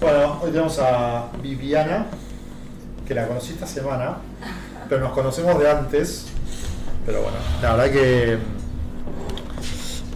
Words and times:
Bueno, 0.00 0.38
hoy 0.42 0.50
tenemos 0.50 0.78
a 0.78 1.28
Viviana, 1.42 2.06
que 3.06 3.14
la 3.14 3.26
conocí 3.26 3.52
esta 3.52 3.66
semana, 3.66 4.16
pero 4.88 5.02
nos 5.02 5.12
conocemos 5.12 5.58
de 5.58 5.70
antes. 5.70 6.26
Pero 7.04 7.22
bueno, 7.22 7.36
la 7.62 7.76
verdad 7.76 7.92
que. 7.92 8.38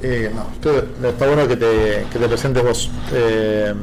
eh, 0.03 0.33
no, 0.35 1.09
está 1.09 1.27
bueno 1.27 1.47
que 1.49 1.57
te, 1.57 2.07
que 2.11 2.19
te 2.19 2.29
presentes 2.29 2.63
vos. 2.63 2.91
Eh, 3.13 3.75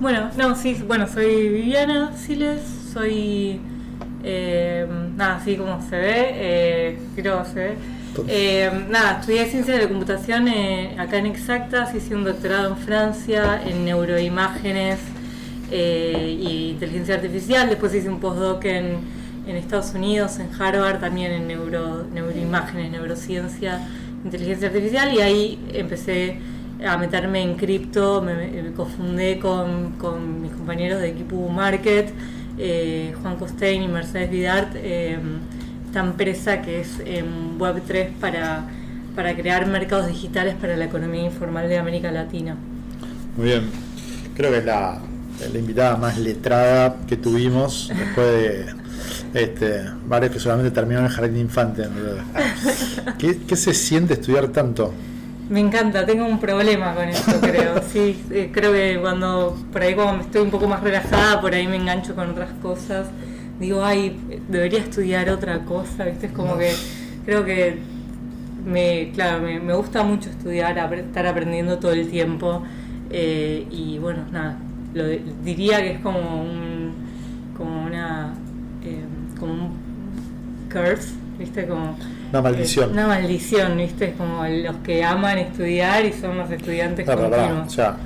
Bueno, 0.00 0.30
no, 0.36 0.56
sí, 0.56 0.82
bueno, 0.86 1.06
soy 1.06 1.48
Viviana 1.50 2.16
Siles, 2.16 2.62
soy, 2.92 3.60
eh, 4.24 4.86
nada, 5.14 5.36
así 5.36 5.56
como 5.56 5.82
se 5.82 5.96
ve, 5.96 6.30
eh, 6.32 6.98
creo 7.14 7.42
que 7.42 7.48
se 7.50 7.54
ve. 7.54 7.74
Eh, 8.26 8.70
nada, 8.88 9.20
estudié 9.20 9.46
Ciencias 9.46 9.76
de 9.76 9.84
la 9.84 9.88
Computación 9.88 10.48
eh, 10.48 10.96
acá 10.98 11.18
en 11.18 11.26
Exactas, 11.26 11.94
hice 11.94 12.14
un 12.14 12.24
doctorado 12.24 12.70
en 12.70 12.76
Francia 12.76 13.62
en 13.64 13.84
neuroimágenes 13.84 14.98
eh, 15.70 16.36
y 16.40 16.70
inteligencia 16.70 17.14
artificial, 17.14 17.68
después 17.68 17.94
hice 17.94 18.08
un 18.08 18.20
postdoc 18.20 18.64
en, 18.64 19.20
Estados 19.46 19.94
Unidos, 19.94 20.38
en 20.38 20.48
Harvard, 20.60 21.00
también 21.00 21.32
en 21.32 21.48
neuro, 21.48 22.04
neuroimágenes, 22.12 22.92
neurociencia, 22.92 23.80
inteligencia 24.24 24.68
artificial, 24.68 25.12
y 25.12 25.20
ahí 25.20 25.68
empecé 25.72 26.38
a 26.86 26.96
meterme 26.96 27.42
en 27.42 27.56
cripto, 27.56 28.22
me, 28.22 28.34
me 28.34 28.72
confundé 28.72 29.40
con, 29.40 29.92
con 29.98 30.42
mis 30.42 30.52
compañeros 30.52 31.00
de 31.00 31.08
equipo 31.08 31.48
Market, 31.48 32.12
eh, 32.58 33.14
Juan 33.22 33.36
Costein 33.36 33.82
y 33.82 33.88
Mercedes 33.88 34.30
Vidart, 34.30 34.72
eh, 34.76 35.18
esta 35.90 36.00
empresa 36.00 36.62
que 36.62 36.82
es 36.82 37.00
en 37.04 37.58
Web3 37.58 38.12
para, 38.20 38.62
para 39.16 39.34
crear 39.34 39.66
mercados 39.66 40.06
digitales 40.06 40.54
para 40.54 40.76
la 40.76 40.84
economía 40.84 41.24
informal 41.24 41.68
de 41.68 41.78
América 41.78 42.12
Latina. 42.12 42.54
muy 43.36 43.46
bien. 43.46 43.68
Creo 44.36 44.52
que 44.52 44.58
es 44.58 44.64
la, 44.64 45.00
la 45.52 45.58
invitada 45.58 45.96
más 45.96 46.16
letrada 46.16 46.96
que 47.08 47.16
tuvimos 47.16 47.88
después 47.88 48.24
de 48.24 48.66
este, 49.34 49.82
varios 50.06 50.30
que 50.30 50.38
solamente 50.38 50.70
terminaron 50.70 51.06
en 51.06 51.12
jardín 51.12 51.34
de 51.34 51.40
infante. 51.40 51.82
¿Qué, 53.18 53.38
¿Qué 53.38 53.56
se 53.56 53.74
siente 53.74 54.14
estudiar 54.14 54.46
tanto? 54.48 54.94
Me 55.48 55.58
encanta, 55.58 56.06
tengo 56.06 56.24
un 56.24 56.38
problema 56.38 56.94
con 56.94 57.08
esto, 57.08 57.32
creo. 57.40 57.82
Sí, 57.92 58.22
eh, 58.30 58.50
creo 58.54 58.72
que 58.72 58.96
cuando 59.00 59.58
por 59.72 59.82
ahí 59.82 59.96
cuando 59.96 60.22
estoy 60.22 60.42
un 60.42 60.50
poco 60.52 60.68
más 60.68 60.84
relajada, 60.84 61.40
por 61.40 61.52
ahí 61.52 61.66
me 61.66 61.74
engancho 61.74 62.14
con 62.14 62.30
otras 62.30 62.50
cosas. 62.62 63.08
Digo, 63.60 63.84
ay, 63.84 64.18
debería 64.48 64.78
estudiar 64.80 65.28
otra 65.30 65.60
cosa, 65.64 66.04
¿viste? 66.04 66.26
Es 66.26 66.32
como 66.32 66.56
que 66.56 66.72
creo 67.26 67.44
que 67.44 67.76
me, 68.66 69.10
claro, 69.14 69.42
me, 69.42 69.60
me 69.60 69.74
gusta 69.74 70.02
mucho 70.02 70.30
estudiar, 70.30 70.76
estar 70.94 71.26
aprendiendo 71.26 71.78
todo 71.78 71.92
el 71.92 72.08
tiempo. 72.08 72.62
eh, 73.10 73.66
y 73.70 73.98
bueno, 73.98 74.24
nada, 74.32 74.56
lo 74.94 75.04
diría 75.44 75.78
que 75.82 75.92
es 75.92 76.00
como 76.00 76.18
un, 76.42 76.92
como 77.56 77.84
una, 77.84 78.32
eh, 78.84 79.04
como 79.38 79.52
un 79.52 79.70
curse, 80.72 81.12
¿viste? 81.38 81.66
Como 81.66 81.96
Una 82.30 82.40
maldición. 82.42 82.90
eh, 82.90 82.92
una 82.94 83.06
maldición, 83.08 83.76
¿viste? 83.76 84.06
Es 84.06 84.14
como 84.16 84.44
los 84.46 84.76
que 84.76 85.04
aman 85.04 85.38
estudiar 85.38 86.04
y 86.06 86.12
son 86.12 86.38
los 86.38 86.50
estudiantes 86.50 87.04
pará, 87.04 87.28
continuos. 87.28 87.66
O 87.66 87.70
sea, 87.70 87.96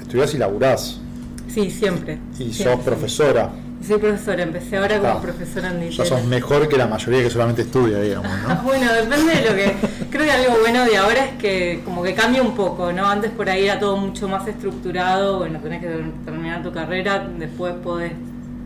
estudiás 0.00 0.34
y 0.34 0.38
laburás. 0.38 1.00
Sí, 1.48 1.70
siempre. 1.70 2.18
Y 2.38 2.52
siempre. 2.52 2.76
sos 2.76 2.80
profesora. 2.84 3.50
Soy 3.86 3.98
profesora, 3.98 4.42
empecé 4.42 4.76
ahora 4.76 4.98
como 4.98 5.08
Ah, 5.10 5.20
profesora 5.22 5.70
en 5.70 5.90
Ya 5.90 6.04
sos 6.04 6.24
mejor 6.24 6.68
que 6.68 6.76
la 6.76 6.86
mayoría 6.86 7.22
que 7.22 7.30
solamente 7.30 7.62
estudia, 7.62 7.98
digamos, 8.00 8.30
¿no? 8.46 8.56
Bueno, 8.62 8.92
depende 8.92 9.34
de 9.34 9.50
lo 9.50 9.56
que. 9.56 9.76
Creo 10.10 10.24
que 10.26 10.30
algo 10.32 10.58
bueno 10.60 10.84
de 10.84 10.96
ahora 10.98 11.24
es 11.24 11.32
que 11.38 11.80
como 11.84 12.02
que 12.02 12.14
cambia 12.14 12.42
un 12.42 12.54
poco, 12.54 12.92
¿no? 12.92 13.06
Antes 13.06 13.30
por 13.30 13.48
ahí 13.48 13.64
era 13.64 13.78
todo 13.78 13.96
mucho 13.96 14.28
más 14.28 14.46
estructurado, 14.46 15.38
bueno, 15.38 15.58
tenés 15.60 15.80
que 15.80 15.86
ter- 15.88 16.12
terminar 16.24 16.62
tu 16.62 16.72
carrera, 16.72 17.26
después 17.38 17.72
podés 17.82 18.12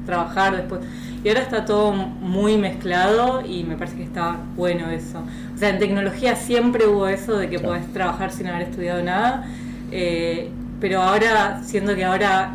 trabajar, 0.04 0.56
después. 0.56 0.80
Y 1.22 1.28
ahora 1.28 1.40
está 1.42 1.64
todo 1.64 1.92
muy 1.92 2.58
mezclado 2.58 3.40
y 3.46 3.62
me 3.64 3.76
parece 3.76 3.96
que 3.96 4.02
está 4.02 4.36
bueno 4.56 4.90
eso. 4.90 5.22
O 5.54 5.58
sea, 5.58 5.68
en 5.70 5.78
tecnología 5.78 6.34
siempre 6.36 6.86
hubo 6.88 7.06
eso 7.08 7.38
de 7.38 7.48
que 7.48 7.58
Claro. 7.58 7.74
podés 7.74 7.92
trabajar 7.92 8.32
sin 8.32 8.48
haber 8.48 8.62
estudiado 8.68 9.02
nada, 9.02 9.46
eh, 9.92 10.50
pero 10.80 11.00
ahora, 11.02 11.62
siendo 11.64 11.94
que 11.94 12.04
ahora 12.04 12.50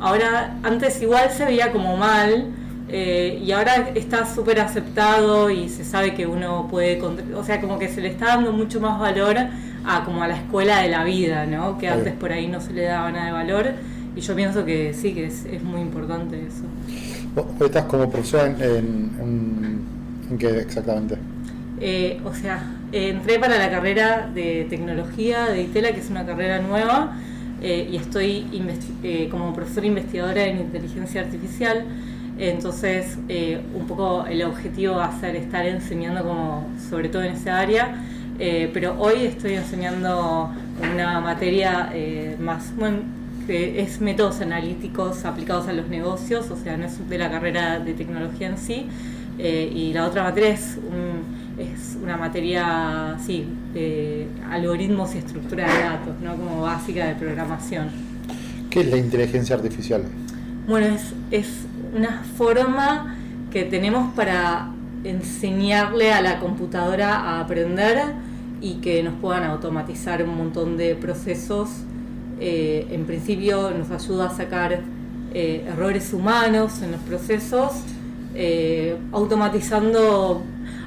Ahora, 0.00 0.58
antes 0.62 1.00
igual 1.02 1.30
se 1.30 1.44
veía 1.44 1.72
como 1.72 1.96
mal 1.96 2.52
eh, 2.88 3.40
y 3.42 3.50
ahora 3.52 3.90
está 3.94 4.26
súper 4.26 4.60
aceptado 4.60 5.50
y 5.50 5.68
se 5.68 5.84
sabe 5.84 6.14
que 6.14 6.26
uno 6.26 6.68
puede, 6.70 7.00
o 7.34 7.44
sea, 7.44 7.60
como 7.60 7.78
que 7.78 7.88
se 7.88 8.00
le 8.00 8.08
está 8.08 8.26
dando 8.26 8.52
mucho 8.52 8.80
más 8.80 8.98
valor 9.00 9.36
a 9.84 10.04
como 10.04 10.22
a 10.22 10.28
la 10.28 10.36
escuela 10.36 10.82
de 10.82 10.88
la 10.90 11.04
vida, 11.04 11.46
¿no? 11.46 11.78
Que 11.78 11.88
antes 11.88 12.14
por 12.14 12.32
ahí 12.32 12.46
no 12.48 12.60
se 12.60 12.72
le 12.72 12.82
daba 12.84 13.10
nada 13.12 13.26
de 13.26 13.32
valor 13.32 13.66
y 14.14 14.20
yo 14.20 14.34
pienso 14.36 14.64
que 14.64 14.92
sí, 14.94 15.14
que 15.14 15.26
es, 15.26 15.44
es 15.46 15.62
muy 15.62 15.80
importante 15.80 16.46
eso. 16.46 16.64
Vos 17.34 17.46
estás 17.60 17.84
como 17.84 18.10
profesora 18.10 18.46
en, 18.46 18.62
en, 18.62 19.16
en- 19.20 19.88
¿en 20.30 20.38
qué 20.38 20.60
exactamente? 20.60 21.16
Eh, 21.78 22.20
o 22.24 22.32
sea, 22.34 22.80
entré 22.92 23.38
para 23.38 23.58
la 23.58 23.70
carrera 23.70 24.30
de 24.32 24.66
tecnología 24.70 25.46
de 25.46 25.62
ITELA, 25.62 25.92
que 25.92 26.00
es 26.00 26.08
una 26.10 26.24
carrera 26.24 26.60
nueva, 26.60 27.18
eh, 27.62 27.88
y 27.90 27.96
estoy 27.96 28.46
eh, 29.02 29.28
como 29.30 29.52
profesora 29.54 29.86
investigadora 29.86 30.44
en 30.44 30.58
inteligencia 30.60 31.20
artificial. 31.22 31.84
Entonces, 32.38 33.18
eh, 33.28 33.60
un 33.74 33.86
poco 33.86 34.26
el 34.26 34.42
objetivo 34.42 34.96
va 34.96 35.06
a 35.06 35.20
ser 35.20 35.36
estar 35.36 35.66
enseñando 35.66 36.22
como, 36.22 36.68
sobre 36.90 37.08
todo 37.08 37.22
en 37.22 37.32
esa 37.32 37.58
área, 37.58 37.94
eh, 38.38 38.70
pero 38.74 38.94
hoy 38.98 39.24
estoy 39.24 39.54
enseñando 39.54 40.50
una 40.92 41.20
materia 41.20 41.90
eh, 41.94 42.36
más, 42.38 42.74
bueno, 42.76 42.98
que 43.46 43.80
es 43.80 44.00
métodos 44.00 44.40
analíticos 44.40 45.24
aplicados 45.24 45.68
a 45.68 45.72
los 45.72 45.88
negocios, 45.88 46.50
o 46.50 46.56
sea, 46.56 46.76
no 46.76 46.84
es 46.84 47.08
de 47.08 47.16
la 47.18 47.30
carrera 47.30 47.78
de 47.78 47.94
tecnología 47.94 48.48
en 48.48 48.58
sí, 48.58 48.86
eh, 49.38 49.70
y 49.74 49.92
la 49.92 50.04
otra 50.06 50.22
materia 50.24 50.50
es, 50.50 50.78
un- 50.78 51.35
es 51.58 51.96
una 52.02 52.16
materia, 52.16 53.16
sí, 53.24 53.46
de 53.72 54.28
algoritmos 54.50 55.14
y 55.14 55.18
estructura 55.18 55.72
de 55.72 55.82
datos, 55.82 56.20
¿no? 56.22 56.36
Como 56.36 56.62
básica 56.62 57.06
de 57.06 57.14
programación. 57.14 57.88
¿Qué 58.70 58.80
es 58.80 58.90
la 58.90 58.98
inteligencia 58.98 59.56
artificial? 59.56 60.04
Bueno, 60.68 60.86
es, 60.86 61.12
es 61.30 61.48
una 61.94 62.22
forma 62.36 63.16
que 63.50 63.64
tenemos 63.64 64.12
para 64.14 64.70
enseñarle 65.04 66.12
a 66.12 66.20
la 66.20 66.40
computadora 66.40 67.14
a 67.14 67.40
aprender 67.40 68.14
y 68.60 68.74
que 68.76 69.02
nos 69.02 69.14
puedan 69.14 69.44
automatizar 69.44 70.22
un 70.22 70.36
montón 70.36 70.76
de 70.76 70.94
procesos. 70.94 71.70
Eh, 72.40 72.86
en 72.90 73.06
principio 73.06 73.70
nos 73.70 73.90
ayuda 73.90 74.26
a 74.26 74.30
sacar 74.30 74.80
eh, 75.32 75.64
errores 75.68 76.12
humanos 76.12 76.82
en 76.82 76.92
los 76.92 77.00
procesos, 77.02 77.72
eh, 78.34 78.96
automatizando, 79.12 80.42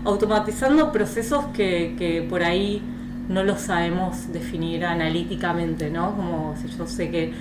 automatizando 0.05 0.91
procesos 0.91 1.45
que, 1.53 1.95
que 1.97 2.21
por 2.21 2.43
ahí 2.43 2.81
no 3.27 3.43
los 3.43 3.61
sabemos 3.61 4.31
definir 4.33 4.85
analíticamente, 4.85 5.89
¿no? 5.89 6.15
Como 6.15 6.55
si 6.61 6.67
yo 6.75 6.87
sé 6.87 7.11
que 7.11 7.33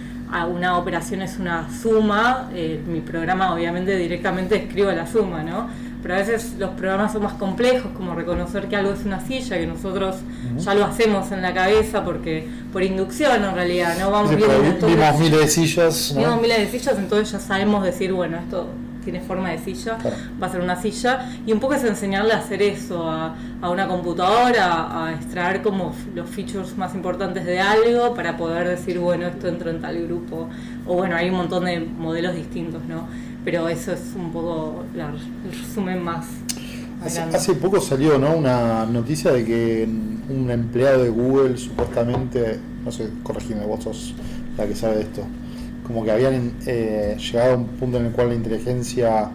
una 0.50 0.76
operación 0.76 1.22
es 1.22 1.38
una 1.38 1.68
suma, 1.82 2.50
eh, 2.52 2.82
mi 2.86 3.00
programa 3.00 3.54
obviamente 3.54 3.96
directamente 3.96 4.56
escribo 4.56 4.92
la 4.92 5.06
suma, 5.06 5.42
¿no? 5.42 5.68
Pero 6.02 6.14
a 6.14 6.18
veces 6.18 6.54
los 6.58 6.70
programas 6.70 7.12
son 7.12 7.22
más 7.22 7.32
complejos, 7.32 7.90
como 7.96 8.14
reconocer 8.14 8.68
que 8.68 8.76
algo 8.76 8.92
es 8.92 9.04
una 9.04 9.20
silla, 9.20 9.58
que 9.58 9.66
nosotros 9.66 10.16
ya 10.58 10.74
lo 10.74 10.84
hacemos 10.84 11.32
en 11.32 11.40
la 11.42 11.54
cabeza 11.54 12.04
porque 12.04 12.46
por 12.72 12.82
inducción 12.82 13.42
en 13.42 13.54
realidad, 13.54 13.96
¿no? 13.98 14.10
Vamos 14.10 14.30
Sí, 14.30 14.36
viendo 14.36 14.86
vimos 14.86 15.18
miles 15.18 15.40
de 15.40 15.48
sillas, 15.48 16.12
¿no? 16.14 16.20
Vimos 16.20 16.40
miles 16.42 16.58
de 16.58 16.78
sillas, 16.78 16.98
entonces 16.98 17.32
ya 17.32 17.40
sabemos 17.40 17.82
decir, 17.82 18.12
bueno, 18.12 18.36
esto 18.36 18.68
tiene 19.10 19.24
forma 19.24 19.48
de 19.50 19.58
silla, 19.58 19.96
Claro. 19.96 20.16
va 20.40 20.46
a 20.48 20.50
ser 20.50 20.60
una 20.60 20.76
silla. 20.80 21.30
Y 21.46 21.52
un 21.52 21.60
poco 21.60 21.74
es 21.74 21.84
enseñarle 21.84 22.34
a 22.34 22.38
hacer 22.38 22.60
eso 22.60 23.08
a, 23.08 23.34
a 23.62 23.70
una 23.70 23.88
computadora, 23.88 25.06
a 25.06 25.14
extraer 25.14 25.62
como 25.62 25.94
los 26.14 26.28
features 26.28 26.76
más 26.76 26.94
importantes 26.94 27.46
de 27.46 27.58
algo 27.58 28.14
para 28.14 28.36
poder 28.36 28.68
decir, 28.68 28.98
bueno, 28.98 29.26
esto 29.26 29.48
entra 29.48 29.70
en 29.70 29.80
tal 29.80 30.02
grupo. 30.06 30.48
O 30.86 30.94
bueno, 30.96 31.16
hay 31.16 31.30
un 31.30 31.36
montón 31.36 31.64
de 31.64 31.80
modelos 31.80 32.34
distintos, 32.34 32.82
¿no? 32.86 33.06
Pero 33.44 33.66
eso 33.68 33.92
es 33.92 34.12
un 34.14 34.30
poco 34.30 34.84
la- 34.94 35.08
el 35.08 35.58
resumen 35.58 36.02
más. 36.02 36.26
Hace, 37.02 37.20
hace 37.20 37.54
poco 37.54 37.80
salió 37.80 38.18
¿no? 38.18 38.34
una 38.36 38.84
noticia 38.84 39.30
de 39.32 39.44
que 39.44 39.88
un 40.28 40.50
empleado 40.50 41.04
de 41.04 41.08
Google 41.10 41.56
supuestamente, 41.56 42.58
no 42.84 42.90
sé, 42.92 43.08
corregime, 43.22 43.64
vos 43.64 43.84
sos 43.84 44.14
la 44.58 44.66
que 44.66 44.74
sabe 44.74 44.96
de 44.96 45.02
esto, 45.02 45.22
como 45.88 46.04
que 46.04 46.10
habían 46.12 46.52
eh, 46.66 47.16
llegado 47.18 47.54
a 47.54 47.56
un 47.56 47.66
punto 47.66 47.98
en 47.98 48.06
el 48.06 48.12
cual 48.12 48.28
la 48.28 48.34
inteligencia 48.34 49.30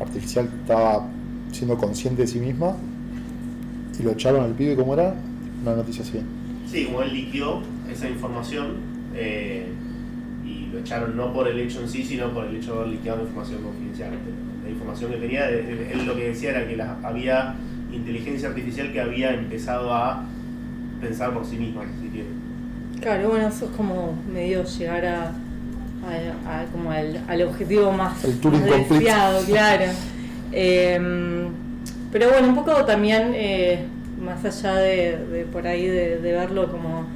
artificial 0.00 0.48
estaba 0.62 1.06
siendo 1.52 1.76
consciente 1.76 2.22
de 2.22 2.28
sí 2.28 2.40
misma 2.40 2.74
y 4.00 4.02
lo 4.02 4.10
echaron 4.12 4.42
al 4.44 4.52
pibe, 4.52 4.74
¿cómo 4.74 4.94
era? 4.94 5.14
Una 5.62 5.76
noticia 5.76 6.02
así. 6.02 6.20
Sí, 6.70 6.86
como 6.86 7.02
él 7.02 7.12
liquidó 7.12 7.60
esa 7.92 8.08
información 8.08 8.76
eh, 9.14 9.66
y 10.44 10.66
lo 10.72 10.80
echaron 10.80 11.16
no 11.16 11.32
por 11.32 11.46
el 11.48 11.60
hecho 11.60 11.80
en 11.80 11.88
sí, 11.88 12.02
sino 12.02 12.30
por 12.32 12.46
el 12.46 12.56
hecho 12.56 12.72
de 12.72 12.78
haber 12.80 12.88
liquidado 12.92 13.22
información 13.22 13.62
confidencial. 13.62 14.10
La 14.64 14.70
información 14.70 15.10
que 15.12 15.16
tenía, 15.18 15.46
de- 15.46 15.92
él 15.92 16.06
lo 16.06 16.16
que 16.16 16.28
decía 16.28 16.50
era 16.50 16.66
que 16.66 16.76
la- 16.76 16.96
había 17.04 17.54
inteligencia 17.92 18.48
artificial 18.48 18.90
que 18.92 19.00
había 19.00 19.34
empezado 19.34 19.92
a 19.94 20.24
pensar 21.00 21.32
por 21.34 21.44
sí 21.44 21.56
misma, 21.56 21.82
si 22.02 22.08
quiere. 22.08 22.28
Claro, 23.00 23.28
bueno, 23.28 23.48
eso 23.48 23.66
es 23.66 23.70
como 23.72 24.14
medio 24.32 24.64
llegar 24.64 25.04
a, 25.06 25.32
a, 26.08 26.64
como 26.72 26.90
al, 26.90 27.20
al, 27.28 27.42
objetivo 27.42 27.92
más, 27.92 28.24
El 28.24 28.40
más 28.50 28.88
deseado, 28.88 29.44
claro. 29.44 29.84
Eh, 30.52 31.48
pero 32.12 32.30
bueno, 32.30 32.48
un 32.48 32.54
poco 32.54 32.84
también, 32.84 33.32
eh, 33.34 33.86
más 34.20 34.44
allá 34.44 34.76
de, 34.76 35.18
de 35.26 35.44
por 35.46 35.66
ahí 35.66 35.86
de, 35.86 36.18
de 36.18 36.32
verlo 36.32 36.70
como, 36.70 37.06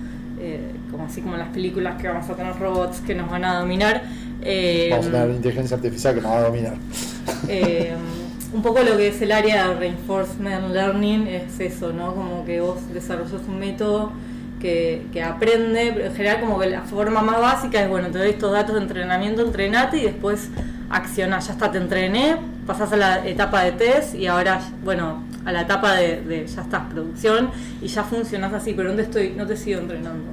eh, 0.40 0.60
como 0.90 1.04
así 1.04 1.20
como 1.20 1.34
en 1.34 1.40
las 1.40 1.50
películas 1.50 2.00
que 2.00 2.08
vamos 2.08 2.28
a 2.28 2.34
tener 2.34 2.56
robots 2.58 3.00
que 3.00 3.14
nos 3.14 3.30
van 3.30 3.44
a 3.44 3.60
dominar. 3.60 4.02
eh, 4.42 4.88
Vamos 4.90 5.06
a 5.06 5.10
tener 5.12 5.30
inteligencia 5.30 5.76
artificial 5.76 6.14
que 6.16 6.20
nos 6.20 6.30
va 6.32 6.38
a 6.38 6.42
dominar. 6.42 6.74
eh, 7.48 7.94
un 8.52 8.62
poco 8.62 8.82
lo 8.82 8.96
que 8.96 9.08
es 9.08 9.20
el 9.22 9.30
área 9.32 9.68
de 9.68 9.74
reinforcement 9.74 10.70
learning 10.72 11.26
es 11.28 11.60
eso, 11.60 11.92
¿no? 11.92 12.14
Como 12.14 12.44
que 12.44 12.60
vos 12.60 12.78
desarrollas 12.92 13.42
un 13.46 13.58
método 13.58 14.10
que, 14.60 15.06
que 15.12 15.22
aprende, 15.22 16.06
en 16.06 16.14
general 16.14 16.40
como 16.40 16.58
que 16.58 16.68
la 16.68 16.82
forma 16.82 17.22
más 17.22 17.40
básica 17.40 17.82
es, 17.82 17.88
bueno, 17.88 18.08
te 18.08 18.18
doy 18.18 18.30
estos 18.30 18.52
datos 18.52 18.74
de 18.74 18.82
entrenamiento, 18.82 19.42
entrenate 19.42 19.98
y 19.98 20.04
después 20.04 20.48
acciona, 20.90 21.38
ya 21.38 21.52
está, 21.52 21.70
te 21.70 21.78
entrené, 21.78 22.36
pasás 22.66 22.92
a 22.92 22.96
la 22.96 23.26
etapa 23.26 23.62
de 23.62 23.72
test 23.72 24.14
y 24.14 24.26
ahora, 24.26 24.60
bueno, 24.84 25.22
a 25.44 25.52
la 25.52 25.62
etapa 25.62 25.94
de, 25.94 26.22
de 26.22 26.46
ya 26.46 26.62
estás, 26.62 26.82
producción 26.90 27.50
y 27.80 27.88
ya 27.88 28.04
funcionas 28.04 28.52
así, 28.52 28.74
pero 28.74 28.94
te, 28.94 29.02
estoy, 29.02 29.30
no 29.30 29.46
te 29.46 29.56
sigo 29.56 29.80
entrenando. 29.80 30.32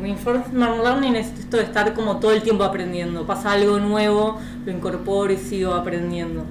Reinforcement 0.00 0.82
learning 0.82 1.16
es 1.16 1.26
esto 1.38 1.58
de 1.58 1.64
estar 1.64 1.92
como 1.94 2.18
todo 2.18 2.32
el 2.32 2.42
tiempo 2.42 2.64
aprendiendo, 2.64 3.26
pasa 3.26 3.52
algo 3.52 3.78
nuevo, 3.78 4.38
lo 4.64 4.72
incorporo 4.72 5.32
y 5.32 5.36
sigo 5.36 5.74
aprendiendo. 5.74 6.44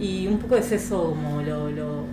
Y 0.00 0.26
un 0.26 0.38
poco 0.38 0.56
es 0.56 0.72
eso 0.72 1.10
como 1.10 1.42
lo, 1.42 1.70
lo 1.70 2.04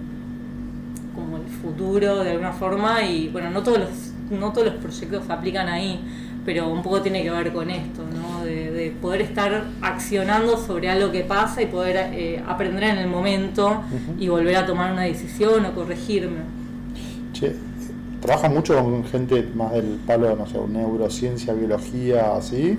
como 1.15 1.37
el 1.37 1.47
futuro 1.61 2.23
de 2.23 2.31
alguna 2.31 2.53
forma 2.53 3.03
y 3.03 3.29
bueno, 3.29 3.49
no 3.49 3.63
todos 3.63 3.79
los 3.79 3.89
no 4.31 4.51
todos 4.51 4.67
los 4.67 4.75
proyectos 4.77 5.25
se 5.25 5.31
aplican 5.33 5.67
ahí, 5.67 5.99
pero 6.45 6.69
un 6.69 6.81
poco 6.81 7.01
tiene 7.01 7.21
que 7.23 7.29
ver 7.29 7.53
con 7.53 7.69
esto, 7.69 8.01
¿no? 8.13 8.43
De, 8.43 8.71
de 8.71 8.91
poder 8.91 9.21
estar 9.21 9.65
accionando 9.81 10.57
sobre 10.57 10.89
algo 10.89 11.11
que 11.11 11.23
pasa 11.23 11.61
y 11.61 11.67
poder 11.67 11.97
eh, 12.13 12.41
aprender 12.47 12.83
en 12.85 12.97
el 12.97 13.07
momento 13.07 13.81
y 14.17 14.27
volver 14.27 14.55
a 14.57 14.65
tomar 14.65 14.91
una 14.91 15.03
decisión 15.03 15.65
o 15.65 15.73
corregirme. 15.73 16.39
Che, 17.33 17.55
¿trabaja 18.21 18.49
mucho 18.49 18.73
con 18.81 19.03
gente 19.05 19.47
más 19.55 19.71
del 19.73 19.99
palo, 20.07 20.35
no 20.35 20.47
sé, 20.47 20.57
neurociencia, 20.67 21.53
biología, 21.53 22.35
así? 22.35 22.77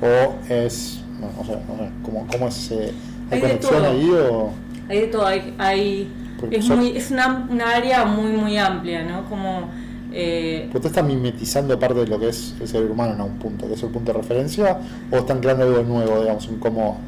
¿O 0.00 0.34
es, 0.52 1.02
no, 1.20 1.26
no 1.36 1.44
sé, 1.44 1.52
no 1.68 1.76
sé, 1.78 1.90
¿cómo, 2.02 2.26
cómo 2.30 2.48
es, 2.48 2.70
eh, 2.70 2.92
Hay 3.30 3.36
hay 3.36 3.40
de 3.40 3.40
conexión 3.40 3.84
ahí 3.84 4.10
o...? 4.10 4.50
Hay 4.88 5.00
de 5.00 5.06
todo, 5.08 5.26
hay, 5.26 5.54
hay- 5.58 6.08
es, 6.50 6.68
muy, 6.68 6.96
es 6.96 7.10
una, 7.10 7.46
una 7.48 7.70
área 7.70 8.04
muy 8.04 8.32
muy 8.32 8.58
amplia, 8.58 9.02
¿no? 9.04 9.24
Como 9.30 9.68
eh, 10.14 10.68
¿Usted 10.72 10.86
está 10.86 11.02
mimetizando 11.02 11.78
parte 11.78 12.00
de 12.00 12.06
lo 12.06 12.18
que 12.18 12.28
es 12.28 12.54
el 12.60 12.68
cerebro 12.68 12.94
humano 12.94 13.14
en 13.14 13.20
algún 13.20 13.38
punto, 13.38 13.66
que 13.68 13.74
es 13.74 13.82
el 13.82 13.90
punto 13.90 14.12
de 14.12 14.18
referencia, 14.18 14.78
o 15.10 15.16
están 15.16 15.40
creando 15.40 15.64
algo 15.64 15.82
nuevo, 15.82 16.20
digamos, 16.20 16.48
en 16.48 16.58
cómo 16.58 16.98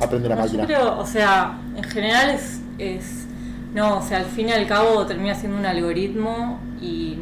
aprende 0.00 0.28
la 0.28 0.36
No, 0.36 0.42
máquina? 0.42 0.62
Yo 0.62 0.66
creo, 0.66 0.98
o 0.98 1.06
sea, 1.06 1.58
en 1.76 1.84
general 1.84 2.30
es, 2.30 2.60
es. 2.78 3.26
No, 3.74 3.98
o 3.98 4.02
sea, 4.02 4.18
al 4.18 4.24
fin 4.26 4.48
y 4.48 4.52
al 4.52 4.66
cabo 4.66 5.06
termina 5.06 5.34
siendo 5.34 5.58
un 5.58 5.66
algoritmo 5.66 6.58
y 6.80 7.18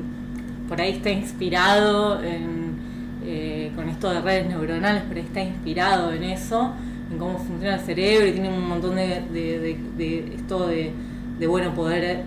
por 0.68 0.80
ahí 0.80 0.92
está 0.92 1.10
inspirado 1.10 2.22
en, 2.22 2.76
eh, 3.24 3.72
con 3.74 3.88
esto 3.88 4.10
de 4.10 4.20
redes 4.20 4.46
neuronales, 4.48 5.02
por 5.04 5.16
ahí 5.16 5.24
está 5.24 5.42
inspirado 5.42 6.12
en 6.12 6.22
eso, 6.24 6.72
en 7.10 7.18
cómo 7.18 7.38
funciona 7.38 7.74
el 7.76 7.80
cerebro 7.80 8.26
y 8.28 8.32
tiene 8.32 8.48
un 8.50 8.66
montón 8.68 8.96
de, 8.96 9.22
de, 9.32 9.58
de- 9.60 9.78
de 9.96 10.34
esto 10.36 10.66
de, 10.68 10.92
de, 11.38 11.46
bueno, 11.46 11.74
poder, 11.74 12.22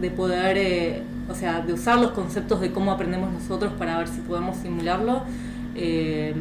de 0.00 0.10
poder, 0.10 0.56
eh, 0.58 1.02
o 1.28 1.34
sea, 1.34 1.60
de 1.60 1.72
usar 1.72 1.98
los 1.98 2.12
conceptos 2.12 2.60
de 2.60 2.72
cómo 2.72 2.92
aprendemos 2.92 3.32
nosotros 3.32 3.72
para 3.78 3.98
ver 3.98 4.08
si 4.08 4.20
podemos 4.20 4.56
simularlo. 4.56 5.22
Eh, 5.74 6.34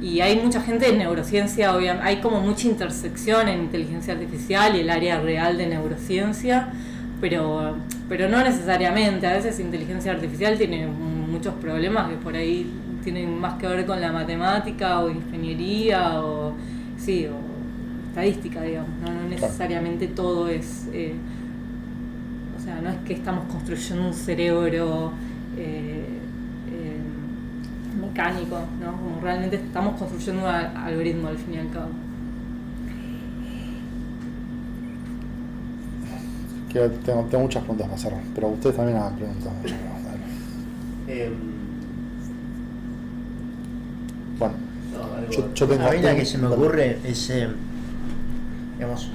y 0.00 0.20
hay 0.20 0.40
mucha 0.40 0.60
gente 0.60 0.88
en 0.88 0.98
neurociencia, 0.98 1.74
obviamente, 1.76 2.08
hay 2.08 2.20
como 2.20 2.40
mucha 2.40 2.66
intersección 2.66 3.48
en 3.48 3.60
inteligencia 3.60 4.14
artificial 4.14 4.74
y 4.76 4.80
el 4.80 4.90
área 4.90 5.20
real 5.20 5.56
de 5.56 5.68
neurociencia, 5.68 6.70
pero, 7.20 7.76
pero 8.08 8.28
no 8.28 8.42
necesariamente. 8.42 9.26
A 9.26 9.34
veces 9.34 9.60
inteligencia 9.60 10.12
artificial 10.12 10.58
tiene 10.58 10.86
muchos 10.86 11.54
problemas 11.54 12.10
que 12.10 12.16
por 12.16 12.34
ahí 12.34 12.68
tienen 13.04 13.38
más 13.38 13.54
que 13.54 13.66
ver 13.68 13.86
con 13.86 14.00
la 14.00 14.12
matemática 14.12 15.00
o 15.00 15.08
ingeniería 15.08 16.20
o, 16.20 16.52
sí, 16.98 17.26
o 17.26 18.08
estadística, 18.08 18.60
digamos. 18.62 18.90
No, 19.00 19.14
no 19.14 19.28
necesariamente 19.28 20.08
todo 20.08 20.48
es... 20.48 20.88
eh, 20.92 21.14
sea, 22.72 22.80
no 22.82 22.90
es 22.90 22.96
que 23.06 23.14
estamos 23.14 23.44
construyendo 23.46 24.06
un 24.08 24.14
cerebro 24.14 25.12
eh, 25.56 26.04
eh, 26.70 28.00
mecánico, 28.00 28.58
¿no? 28.80 28.92
Como 28.92 29.20
realmente 29.22 29.56
estamos 29.56 29.98
construyendo 29.98 30.42
un 30.42 30.48
al- 30.48 30.76
algoritmo 30.76 31.28
al 31.28 31.38
fin 31.38 31.54
y 31.54 31.58
al 31.58 31.70
cabo. 31.70 31.88
Que 36.72 36.88
tengo, 37.04 37.22
tengo 37.30 37.44
muchas 37.44 37.62
preguntas 37.62 37.86
para 37.86 37.98
hacer, 38.00 38.14
pero 38.34 38.48
ustedes 38.48 38.76
también 38.76 38.96
hagan 38.98 39.16
preguntas. 39.16 39.52
muchas 39.60 39.78
preguntas. 39.78 40.12
Em, 41.08 41.32
Bueno, 44.38 44.54
no, 44.92 45.30
yo, 45.30 45.54
yo 45.54 45.68
tengo... 45.68 45.86
A 45.86 45.90
mí 45.92 46.00
la 46.00 46.16
que 46.16 46.24
se 46.24 46.38
me 46.38 46.46
ocurre 46.48 46.98
es, 47.04 47.28
eh, 47.30 47.48
digamos, 48.76 49.10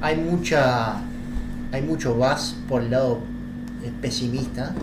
hay 0.00 0.16
mucha, 0.16 0.96
hay 1.72 1.82
mucho 1.82 2.14
buzz 2.14 2.54
por 2.68 2.82
el 2.82 2.90
lado 2.90 3.20
eh, 3.82 3.90
pesimista 4.00 4.74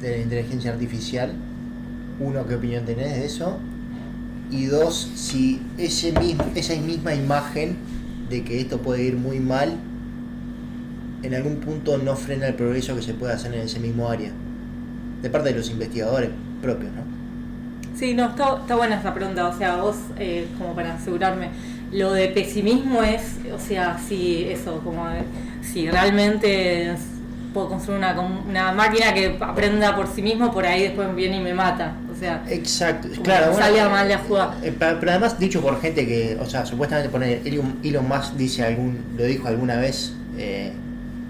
de 0.00 0.10
la 0.10 0.18
inteligencia 0.18 0.72
artificial. 0.72 1.32
Uno, 2.20 2.46
¿qué 2.46 2.56
opinión 2.56 2.84
tenés 2.84 3.16
de 3.16 3.24
eso? 3.24 3.58
Y 4.50 4.66
dos, 4.66 5.10
si 5.14 5.62
ese 5.78 6.12
mismo, 6.12 6.44
esa 6.54 6.74
misma 6.74 7.14
imagen 7.14 7.76
de 8.28 8.44
que 8.44 8.60
esto 8.60 8.78
puede 8.78 9.04
ir 9.04 9.16
muy 9.16 9.40
mal, 9.40 9.76
en 11.22 11.34
algún 11.34 11.56
punto 11.56 11.96
no 11.98 12.14
frena 12.16 12.48
el 12.48 12.54
progreso 12.54 12.94
que 12.94 13.02
se 13.02 13.14
puede 13.14 13.32
hacer 13.32 13.54
en 13.54 13.60
ese 13.62 13.80
mismo 13.80 14.10
área. 14.10 14.30
De 15.22 15.30
parte 15.30 15.50
de 15.50 15.56
los 15.56 15.70
investigadores 15.70 16.30
propios, 16.60 16.92
¿no? 16.92 17.02
Sí, 17.96 18.12
no, 18.12 18.26
está, 18.30 18.76
buena 18.76 18.98
esa 19.00 19.14
pregunta. 19.14 19.48
O 19.48 19.56
sea, 19.56 19.76
vos, 19.76 19.96
eh, 20.18 20.46
como 20.58 20.74
para 20.74 20.94
asegurarme, 20.94 21.48
lo 21.92 22.12
de 22.12 22.28
pesimismo 22.28 23.02
es, 23.02 23.38
o 23.54 23.58
sea, 23.58 23.98
si 23.98 24.44
eso, 24.44 24.80
como 24.80 25.08
de- 25.08 25.22
si 25.72 25.90
realmente 25.90 26.92
es- 26.92 27.00
puedo 27.52 27.68
construir 27.68 27.98
una, 27.98 28.18
una 28.20 28.72
máquina 28.72 29.14
que 29.14 29.36
aprenda 29.40 29.94
por 29.94 30.08
sí 30.08 30.22
mismo, 30.22 30.50
por 30.52 30.66
ahí 30.66 30.82
después 30.82 31.14
viene 31.14 31.36
y 31.36 31.40
me 31.40 31.54
mata. 31.54 31.94
O 32.12 32.16
sea, 32.18 32.42
Exacto, 32.48 33.08
claro. 33.22 33.52
que 33.52 33.58
salga 33.62 33.88
mal 33.88 34.08
la 34.08 34.18
jugada. 34.18 34.56
eh, 34.62 34.74
pero 34.78 35.10
además 35.10 35.38
dicho 35.38 35.60
por 35.60 35.80
gente 35.80 36.04
que, 36.06 36.36
o 36.40 36.46
sea, 36.46 36.66
supuestamente 36.66 37.10
poner 37.10 37.42
Elon 37.44 38.08
Musk 38.08 38.34
dice 38.34 38.64
algún, 38.64 38.98
lo 39.16 39.24
dijo 39.24 39.46
alguna 39.46 39.76
vez, 39.76 40.14
eh, 40.36 40.72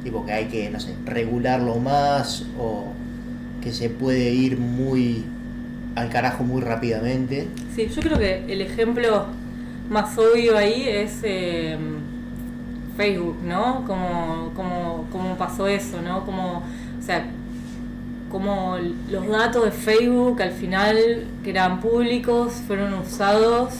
tipo 0.02 0.24
que 0.24 0.32
hay 0.32 0.46
que, 0.46 0.70
no 0.70 0.80
sé, 0.80 0.94
regularlo 1.04 1.76
más 1.76 2.44
o 2.58 2.86
que 3.62 3.72
se 3.72 3.88
puede 3.90 4.30
ir 4.30 4.56
muy 4.58 5.24
al 5.96 6.08
carajo 6.10 6.42
muy 6.44 6.60
rápidamente. 6.62 7.48
Sí, 7.74 7.88
yo 7.94 8.00
creo 8.02 8.18
que 8.18 8.44
el 8.50 8.60
ejemplo 8.62 9.26
más 9.90 10.16
obvio 10.18 10.56
ahí 10.56 10.86
es 10.88 11.18
eh, 11.22 11.76
Facebook, 12.96 13.38
¿no? 13.42 13.84
Como, 13.86 14.52
como, 14.54 15.06
como 15.10 15.36
pasó 15.36 15.66
eso, 15.66 16.00
¿no? 16.02 16.24
Como, 16.24 16.58
o 16.58 17.02
sea, 17.02 17.26
como 18.30 18.76
los 19.10 19.28
datos 19.28 19.64
de 19.64 19.70
Facebook 19.70 20.42
al 20.42 20.50
final 20.50 20.96
que 21.44 21.50
eran 21.50 21.80
públicos 21.80 22.54
fueron 22.66 22.94
usados 22.94 23.74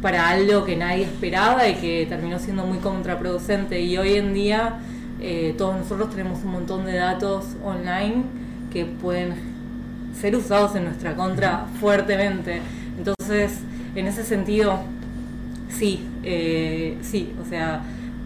para 0.00 0.30
algo 0.30 0.64
que 0.64 0.76
nadie 0.76 1.04
esperaba 1.04 1.68
y 1.68 1.74
que 1.74 2.06
terminó 2.08 2.38
siendo 2.38 2.64
muy 2.64 2.78
contraproducente 2.78 3.80
y 3.80 3.98
hoy 3.98 4.14
en 4.14 4.32
día 4.32 4.80
eh, 5.20 5.54
todos 5.58 5.76
nosotros 5.76 6.10
tenemos 6.10 6.42
un 6.42 6.52
montón 6.52 6.86
de 6.86 6.94
datos 6.94 7.44
online 7.62 8.24
que 8.72 8.86
pueden 8.86 9.34
ser 10.18 10.34
usados 10.36 10.74
en 10.74 10.84
nuestra 10.84 11.14
contra 11.14 11.66
fuertemente. 11.78 12.60
Entonces, 12.96 13.60
en 13.94 14.06
ese 14.06 14.24
sentido, 14.24 14.80
sí, 15.68 16.04
eh, 16.22 16.98
sí, 17.02 17.32
o 17.40 17.48
sea, 17.48 17.82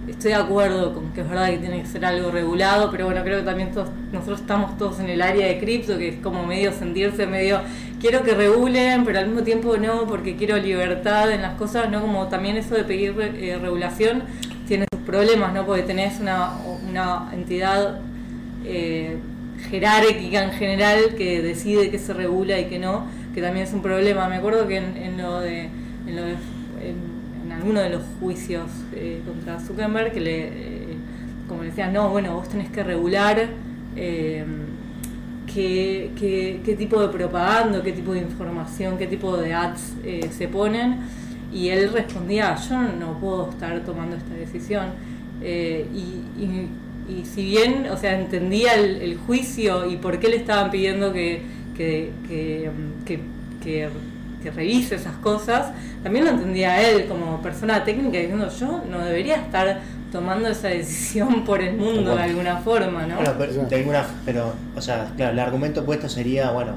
estoy 0.09 0.31
de 0.31 0.37
acuerdo 0.37 0.95
con 0.95 1.13
que 1.13 1.21
es 1.21 1.29
verdad 1.29 1.51
que 1.51 1.59
tiene 1.59 1.83
que 1.83 1.89
ser 1.89 2.05
algo 2.05 2.31
regulado, 2.31 2.91
pero 2.91 3.07
bueno, 3.07 3.23
creo 3.23 3.39
que 3.41 3.45
también 3.45 3.73
todos, 3.73 3.89
nosotros 4.13 4.41
estamos 4.41 4.79
todos 4.79 5.01
en 5.01 5.09
el 5.09 5.21
área 5.21 5.47
de 5.47 5.59
cripto, 5.59 5.99
que 5.99 6.09
es 6.09 6.17
como 6.17 6.47
medio 6.47 6.73
sentirse 6.73 7.27
medio, 7.27 7.61
quiero 8.01 8.23
que 8.23 8.35
regulen, 8.35 9.05
pero 9.05 9.19
al 9.19 9.27
mismo 9.27 9.43
tiempo 9.43 9.77
no, 9.77 10.07
porque 10.07 10.37
quiero 10.37 10.57
libertad 10.59 11.31
en 11.33 11.43
las 11.43 11.55
cosas, 11.55 11.91
no 11.91 12.01
como 12.01 12.29
también 12.29 12.57
eso 12.57 12.75
de 12.75 12.85
pedir 12.85 13.15
eh, 13.19 13.59
regulación 13.61 14.23
tiene 14.67 14.87
sus 14.93 15.03
problemas, 15.03 15.53
¿no? 15.53 15.65
Porque 15.65 15.83
tenés 15.83 16.21
una, 16.21 16.53
una 16.89 17.31
entidad 17.33 18.01
eh, 18.65 19.19
jerárquica 19.71 20.45
en 20.45 20.53
general 20.53 21.15
que 21.17 21.41
decide 21.43 21.91
qué 21.91 21.99
se 21.99 22.13
regula 22.13 22.59
y 22.59 22.67
qué 22.67 22.79
no, 22.79 23.07
que 23.35 23.41
también 23.41 23.67
es 23.67 23.73
un 23.73 23.83
problema. 23.83 24.29
Me 24.29 24.37
acuerdo 24.37 24.67
que 24.67 24.79
en, 24.79 24.97
en 24.97 25.19
lo 25.19 25.41
de, 25.41 25.69
en, 26.07 26.17
lo 26.17 26.23
de 26.23 26.33
en 26.83 27.16
alguno 27.67 27.81
de 27.81 27.91
los 27.91 28.03
juicios 28.21 28.71
eh, 28.95 29.21
contra 29.27 29.59
Zuckerberg, 29.59 30.13
que 30.13 30.21
le, 30.21 30.47
eh, 30.47 30.97
como 31.49 31.63
le 31.63 31.71
decían, 31.71 31.93
no, 31.93 32.11
bueno, 32.11 32.35
vos 32.35 32.49
tenés 32.49 32.71
que 32.71 32.85
regular, 32.85 33.49
eh, 33.97 34.45
qué, 35.53 36.13
qué, 36.17 36.77
tipo 36.77 37.01
de 37.01 37.09
propaganda, 37.09 37.83
qué 37.83 37.91
tipo 37.91 38.13
de 38.13 38.21
información, 38.21 38.97
qué 38.97 39.09
tipo 39.09 39.37
de 39.37 39.53
ads 39.53 39.95
eh, 40.05 40.31
se 40.31 40.47
ponen. 40.47 40.99
Y 41.53 41.71
él 41.71 41.91
respondía, 41.93 42.55
yo 42.69 42.81
no 42.83 43.19
puedo 43.19 43.51
estar 43.51 43.81
tomando 43.85 44.15
esta 44.15 44.35
decisión. 44.35 44.87
Y, 45.43 46.23
y- 46.41 46.71
si 47.25 47.45
bien, 47.45 47.87
o 47.91 47.97
sea, 47.97 48.19
entendía 48.21 48.75
el, 48.75 49.17
juicio 49.27 49.89
y 49.91 49.97
por 49.97 50.19
qué 50.19 50.29
le 50.29 50.37
estaban 50.37 50.71
pidiendo 50.71 51.13
que, 51.13 51.43
que, 51.77 52.11
que- 52.29 53.89
que- 54.51 54.57
revise 54.57 54.95
esas 54.97 55.17
cosas, 55.17 55.73
también 56.03 56.25
lo 56.25 56.31
entendía 56.33 56.81
él 56.91 57.07
como 57.07 57.41
persona 57.43 57.85
técnica 57.85 58.19
diciendo 58.19 58.49
yo 58.59 58.83
no 58.91 59.01
debería 59.05 59.37
estar 59.37 59.81
tomando 60.13 60.49
esa 60.49 60.69
decisión 60.69 61.45
por 61.47 61.61
el 61.61 61.77
mundo 61.77 62.15
de 62.17 62.23
alguna 62.23 62.59
forma, 62.59 63.07
¿no? 63.07 63.17
Bueno, 63.17 63.33
pero, 63.39 63.53
de 63.65 63.77
alguna, 63.77 64.07
pero, 64.25 64.53
o 64.77 64.81
sea, 64.81 65.13
claro, 65.17 65.33
el 65.33 65.39
argumento 65.41 65.81
opuesto 65.83 66.09
sería, 66.09 66.51
bueno, 66.53 66.73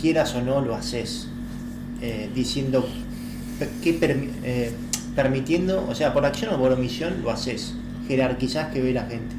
quieras 0.00 0.34
o 0.34 0.42
no 0.42 0.60
lo 0.60 0.74
haces, 0.74 1.28
eh, 2.02 2.28
diciendo 2.34 2.86
que 3.82 3.98
permi- 3.98 4.30
eh, 4.44 4.72
permitiendo, 5.14 5.86
o 5.88 5.94
sea, 5.94 6.12
por 6.12 6.26
acción 6.26 6.52
o 6.54 6.58
por 6.58 6.72
omisión 6.72 7.22
lo 7.22 7.30
haces, 7.30 7.74
jerarquizás 8.08 8.68
que 8.72 8.82
ve 8.82 8.92
la 8.92 9.02
gente. 9.06 9.34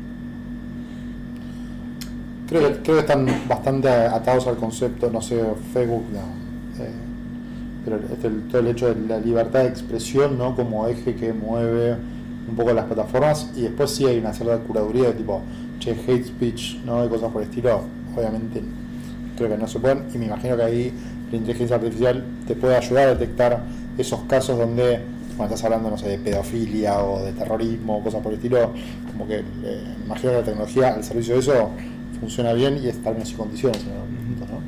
Creo 2.47 2.62
que, 2.69 2.79
creo 2.81 2.95
que 2.95 3.01
están 3.01 3.27
bastante 3.47 3.89
atados 3.89 4.47
al 4.47 4.55
concepto, 4.55 5.12
no 5.12 5.21
sé, 5.21 5.43
Facebook, 5.74 6.05
no, 6.13 6.83
eh, 6.83 6.89
pero 7.89 8.13
este, 8.13 8.27
el- 8.27 8.41
todo 8.50 8.60
el 8.62 8.67
hecho 8.67 8.94
de 8.94 9.08
la 9.08 9.20
libertad 9.20 9.62
de 9.63 9.70
expresión, 9.70 10.38
¿no? 10.38 10.56
Como 10.56 10.88
eje 10.88 11.15
que 11.15 11.32
mueve 11.34 11.96
un 12.50 12.56
poco 12.56 12.74
las 12.74 12.86
plataformas 12.86 13.51
y 13.56 13.62
después 13.62 13.91
sí 13.91 14.06
hay 14.06 14.20
una 14.20 14.34
cierta 14.34 14.58
curaduría 14.60 15.06
de 15.10 15.13
tipo, 15.13 15.41
che, 15.79 15.91
hate 15.91 16.25
speech, 16.25 16.77
¿no? 16.86 17.03
De 17.03 17.10
cosas 17.10 17.32
por 17.32 17.41
el 17.44 17.50
estilo, 17.50 17.82
obviamente 18.15 18.62
creo 19.38 19.50
que 19.50 19.58
no 19.58 19.67
se 19.67 19.79
pueden 19.79 20.03
y 20.13 20.17
me 20.17 20.25
imagino 20.25 20.56
que 20.58 20.63
ahí 20.63 20.94
la 21.32 21.38
inteligencia 21.38 21.75
artificial 21.75 22.24
te 22.48 22.56
puede 22.56 22.75
ayudar 22.75 23.10
a 23.10 23.13
detectar 23.15 23.63
esos 23.98 24.22
casos 24.22 24.58
donde, 24.58 25.00
cuando 25.36 25.53
estás 25.56 25.65
hablando, 25.65 25.89
no 25.89 25.98
sé, 25.98 26.10
de 26.10 26.17
pedofilia 26.20 27.00
o 27.00 27.24
de 27.24 27.34
terrorismo 27.34 27.98
o 27.98 28.03
cosas 28.03 28.22
por 28.22 28.32
el 28.32 28.38
estilo, 28.38 28.72
como 29.12 29.27
que 29.27 29.39
eh, 29.39 29.44
me 30.00 30.06
imagino 30.06 30.32
que 30.34 30.38
la 30.39 30.44
tecnología 30.44 30.94
al 30.94 31.03
servicio 31.03 31.34
de 31.36 31.39
eso 31.41 31.70
funciona 32.20 32.53
bien 32.53 32.79
y 32.84 32.88
está 32.88 33.12
en 33.12 33.25
sus 33.25 33.38
condiciones 33.38 33.84
en 33.84 33.91
algún 33.91 34.36
punto, 34.38 34.53
¿no? 34.53 34.60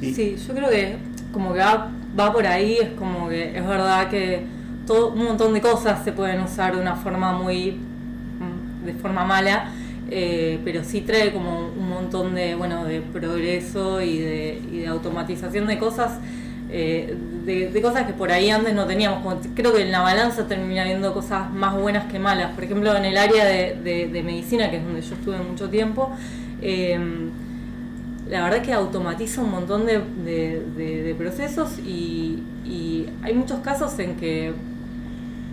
Sí. 0.00 0.36
yo 0.48 0.54
creo 0.54 0.70
que 0.70 0.96
como 1.32 1.52
que 1.52 1.60
va, 1.60 2.32
por 2.32 2.46
ahí, 2.46 2.78
es 2.80 2.90
como 2.90 3.28
que 3.28 3.56
es 3.56 3.66
verdad 3.66 4.08
que 4.08 4.44
todo, 4.86 5.12
un 5.12 5.24
montón 5.24 5.54
de 5.54 5.60
cosas 5.60 6.04
se 6.04 6.12
pueden 6.12 6.40
usar 6.40 6.74
de 6.74 6.80
una 6.82 6.96
forma 6.96 7.32
muy, 7.32 7.72
mm, 7.72 8.84
de 8.86 8.94
forma 8.94 9.24
mala, 9.24 9.70
eh, 10.10 10.60
pero 10.64 10.82
sí 10.84 11.02
trae 11.02 11.32
como 11.32 11.68
un 11.68 11.88
montón 11.88 12.34
de, 12.34 12.54
bueno, 12.54 12.84
de 12.84 13.00
progreso 13.00 14.00
y 14.02 14.18
de, 14.18 14.62
y 14.72 14.78
de 14.80 14.86
automatización 14.88 15.66
de 15.66 15.78
cosas, 15.78 16.18
eh, 16.70 17.16
de, 17.44 17.82
cosas 17.82 18.06
que 18.06 18.12
por 18.12 18.30
ahí 18.32 18.50
antes 18.50 18.74
no 18.74 18.86
teníamos. 18.86 19.22
Como 19.22 19.36
creo 19.54 19.72
que 19.74 19.82
en 19.82 19.92
la 19.92 20.02
balanza 20.02 20.46
termina 20.46 20.84
viendo 20.84 21.12
cosas 21.14 21.50
más 21.52 21.74
buenas 21.74 22.06
que 22.10 22.18
malas. 22.18 22.52
Por 22.54 22.64
ejemplo, 22.64 22.94
en 22.96 23.04
el 23.04 23.16
área 23.16 23.44
de, 23.44 23.76
de- 24.12 24.22
medicina, 24.22 24.70
que 24.70 24.76
es 24.78 24.84
donde 24.84 25.00
yo 25.02 25.14
estuve 25.14 25.38
mucho 25.38 25.68
tiempo, 25.68 26.10
em, 26.62 27.30
la 28.30 28.44
verdad 28.44 28.62
que 28.62 28.72
automatiza 28.72 29.42
un 29.42 29.50
montón 29.50 29.86
de, 29.86 30.00
de- 30.24 30.62
de- 30.76 31.02
de 31.02 31.14
procesos 31.14 31.78
y, 31.80 32.42
y 32.64 33.06
hay 33.22 33.34
muchos 33.34 33.58
casos 33.60 33.98
en 33.98 34.16
que, 34.16 34.52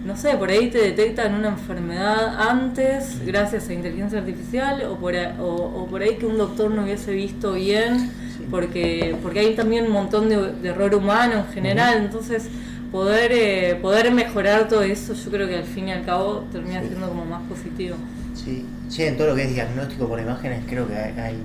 no 0.05 0.15
sé, 0.15 0.37
por 0.37 0.49
ahí 0.49 0.69
te 0.69 0.77
detectan 0.77 1.33
una 1.33 1.49
enfermedad 1.49 2.39
antes 2.49 3.25
gracias 3.25 3.67
a 3.69 3.73
inteligencia 3.73 4.19
artificial 4.19 4.83
o 4.85 4.95
por, 4.97 5.15
a- 5.15 5.35
o, 5.41 5.47
o 5.83 5.87
por 5.87 6.01
ahí 6.01 6.15
que 6.17 6.25
un 6.25 6.37
doctor 6.37 6.71
no 6.71 6.83
hubiese 6.83 7.13
visto 7.13 7.53
bien 7.53 8.11
porque, 8.49 9.15
porque 9.21 9.39
hay 9.39 9.55
también 9.55 9.85
un 9.87 9.91
montón 9.91 10.29
de, 10.29 10.69
error 10.69 10.95
humano 10.95 11.33
en 11.47 11.53
general, 11.53 11.97
entonces 11.97 12.47
poder, 12.91 13.31
eh, 13.33 13.75
poder 13.81 14.11
mejorar 14.13 14.69
todo 14.69 14.83
eso 14.83 15.13
yo 15.13 15.29
creo 15.31 15.47
que 15.47 15.57
al 15.57 15.65
fin 15.65 15.89
y 15.89 15.91
al 15.91 16.05
cabo 16.05 16.45
termina 16.51 16.79
Sí. 16.81 16.87
siendo 16.87 17.09
como 17.09 17.25
más 17.25 17.41
positivo. 17.49 17.97
Sí, 18.33 18.65
sí, 18.87 19.03
en 19.03 19.17
todo 19.17 19.27
lo 19.29 19.35
que 19.35 19.43
es 19.43 19.53
diagnóstico 19.53 20.07
por 20.07 20.19
imágenes 20.21 20.63
creo 20.69 20.87
que 20.87 20.95
hay, 20.95 21.37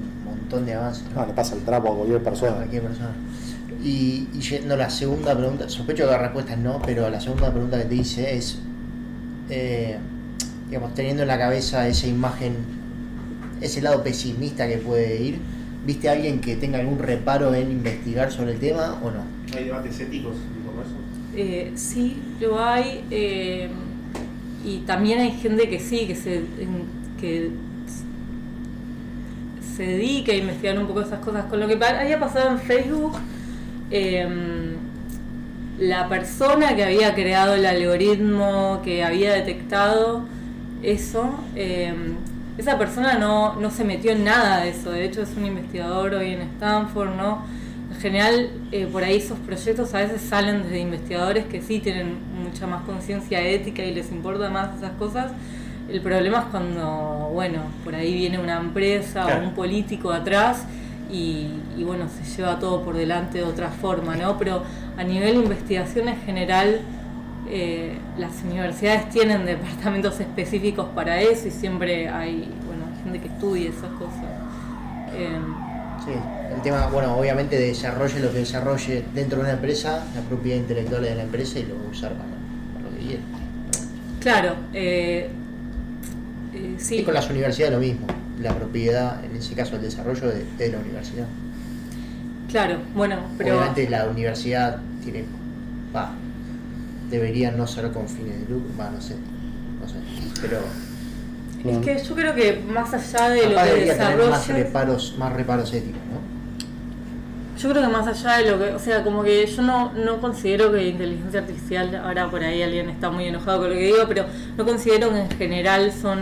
montón 0.42 0.66
de 0.66 0.74
avances. 0.74 1.04
¿no? 1.14 1.20
No, 1.22 1.26
le 1.26 1.32
pasa 1.32 1.54
el 1.56 1.62
trapo 1.62 1.92
a 1.92 1.96
cualquier 1.96 2.20
a 2.20 2.24
persona. 2.24 2.52
cualquier 2.54 2.82
persona. 2.82 3.10
Y, 3.82 4.28
y 4.34 4.40
yendo 4.40 4.74
a 4.74 4.76
la 4.76 4.90
segunda 4.90 5.36
pregunta, 5.36 5.68
sospecho 5.68 6.04
que 6.04 6.10
la 6.12 6.18
respuesta 6.18 6.52
es 6.52 6.58
no, 6.58 6.80
pero 6.84 7.08
la 7.10 7.20
segunda 7.20 7.50
pregunta 7.50 7.78
que 7.78 7.86
te 7.86 7.94
hice 7.96 8.36
es, 8.36 8.58
eh, 9.50 9.96
digamos, 10.68 10.94
teniendo 10.94 11.22
en 11.22 11.28
la 11.28 11.38
cabeza 11.38 11.88
esa 11.88 12.06
imagen, 12.06 12.54
ese 13.60 13.82
lado 13.82 14.02
pesimista 14.04 14.68
que 14.68 14.78
puede 14.78 15.20
ir, 15.20 15.38
¿viste 15.86 16.08
a 16.08 16.12
alguien 16.12 16.40
que 16.40 16.54
tenga 16.56 16.78
algún 16.78 16.98
reparo 16.98 17.54
en 17.54 17.72
investigar 17.72 18.30
sobre 18.30 18.52
el 18.52 18.58
tema 18.60 18.98
o 19.02 19.10
no? 19.10 19.24
Hay 19.56 19.64
debates 19.64 19.98
éticos 20.00 20.36
como 20.64 20.80
eso. 20.82 20.94
Eh, 21.36 21.72
sí, 21.74 22.18
lo 22.40 22.62
hay. 22.62 23.04
eh, 23.10 23.68
y 24.64 24.78
también 24.86 25.18
hay 25.18 25.32
gente 25.32 25.68
que 25.68 25.80
sí, 25.80 26.06
que 26.06 26.14
se, 26.14 26.36
en- 26.36 27.02
que 27.20 27.50
se 29.82 29.88
dedica 29.88 30.32
a 30.32 30.36
investigar 30.36 30.78
un 30.78 30.86
poco 30.86 31.00
esas 31.00 31.18
cosas. 31.18 31.46
Con 31.46 31.58
lo 31.58 31.66
que 31.66 31.74
había 31.84 32.20
pasado 32.20 32.50
en 32.50 32.58
Facebook, 32.58 33.14
eh, 33.90 34.26
la 35.78 36.08
persona 36.08 36.76
que 36.76 36.84
había 36.84 37.14
creado 37.14 37.54
el 37.54 37.66
algoritmo, 37.66 38.80
que 38.84 39.02
había 39.02 39.32
detectado 39.32 40.24
eso, 40.82 41.34
eh, 41.56 41.92
esa 42.58 42.78
persona 42.78 43.18
no, 43.18 43.56
no 43.56 43.70
se 43.70 43.82
metió 43.82 44.12
en 44.12 44.24
nada 44.24 44.60
de 44.60 44.70
eso. 44.70 44.92
De 44.92 45.04
hecho, 45.04 45.22
es 45.22 45.30
un 45.36 45.46
investigador 45.46 46.14
hoy 46.14 46.34
en 46.34 46.42
Stanford, 46.42 47.16
¿no? 47.16 47.44
En 47.92 48.00
general, 48.00 48.50
eh, 48.70 48.86
por 48.90 49.02
ahí 49.02 49.16
esos 49.16 49.38
proyectos 49.40 49.94
a 49.94 49.98
veces 49.98 50.22
salen 50.22 50.62
desde 50.62 50.78
investigadores 50.78 51.46
que 51.46 51.60
sí 51.60 51.80
tienen 51.80 52.18
mucha 52.40 52.68
más 52.68 52.82
conciencia 52.84 53.40
ética 53.40 53.84
y 53.84 53.92
les 53.92 54.12
importa 54.12 54.48
más 54.48 54.76
esas 54.76 54.92
cosas. 54.92 55.32
El 55.92 56.00
problema 56.00 56.38
es 56.38 56.44
cuando, 56.46 57.30
bueno, 57.34 57.58
por 57.84 57.94
ahí 57.94 58.14
viene 58.14 58.38
una 58.38 58.58
empresa 58.58 59.24
Claro. 59.24 59.42
o 59.44 59.48
un 59.48 59.54
político 59.54 60.10
atrás 60.10 60.62
y, 61.10 61.48
y, 61.76 61.84
bueno, 61.84 62.06
se 62.08 62.24
lleva 62.36 62.58
todo 62.58 62.82
por 62.82 62.96
delante 62.96 63.38
de 63.38 63.44
otra 63.44 63.68
forma, 63.68 64.16
¿no? 64.16 64.38
Pero 64.38 64.62
a 64.96 65.04
nivel 65.04 65.34
de 65.34 65.42
investigación 65.42 66.08
en 66.08 66.16
general, 66.22 66.80
eh, 67.50 67.98
las 68.16 68.42
universidades 68.42 69.10
tienen 69.10 69.44
departamentos 69.44 70.18
específicos 70.18 70.86
para 70.94 71.20
eso 71.20 71.48
y 71.48 71.50
siempre 71.50 72.08
hay, 72.08 72.48
bueno, 72.66 72.84
gente 73.02 73.20
que 73.20 73.28
estudia 73.28 73.68
esas 73.68 73.90
cosas. 73.98 74.24
Em, 75.14 75.54
Sí, 76.04 76.10
el 76.52 76.60
tema, 76.62 76.88
bueno, 76.88 77.14
obviamente 77.16 77.56
desarrolle 77.56 78.18
lo 78.18 78.32
que 78.32 78.38
desarrolle 78.38 79.04
dentro 79.14 79.38
de 79.38 79.44
una 79.44 79.52
empresa, 79.52 80.04
la 80.16 80.20
propiedad 80.22 80.56
intelectual 80.58 81.02
de 81.02 81.14
la 81.14 81.22
empresa 81.22 81.60
y 81.60 81.64
lo 81.64 81.76
va 81.76 81.84
a 81.86 81.90
usar 81.90 82.12
para, 82.14 82.24
para 82.74 82.90
lo 82.90 82.98
que 82.98 83.06
quiera. 83.06 83.22
Claro, 84.20 84.56
eh, 84.72 85.30
eh, 86.64 86.74
sí. 86.78 86.98
Y 86.98 87.02
con 87.02 87.14
las 87.14 87.28
universidades 87.28 87.74
lo 87.74 87.80
mismo, 87.80 88.06
la 88.40 88.54
propiedad, 88.54 89.24
en 89.24 89.36
ese 89.36 89.54
caso 89.54 89.76
el 89.76 89.82
desarrollo 89.82 90.28
de, 90.28 90.44
de 90.58 90.72
la 90.72 90.78
universidad. 90.78 91.26
Claro, 92.48 92.78
bueno, 92.94 93.16
pero 93.38 93.56
Obviamente 93.56 93.88
la 93.88 94.06
universidad 94.06 94.78
tiene, 95.02 95.24
va, 95.94 96.12
debería 97.10 97.50
no 97.50 97.66
ser 97.66 97.90
con 97.92 98.08
fines 98.08 98.40
de 98.40 98.54
lucro, 98.54 98.70
va, 98.78 98.90
no 98.90 99.00
sé, 99.00 99.14
no 99.80 99.88
sé, 99.88 99.94
pero 100.40 100.58
es 101.64 101.78
que 101.78 102.04
yo 102.04 102.14
creo 102.14 102.34
que 102.34 102.60
más 102.68 102.92
allá 102.92 103.30
de 103.30 103.48
lo 103.48 103.56
que 103.56 103.92
tener 103.92 104.30
más 104.30 104.48
reparos, 104.48 105.14
más 105.16 105.32
reparos 105.32 105.72
éticos, 105.72 106.00
¿no? 106.12 106.22
yo 107.62 107.70
creo 107.70 107.82
que 107.82 107.88
más 107.88 108.06
allá 108.08 108.38
de 108.38 108.50
lo 108.50 108.58
que, 108.58 108.74
o 108.74 108.78
sea, 108.78 109.04
como 109.04 109.22
que 109.22 109.46
yo 109.46 109.62
no, 109.62 109.92
no 109.92 110.20
considero 110.20 110.72
que 110.72 110.88
inteligencia 110.88 111.40
artificial, 111.40 111.94
ahora 111.94 112.28
por 112.28 112.42
ahí 112.42 112.62
alguien 112.62 112.90
está 112.90 113.10
muy 113.10 113.26
enojado 113.26 113.60
con 113.60 113.68
lo 113.68 113.74
que 113.76 113.84
digo, 113.84 114.04
pero 114.08 114.24
no 114.56 114.64
considero 114.64 115.10
que 115.10 115.20
en 115.20 115.30
general 115.30 115.92
son, 115.92 116.20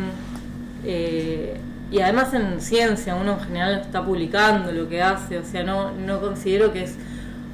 eh, 0.85 1.57
y 1.91 2.01
además 2.01 2.33
en 2.35 2.61
ciencia 2.61 3.15
uno 3.17 3.33
en 3.35 3.41
general 3.41 3.81
está 3.85 4.05
publicando 4.05 4.71
lo 4.73 4.89
que 4.89 5.03
hace, 5.03 5.39
o 5.39 5.45
sea, 5.45 5.65
no, 5.65 5.91
no 5.93 6.21
considero 6.21 6.73
que 6.73 6.85
es, 6.85 6.95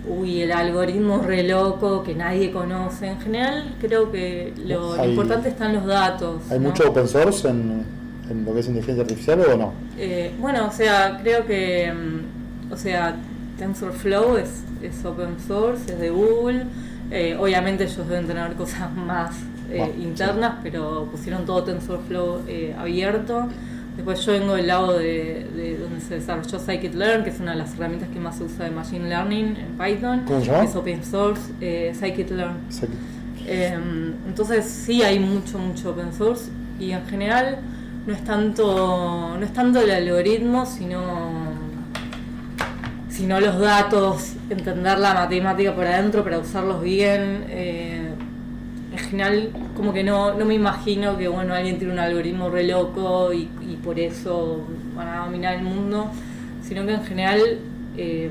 uy, 0.09 0.42
el 0.42 0.52
algoritmo 0.52 1.23
re 1.23 1.42
loco 1.42 2.02
que 2.02 2.14
nadie 2.14 2.52
conoce, 2.52 3.09
en 3.09 3.21
general 3.21 3.75
creo 3.80 4.12
que 4.12 4.52
lo, 4.64 4.95
lo 4.97 5.02
Hay- 5.02 5.11
importante 5.11 5.49
están 5.49 5.73
los 5.75 5.87
datos. 5.87 6.42
¿Hay 6.50 6.59
¿no? 6.59 6.68
mucho 6.68 6.88
open 6.90 7.09
source 7.09 7.49
en, 7.49 7.85
en 8.30 8.45
lo 8.45 8.52
que 8.54 8.61
es 8.61 8.66
inteligencia 8.68 9.02
artificial 9.02 9.40
o 9.40 9.56
no? 9.56 9.73
Eh, 9.99 10.33
bueno, 10.38 10.66
o 10.68 10.71
sea, 10.73 11.18
creo 11.23 11.47
que, 11.47 11.92
mm, 11.92 12.73
o 12.73 12.76
sea, 12.76 13.16
TensorFlow 13.59 14.37
es, 14.37 14.62
es 14.83 15.02
open 15.04 15.37
source, 15.47 15.92
es 15.92 15.99
de 15.99 16.11
Google. 16.11 16.64
Eh, 17.11 17.37
obviamente 17.40 17.85
ellos 17.85 18.06
deben 18.09 18.26
tener 18.26 18.52
cosas 18.52 18.92
más 18.95 19.30
eh, 19.70 19.78
Bueno, 19.78 19.94
internas, 20.02 20.54
pero 20.62 21.08
pusieron 21.11 21.44
todo 21.44 21.64
TensorFlow 21.64 22.42
eh, 22.46 22.75
abierto. 22.78 23.49
Después 23.96 24.25
yo 24.26 24.32
vengo 24.32 24.54
del 24.54 24.66
lado 24.66 24.99
de, 24.99 25.46
de 25.56 25.78
donde 25.78 26.00
se 26.00 26.16
desarrolló 26.16 26.58
Scikit-Learn, 26.58 27.25
que 27.25 27.30
es 27.30 27.40
una 27.40 27.52
de 27.52 27.58
las 27.58 27.75
herramientas 27.75 28.11
que 28.11 28.20
más 28.20 28.37
se 28.37 28.44
usa 28.44 28.66
de 28.66 28.70
Machine 28.70 29.08
Learning 29.08 29.56
en 29.56 29.78
Python. 29.78 30.23
¿Cómo 30.26 30.40
se 30.40 30.46
llama? 30.46 30.64
Es 30.64 30.76
open 30.76 31.02
source, 31.02 31.40
eh, 31.62 31.92
Scikit-Learn. 31.94 32.56
Eh, 33.46 33.78
entonces 34.26 34.66
sí 34.66 35.02
hay 35.02 35.18
mucho, 35.18 35.58
mucho 35.58 35.90
open 35.90 36.12
source 36.12 36.50
y 36.78 36.90
en 36.90 37.06
general 37.06 37.58
no 38.06 38.12
es 38.12 38.23
tanto, 38.25 39.37
no 39.38 39.44
es 39.44 39.52
tanto 39.52 39.80
el 39.80 39.90
algoritmo, 39.90 40.66
sino 40.66 41.54
sino 43.08 43.40
los 43.40 43.58
datos, 43.58 44.35
entender 44.50 44.99
la 44.99 45.14
matemática 45.14 45.75
por 45.75 45.87
adentro 45.87 46.23
para 46.23 46.38
usarlos 46.38 46.82
bien. 46.82 47.46
Eh, 47.49 48.05
general, 49.06 49.50
como 49.76 49.92
que 49.92 50.04
no, 50.04 50.34
no 50.34 50.44
me 50.44 50.54
imagino 50.54 51.16
que 51.16 51.28
bueno 51.28 51.54
alguien 51.54 51.78
tiene 51.78 51.92
un 51.92 51.98
algoritmo 51.98 52.50
re 52.50 52.64
loco 52.64 53.32
y, 53.32 53.48
por 53.82 54.00
eso 54.00 54.66
van 54.96 55.06
a 55.06 55.25
dominar 55.25 55.54
el 55.54 55.62
mundo, 55.62 56.10
sino 56.60 56.84
que 56.84 56.94
en 56.94 57.04
general, 57.04 57.40
eh, 57.96 58.28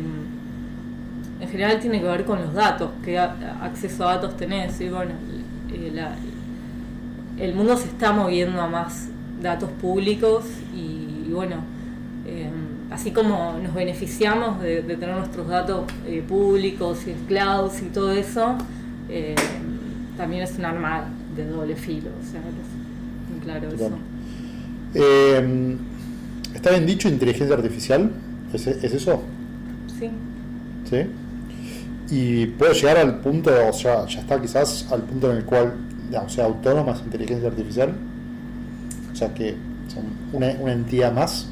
en 1.40 1.48
general 1.48 1.80
tiene 1.80 2.02
que 2.02 2.08
ver 2.08 2.26
con 2.26 2.42
los 2.42 2.54
datos, 2.54 2.90
qué 3.04 3.18
acceso 3.18 4.06
a 4.06 4.16
datos 4.16 4.36
tenés. 4.36 4.82
Y 4.82 4.90
bueno, 4.90 5.14
el 7.40 7.54
mundo 7.54 7.78
se 7.78 7.88
está 7.88 8.12
moviendo 8.12 8.62
a 8.62 8.68
más 8.68 9.08
datos 9.42 9.70
públicos 9.82 10.46
y, 10.74 11.32
bueno, 11.32 11.58
eh, 12.26 12.50
así 12.92 13.12
como 13.12 13.58
nos 13.62 13.74
beneficiamos 13.74 14.62
de, 14.62 14.82
tener 14.82 15.16
nuestros 15.16 15.48
datos 15.48 15.86
eh, 16.08 16.24
públicos 16.28 17.00
y 17.08 17.14
clouds 17.28 17.82
y 17.82 17.86
todo 17.86 18.12
eso, 18.12 18.58
eh, 19.10 19.36
también 20.18 20.44
es 20.44 20.58
un 20.58 20.66
arma 20.66 21.06
de 21.36 21.46
doble 21.46 21.76
filo, 21.76 22.10
o 22.10 22.32
sea, 22.32 22.40
es 22.40 23.32
muy 23.32 23.40
claro 23.42 23.70
eso. 23.70 23.98
Eh, 24.94 25.78
¿Está 26.54 26.72
bien 26.72 26.86
dicho 26.86 27.10
inteligencia 27.10 27.56
artificial? 27.56 28.12
¿Es, 28.54 28.66
es 28.68 28.94
eso? 28.94 29.22
Sí. 30.00 30.10
¿Sí? 30.90 31.06
Y 32.10 32.46
puede 32.48 32.74
llegar 32.74 32.98
al 32.98 33.20
punto, 33.20 33.52
o 33.68 33.74
sea, 33.74 34.06
ya 34.06 34.20
está 34.22 34.40
quizás 34.40 34.88
al 34.92 35.02
punto 35.02 35.32
en 35.32 35.38
el 35.38 35.46
cual, 35.46 35.74
digamos, 36.08 36.32
sea 36.32 36.46
autónoma 36.46 36.94
esa 36.94 37.04
inteligencia 37.04 37.48
artificial. 37.50 37.94
O 39.12 39.16
sea, 39.16 39.34
que 39.34 39.56
son 39.88 40.04
una, 40.34 40.52
una 40.60 40.74
entidad 40.74 41.12
más. 41.12 41.50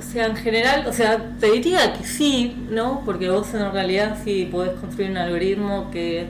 O 0.00 0.02
sea, 0.02 0.26
en 0.28 0.36
general, 0.36 0.86
o 0.88 0.92
sea, 0.94 1.18
te 1.38 1.52
diría 1.52 1.92
que 1.92 2.04
sí, 2.04 2.56
¿no? 2.70 3.02
Porque 3.04 3.28
vos 3.28 3.52
en 3.54 3.70
realidad 3.72 4.16
sí 4.24 4.48
podés 4.50 4.72
construir 4.80 5.10
un 5.10 5.18
algoritmo 5.18 5.90
que, 5.90 6.26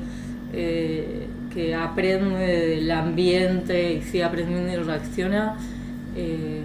eh, 0.53 1.29
que 1.55 1.75
aprende 1.77 2.39
del 2.47 2.91
ambiente 2.91 3.93
y 3.95 4.03
sigue 4.03 4.25
aprendiendo 4.25 4.73
y 4.73 4.77
reacciona. 4.77 5.57
eh, 6.17 6.63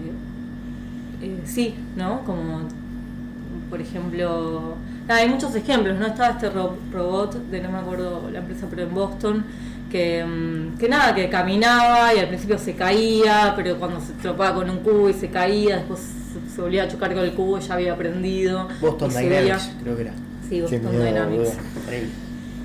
eh, 1.21 1.39
sí, 1.45 1.75
¿no? 1.95 2.21
Como, 2.25 2.67
por 3.69 3.81
ejemplo, 3.81 4.75
hay 5.07 5.29
muchos 5.29 5.55
ejemplos, 5.55 5.97
¿no? 5.99 6.07
Estaba 6.07 6.31
este 6.33 6.49
ro- 6.49 6.77
robot 6.91 7.35
de, 7.51 7.61
no 7.61 7.71
me 7.71 7.77
acuerdo 7.79 8.29
la 8.31 8.39
empresa, 8.39 8.67
pero 8.69 8.83
en 8.83 8.93
Boston, 8.93 9.45
que, 9.91 10.23
mm, 10.25 10.77
que 10.77 10.89
nada, 10.89 11.13
que 11.15 11.29
caminaba 11.29 12.13
y 12.13 12.19
al 12.19 12.27
principio 12.27 12.57
se 12.57 12.73
caía, 12.75 13.53
pero 13.55 13.77
cuando 13.77 13.99
se 14.01 14.13
tropaba 14.13 14.55
con 14.55 14.69
un 14.69 14.77
cubo 14.79 15.09
y 15.09 15.13
se 15.13 15.29
caía, 15.29 15.77
después 15.77 16.01
se, 16.55 16.61
volvía 16.61 16.83
a 16.83 16.87
chocar 16.87 17.13
con 17.13 17.23
el 17.23 17.33
cubo, 17.33 17.59
ya 17.59 17.73
había 17.73 17.93
aprendido. 17.93 18.67
Boston 18.81 19.09
Dynamics, 19.09 19.29
veía- 19.29 19.59
creo 19.83 19.95
que 19.95 20.01
era. 20.03 20.13
Sí, 20.49 20.61
Boston 20.61 20.91
miedo, 20.91 21.03
Dynamics. 21.05 21.49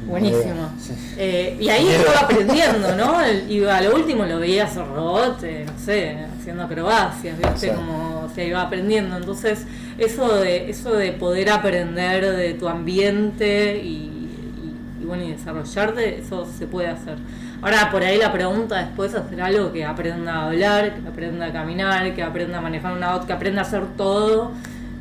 Buenísimo. 0.07 0.71
Sí. 0.81 0.93
Eh, 1.19 1.57
y 1.61 1.69
ahí 1.69 1.87
estaba 1.89 2.21
aprendiendo, 2.21 2.97
¿no? 2.97 3.21
El- 3.25 3.51
Y 3.51 3.65
a 3.65 3.81
lo 3.83 3.95
último 3.95 4.25
lo 4.25 4.39
veías 4.41 4.75
robot, 4.77 5.43
eh, 5.45 5.67
no 5.67 5.79
sé, 5.79 6.17
haciendo 6.39 6.63
acrobacias, 6.65 7.39
¿viste? 7.39 7.69
Sí. 7.69 7.75
Como 7.75 8.29
se 8.35 8.47
iba 8.47 8.63
aprendiendo. 8.63 9.17
Entonces, 9.17 9.67
eso 9.99 10.39
de, 10.41 10.71
eso 10.71 10.93
de 10.95 11.13
poder 11.13 11.51
aprender 11.51 12.35
de 12.37 12.55
tu 12.55 12.69
ambiente 12.69 13.81
y, 13.85 13.89
y- 13.89 15.03
y, 15.03 15.05
bueno, 15.05 15.25
y 15.25 15.33
desarrollarte, 15.33 16.19
eso 16.19 16.47
se 16.59 16.67
puede 16.67 16.89
hacer. 16.89 17.17
Ahora, 17.63 17.91
por 17.91 18.03
ahí 18.03 18.17
la 18.19 18.33
pregunta 18.33 18.79
después 18.79 19.13
es 19.13 19.19
hacer 19.21 19.41
algo 19.43 19.71
que 19.73 19.85
aprenda 19.85 20.35
a 20.35 20.47
hablar, 20.47 20.95
que 20.95 21.09
aprenda 21.09 21.47
a 21.47 21.53
caminar, 21.53 22.15
que 22.15 22.23
aprenda 22.23 22.59
a 22.59 22.61
manejar 22.61 22.93
una 22.97 23.09
auto, 23.13 23.27
que 23.27 23.33
aprenda 23.35 23.61
a 23.61 23.65
hacer 23.65 23.83
todo. 23.97 24.53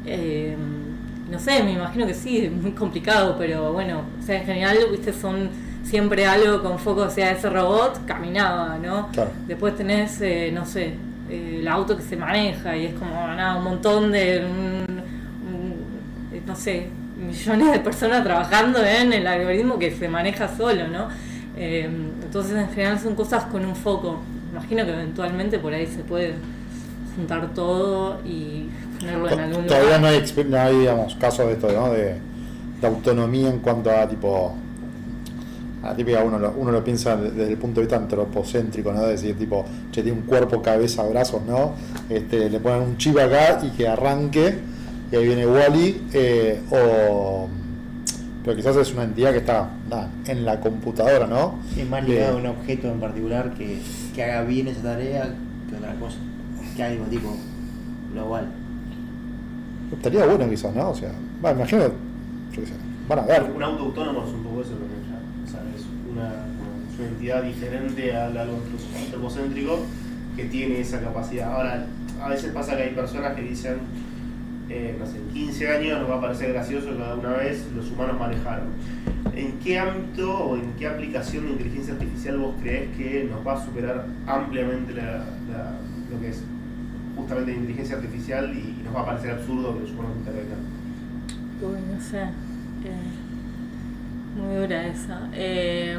Eh, 0.05 0.57
no 1.31 1.39
sé, 1.39 1.63
me 1.63 1.73
imagino 1.73 2.05
que 2.05 2.13
sí, 2.13 2.39
es 2.45 2.51
muy 2.51 2.71
complicado, 2.71 3.35
pero 3.37 3.71
bueno, 3.71 4.01
o 4.21 4.25
sea, 4.25 4.39
en 4.39 4.45
general, 4.45 4.77
viste, 4.91 5.13
son 5.13 5.49
siempre 5.83 6.25
algo 6.25 6.61
con 6.61 6.79
foco, 6.79 7.09
sea, 7.09 7.31
ese 7.31 7.49
robot 7.49 8.05
caminaba, 8.05 8.77
¿no? 8.77 9.07
Claro. 9.13 9.31
Después 9.47 9.75
tenés, 9.77 10.19
eh, 10.21 10.51
no 10.53 10.65
sé, 10.65 10.95
eh, 11.29 11.57
el 11.61 11.67
auto 11.67 11.95
que 11.95 12.03
se 12.03 12.17
maneja 12.17 12.75
y 12.75 12.87
es 12.87 12.93
como, 12.95 13.11
nada, 13.27 13.55
un 13.55 13.63
montón 13.63 14.11
de, 14.11 14.43
un- 14.45 15.01
un- 15.53 16.45
no 16.45 16.55
sé, 16.55 16.89
millones 17.17 17.71
de 17.71 17.79
personas 17.79 18.23
trabajando 18.23 18.83
en 18.83 19.13
el 19.13 19.25
algoritmo 19.27 19.77
que 19.79 19.91
se 19.91 20.07
maneja 20.09 20.47
solo, 20.57 20.87
¿no? 20.87 21.07
Eh, 21.59 21.89
entonces, 22.23 22.53
en 22.57 22.69
general 22.69 22.99
son 22.99 23.15
cosas 23.15 23.43
con 23.45 23.65
un 23.65 23.75
foco. 23.75 24.17
Imagino 24.51 24.85
que 24.85 24.93
eventualmente 24.93 25.59
por 25.59 25.73
ahí 25.73 25.85
se 25.85 25.99
puede 26.03 26.33
juntar 27.15 27.53
todo 27.53 28.19
y 28.25 28.67
ponerlo 28.99 29.29
en 29.29 29.39
algún 29.41 29.67
Todavía 29.67 29.97
lugar. 29.97 30.01
no 30.01 30.07
hay, 30.07 30.43
no 30.49 30.57
hay 30.59 30.79
digamos, 30.79 31.15
casos 31.15 31.47
de 31.47 31.53
esto, 31.53 31.71
¿no? 31.71 31.91
De, 31.91 32.15
de 32.81 32.87
autonomía 32.87 33.49
en 33.49 33.59
cuanto 33.59 33.91
a 33.91 34.07
tipo. 34.07 34.55
A 35.81 35.93
típica 35.95 36.21
uno 36.23 36.37
lo, 36.37 36.51
uno 36.57 36.71
lo 36.71 36.83
piensa 36.83 37.15
de- 37.15 37.31
desde 37.31 37.51
el 37.53 37.57
punto 37.57 37.79
de 37.79 37.85
vista 37.87 37.95
antropocéntrico, 37.95 38.91
¿no? 38.91 39.01
De 39.03 39.11
decir, 39.11 39.37
tipo, 39.37 39.63
che, 39.91 40.01
tiene 40.03 40.17
un 40.19 40.25
cuerpo, 40.25 40.61
cabeza, 40.61 41.03
brazos, 41.03 41.41
¿no? 41.47 41.73
Este, 42.09 42.49
le 42.49 42.59
ponen 42.59 42.81
un 42.81 42.97
chip 42.97 43.17
acá 43.17 43.59
y 43.63 43.69
que 43.69 43.87
arranque, 43.87 44.59
y 45.11 45.15
ahí 45.15 45.25
viene 45.25 45.45
Wally, 45.47 46.07
eh, 46.13 46.61
o. 46.71 47.47
Pero 48.43 48.55
quizás 48.57 48.75
es 48.75 48.91
una 48.93 49.03
entidad 49.03 49.31
que 49.31 49.37
está 49.37 49.69
nada, 49.89 50.09
en 50.27 50.45
la 50.45 50.59
computadora, 50.59 51.27
¿no? 51.27 51.59
Es 51.75 51.87
más 51.89 52.07
ligado 52.07 52.37
a 52.37 52.39
un 52.39 52.45
objeto 52.45 52.91
en 52.91 52.99
particular 52.99 53.53
que, 53.53 53.79
que 54.13 54.23
haga 54.23 54.43
bien 54.43 54.67
esa 54.67 54.81
tarea 54.81 55.33
que 55.69 55.75
otra 55.75 55.93
cosa. 55.95 56.17
Que 56.75 56.83
algo 56.83 57.05
tipo 57.05 57.35
global. 58.13 58.47
Estaría 59.91 60.25
bueno 60.25 60.49
quizás, 60.49 60.75
¿no? 60.75 60.91
O 60.91 60.95
sea, 60.95 61.11
va, 61.43 61.51
imagino, 61.51 61.81
yo 61.81 62.61
qué 62.61 62.65
sé, 62.67 62.73
van 63.07 63.19
a 63.19 63.21
ver. 63.23 63.51
Un 63.55 63.63
auto 63.63 63.83
autónomo 63.83 64.23
es 64.25 64.33
un 64.33 64.43
poco 64.43 64.61
eso 64.61 64.71
también 64.71 65.01
ya. 65.09 65.19
O 65.45 65.51
sea, 65.51 65.61
es 65.75 65.85
una, 66.11 66.45
una 66.97 67.09
entidad 67.09 67.43
diferente 67.43 68.15
al 68.15 68.37
algo 68.37 68.59
antropocéntrico 69.03 69.79
que 70.35 70.45
tiene 70.45 70.79
esa 70.79 71.01
capacidad. 71.01 71.53
Ahora, 71.53 71.85
a 72.21 72.29
veces 72.29 72.51
pasa 72.53 72.77
que 72.77 72.83
hay 72.83 72.93
personas 72.93 73.35
que 73.35 73.41
dicen, 73.41 73.79
eh, 74.69 74.95
no 74.99 75.05
sé, 75.05 75.17
en 75.17 75.27
15 75.29 75.67
años 75.77 75.99
nos 75.99 76.09
va 76.09 76.17
a 76.17 76.21
parecer 76.21 76.53
gracioso 76.53 76.95
que 76.95 77.03
alguna 77.03 77.29
vez 77.33 77.65
los 77.75 77.89
humanos 77.91 78.19
manejaron. 78.19 78.67
¿En 79.35 79.53
qué 79.59 79.79
ámbito 79.79 80.31
o 80.37 80.55
en 80.57 80.71
qué 80.77 80.87
aplicación 80.87 81.45
de 81.45 81.51
inteligencia 81.53 81.93
artificial 81.93 82.37
vos 82.37 82.55
crees 82.61 82.95
que 82.95 83.27
nos 83.29 83.45
va 83.45 83.53
a 83.53 83.65
superar 83.65 84.05
ampliamente 84.27 84.93
lo 84.93 86.19
que 86.19 86.29
es 86.29 86.43
justamente 87.15 87.53
inteligencia 87.53 87.95
artificial 87.97 88.51
y 88.55 88.81
nos 88.83 88.95
va 88.95 89.01
a 89.01 89.05
parecer 89.07 89.31
absurdo 89.31 89.73
que 89.75 89.81
los 89.81 89.91
humanos 89.91 90.11
intervengan? 90.19 90.59
Uy, 91.61 91.93
no 91.93 92.01
sé. 92.01 92.21
Eh, 92.21 92.29
muy 94.37 94.55
dura 94.55 94.87
esa. 94.87 95.29
Eh, 95.33 95.97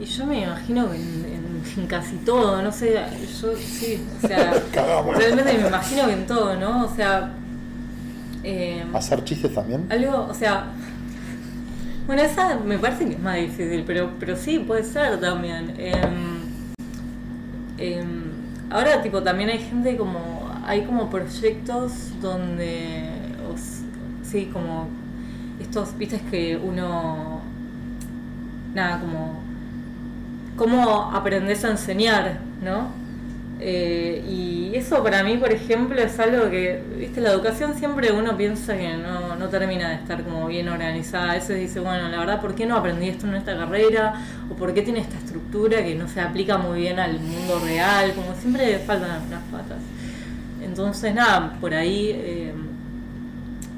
y 0.00 0.04
yo 0.04 0.26
me 0.26 0.42
imagino 0.42 0.90
que 0.90 0.96
en- 0.96 1.47
en 1.76 1.86
casi 1.86 2.16
todo, 2.16 2.62
no 2.62 2.72
sé, 2.72 2.94
yo 3.40 3.56
sí, 3.56 4.00
o 4.22 4.26
sea, 4.26 4.52
realmente 5.16 5.58
me 5.58 5.68
imagino 5.68 6.06
que 6.06 6.12
en 6.12 6.26
todo, 6.26 6.56
¿no? 6.56 6.84
O 6.86 6.94
sea, 6.94 7.32
eh, 8.44 8.84
¿Hacer 8.94 9.24
chistes 9.24 9.54
también? 9.54 9.86
algo, 9.90 10.26
o 10.30 10.34
sea, 10.34 10.66
bueno, 12.06 12.22
esa 12.22 12.56
me 12.56 12.78
parece 12.78 13.04
que 13.06 13.12
es 13.14 13.20
más 13.20 13.36
difícil, 13.36 13.84
pero, 13.86 14.10
pero 14.18 14.34
sí, 14.36 14.58
puede 14.60 14.82
ser 14.84 15.20
también. 15.20 15.74
Em, 15.76 16.38
em, 17.78 18.22
ahora, 18.70 19.02
tipo, 19.02 19.22
también 19.22 19.50
hay 19.50 19.58
gente 19.58 19.96
como, 19.96 20.50
hay 20.64 20.82
como 20.84 21.10
proyectos 21.10 21.92
donde, 22.20 23.04
os- 23.52 23.80
sí, 24.22 24.48
como 24.52 24.88
estos, 25.60 25.96
viste, 25.98 26.20
que 26.30 26.56
uno, 26.56 27.40
nada, 28.74 29.00
como, 29.00 29.42
cómo 30.58 31.10
aprendes 31.14 31.64
a 31.64 31.70
enseñar, 31.70 32.40
¿no? 32.62 32.88
Eh, 33.60 34.24
y 34.28 34.72
eso 34.76 35.02
para 35.02 35.24
mí, 35.24 35.36
por 35.36 35.52
ejemplo, 35.52 36.00
es 36.00 36.18
algo 36.20 36.50
que, 36.50 36.80
viste, 36.98 37.20
la 37.20 37.30
educación 37.32 37.74
siempre 37.74 38.12
uno 38.12 38.36
piensa 38.36 38.76
que 38.76 38.96
no, 38.96 39.48
termina 39.48 39.88
de 39.90 39.96
estar 39.96 40.22
como 40.24 40.46
bien 40.48 40.68
organizada. 40.68 41.32
A 41.32 41.34
veces 41.34 41.58
dice, 41.58 41.80
bueno, 41.80 42.08
la 42.08 42.18
verdad, 42.18 42.40
¿por 42.40 42.54
qué 42.54 42.66
no 42.66 42.76
aprendí 42.76 43.08
esto 43.08 43.26
en 43.26 43.34
esta 43.36 43.56
carrera? 43.56 44.14
¿O 44.50 44.54
por 44.54 44.74
qué 44.74 44.82
tiene 44.82 45.00
esta 45.00 45.16
estructura 45.18 45.82
que 45.84 45.94
no 45.94 46.06
se 46.08 46.20
aplica 46.20 46.58
muy 46.58 46.80
bien 46.80 47.00
al 47.00 47.18
mundo 47.20 47.60
real? 47.64 48.12
Como 48.14 48.34
siempre 48.34 48.78
faltan 48.80 49.10
algunas 49.10 49.42
patas. 49.50 49.78
Entonces, 50.62 51.14
nada, 51.14 51.54
por 51.60 51.74
ahí, 51.74 52.10
eh, 52.14 52.52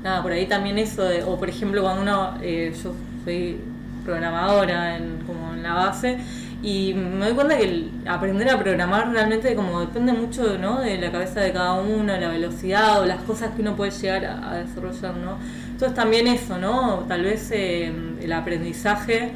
nada, 0.03 0.23
por 0.23 0.33
ahí 0.33 0.47
también 0.47 0.79
eso, 0.79 1.03
de- 1.05 1.23
o 1.25 1.38
por 1.38 1.49
ejemplo, 1.49 1.83
cuando 1.83 2.03
uno, 2.03 2.38
eh, 2.43 2.73
yo 2.83 2.95
soy 3.25 3.59
programadora 4.05 4.97
en, 4.97 5.19
como 5.27 5.53
en 5.55 5.62
la 5.62 5.75
base, 5.75 6.19
y 6.62 6.92
me 6.92 7.27
doy 7.27 7.35
cuenta 7.35 7.57
que 7.57 7.88
aprender 8.07 8.51
a 8.51 8.59
programar 8.59 9.11
realmente 9.11 9.55
como 9.55 9.81
depende 9.81 10.12
mucho 10.12 10.59
¿no? 10.59 10.81
de 10.81 10.99
la 10.99 11.11
cabeza 11.11 11.40
de 11.40 11.53
cada 11.53 11.75
uno, 11.81 12.16
la 12.16 12.29
velocidad 12.29 13.01
o 13.01 13.07
las 13.07 13.23
cosas 13.23 13.55
que 13.55 13.62
uno 13.62 13.77
puede 13.77 13.90
llegar 13.92 14.25
a, 14.27 14.57
desarrollar, 14.57 15.16
¿no? 15.16 15.38
Entonces 15.70 15.94
también 15.94 16.27
eso, 16.27 16.59
¿no? 16.59 17.05
Tal 17.09 17.23
vez 17.23 17.51
eh, 17.53 17.90
el 18.20 18.33
aprendizaje, 18.33 19.31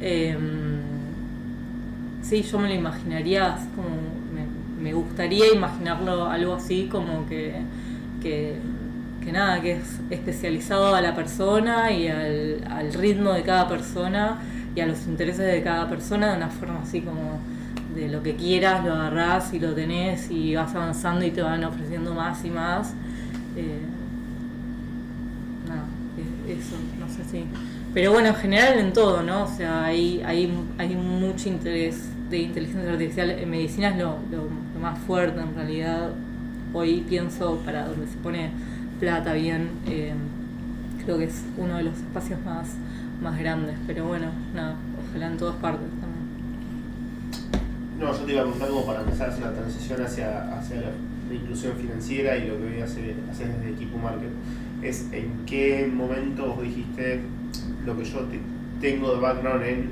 eh, 0.00 0.36
sí, 2.22 2.42
yo 2.42 2.58
me 2.58 2.68
lo 2.68 2.74
imaginaría 2.74 3.56
como, 3.74 3.88
me, 4.82 4.92
gustaría 4.92 5.52
imaginarlo 5.52 6.26
algo 6.30 6.54
así 6.54 6.88
como 6.90 7.26
que, 7.26 7.54
que 8.22 8.56
nada, 9.32 9.60
que 9.60 9.72
es 9.72 10.00
especializado 10.10 10.94
a 10.94 11.00
la 11.00 11.14
persona 11.14 11.90
y 11.90 12.06
al 12.06 12.92
ritmo 12.94 13.32
de 13.32 13.42
cada 13.42 13.66
persona 13.66 14.38
y 14.76 14.80
a 14.80 14.86
los 14.86 15.06
intereses 15.06 15.46
de 15.46 15.62
cada 15.62 15.88
persona 15.88 16.30
de 16.30 16.36
una 16.36 16.50
forma 16.50 16.80
así 16.82 17.00
como 17.00 17.40
de 17.94 18.08
lo 18.08 18.22
que 18.22 18.36
quieras, 18.36 18.84
lo 18.84 18.92
agarrás 18.92 19.52
y 19.54 19.58
lo 19.58 19.72
tenés 19.72 20.30
y 20.30 20.54
vas 20.54 20.74
avanzando 20.74 21.24
y 21.24 21.30
te 21.30 21.40
van 21.40 21.64
ofreciendo 21.64 22.14
más 22.14 22.44
y 22.44 22.50
más. 22.50 22.92
Eh, 23.56 23.80
nada, 25.66 25.84
e- 26.18 26.52
eso, 26.52 26.76
no 27.00 27.08
sé 27.08 27.24
si. 27.24 27.46
Pero 27.94 28.12
bueno, 28.12 28.28
en 28.28 28.34
general 28.34 28.78
en 28.78 28.92
todo, 28.92 29.22
¿no? 29.22 29.44
O 29.44 29.48
sea, 29.48 29.86
hay, 29.86 30.22
hay, 30.26 30.52
hay 30.76 30.94
mucho 30.94 31.48
interés 31.48 32.10
de 32.28 32.38
inteligencia 32.38 32.92
artificial 32.92 33.30
en 33.30 33.48
medicina, 33.48 33.88
es 33.88 33.96
lo, 33.96 34.18
más 34.80 34.98
fuerte 34.98 35.40
en 35.40 35.54
realidad. 35.54 36.10
Hoy 36.74 37.02
pienso 37.08 37.56
para 37.64 37.86
donde 37.86 38.06
se 38.06 38.18
pone 38.18 38.50
plata 39.00 39.32
bien, 39.32 39.70
eh, 39.86 40.12
creo 41.02 41.16
que 41.16 41.24
es 41.24 41.42
uno 41.56 41.78
de 41.78 41.84
los 41.84 41.96
espacios 41.96 42.38
más, 42.44 42.68
más 43.22 43.38
grandes. 43.38 43.76
Pero 43.86 44.06
bueno, 44.06 44.26
nada, 44.54 44.74
ojalá 45.08 45.26
en 45.28 45.36
todas 45.36 45.56
partes 45.56 45.88
también. 46.00 46.16
No, 47.98 48.12
yo 48.12 48.18
te 48.24 48.32
iba 48.32 48.40
a 48.42 48.44
preguntar 48.44 48.68
como 48.68 48.86
para 48.86 49.00
empezar 49.00 49.28
a 49.28 49.32
hacer 49.32 49.44
la 49.44 49.52
transición 49.52 50.02
hacia, 50.02 50.58
hacia 50.58 50.76
la, 50.76 50.88
la 51.28 51.34
inclusión 51.34 51.72
financiera 51.76 52.36
y 52.36 52.46
lo 52.48 52.58
que 52.58 52.64
hoy 52.76 52.80
hace, 52.82 53.14
haces 53.30 53.48
desde 53.58 53.70
Equipo 53.72 53.98
Market. 53.98 54.28
Es 54.82 55.06
en 55.12 55.30
qué 55.46 55.90
momento 55.92 56.46
vos 56.54 56.62
dijiste 56.62 57.22
lo 57.86 57.96
que 57.96 58.04
yo 58.04 58.20
te- 58.20 58.40
tengo 58.80 59.14
de 59.14 59.20
background 59.20 59.62
en 59.64 59.90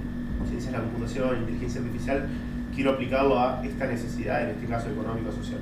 ciencias 0.49 0.73
de 0.73 0.79
la 0.79 0.85
computación, 0.85 1.39
inteligencia 1.39 1.81
artificial, 1.81 2.27
quiero 2.75 2.91
aplicarlo 2.91 3.39
a 3.41 3.65
esta 3.65 3.87
necesidad, 3.87 4.43
en 4.43 4.51
este 4.51 4.67
caso 4.67 4.91
económico-social. 4.91 5.61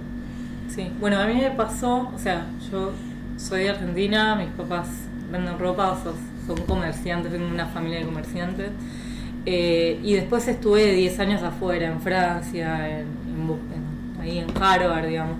Sí, 0.69 0.91
bueno, 0.99 1.21
a 1.21 1.27
mí 1.27 1.35
me 1.35 1.51
pasó, 1.53 2.11
o 2.13 2.19
sea, 2.19 2.47
yo 2.73 2.91
soy 3.37 3.63
de 3.65 3.71
Argentina, 3.71 4.35
mis 4.35 4.49
papás 4.49 4.89
venden 5.31 5.57
ropa, 5.59 5.93
o 5.93 6.03
sea, 6.03 6.13
son 6.47 6.57
comerciantes, 6.67 7.31
vengo 7.33 7.47
de 7.47 7.53
una 7.53 7.67
familia 7.67 7.99
de 8.01 8.05
comerciantes. 8.07 8.71
Eh, 9.45 9.99
y 10.03 10.15
después 10.15 10.47
estuve 10.49 10.93
10 10.95 11.19
años 11.19 11.43
afuera, 11.43 11.87
en 11.87 12.01
Francia, 12.01 12.89
en, 12.89 13.07
en 13.27 13.51
en- 13.75 14.21
ahí 14.21 14.39
en 14.39 14.47
Harvard, 14.63 15.07
digamos. 15.07 15.37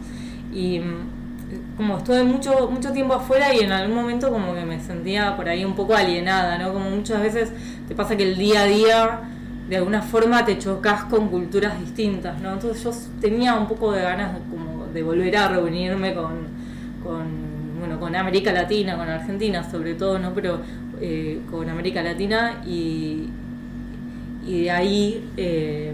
Y 0.53 0.81
mm, 0.81 1.77
como 1.77 1.99
estuve 1.99 2.25
mucho, 2.25 2.69
mucho 2.71 2.93
tiempo 2.93 3.15
afuera 3.15 3.55
y 3.55 3.61
en 3.61 3.73
algún 3.73 3.97
momento 3.97 4.31
como 4.31 4.55
que 4.55 4.65
me 4.65 4.81
sentía 4.81 5.37
por 5.37 5.49
ahí 5.49 5.65
un 5.65 5.75
poco 5.75 5.95
alienada, 5.95 6.59
¿no? 6.59 6.73
Como 6.73 6.91
muchas 6.91 7.21
veces 7.23 7.53
te 7.89 7.95
pasa 7.95 8.17
que 8.17 8.25
el 8.25 8.37
día 8.39 8.63
a 8.63 8.65
día 8.67 9.21
de 9.69 9.77
alguna 9.77 10.03
forma 10.03 10.45
te 10.45 10.59
chocas 10.59 11.05
con 11.05 11.29
culturas 11.29 11.79
distintas, 11.81 12.41
¿no? 12.41 12.53
Entonces 12.55 12.83
yo 12.83 12.91
tenía 13.21 13.55
un 13.55 13.67
poco 13.69 13.93
de 13.93 14.03
ganas 14.03 14.35
de, 14.35 14.41
como 14.51 14.87
de 14.93 15.03
volver 15.03 15.37
a 15.37 15.49
reunirme 15.49 16.15
con, 16.15 16.49
con, 17.03 17.79
bueno, 17.79 17.99
con 18.01 18.15
América 18.17 18.53
Latina, 18.53 18.97
con 18.97 19.09
Argentina 19.09 19.69
sobre 19.71 19.95
todo, 19.95 20.19
¿no? 20.19 20.33
Pero 20.35 20.61
eh, 21.03 21.41
con 21.51 21.69
América 21.69 22.01
Latina 22.03 22.63
y, 22.67 23.29
y 24.47 24.63
de 24.63 24.71
ahí 24.71 25.25
eh, 25.37 25.93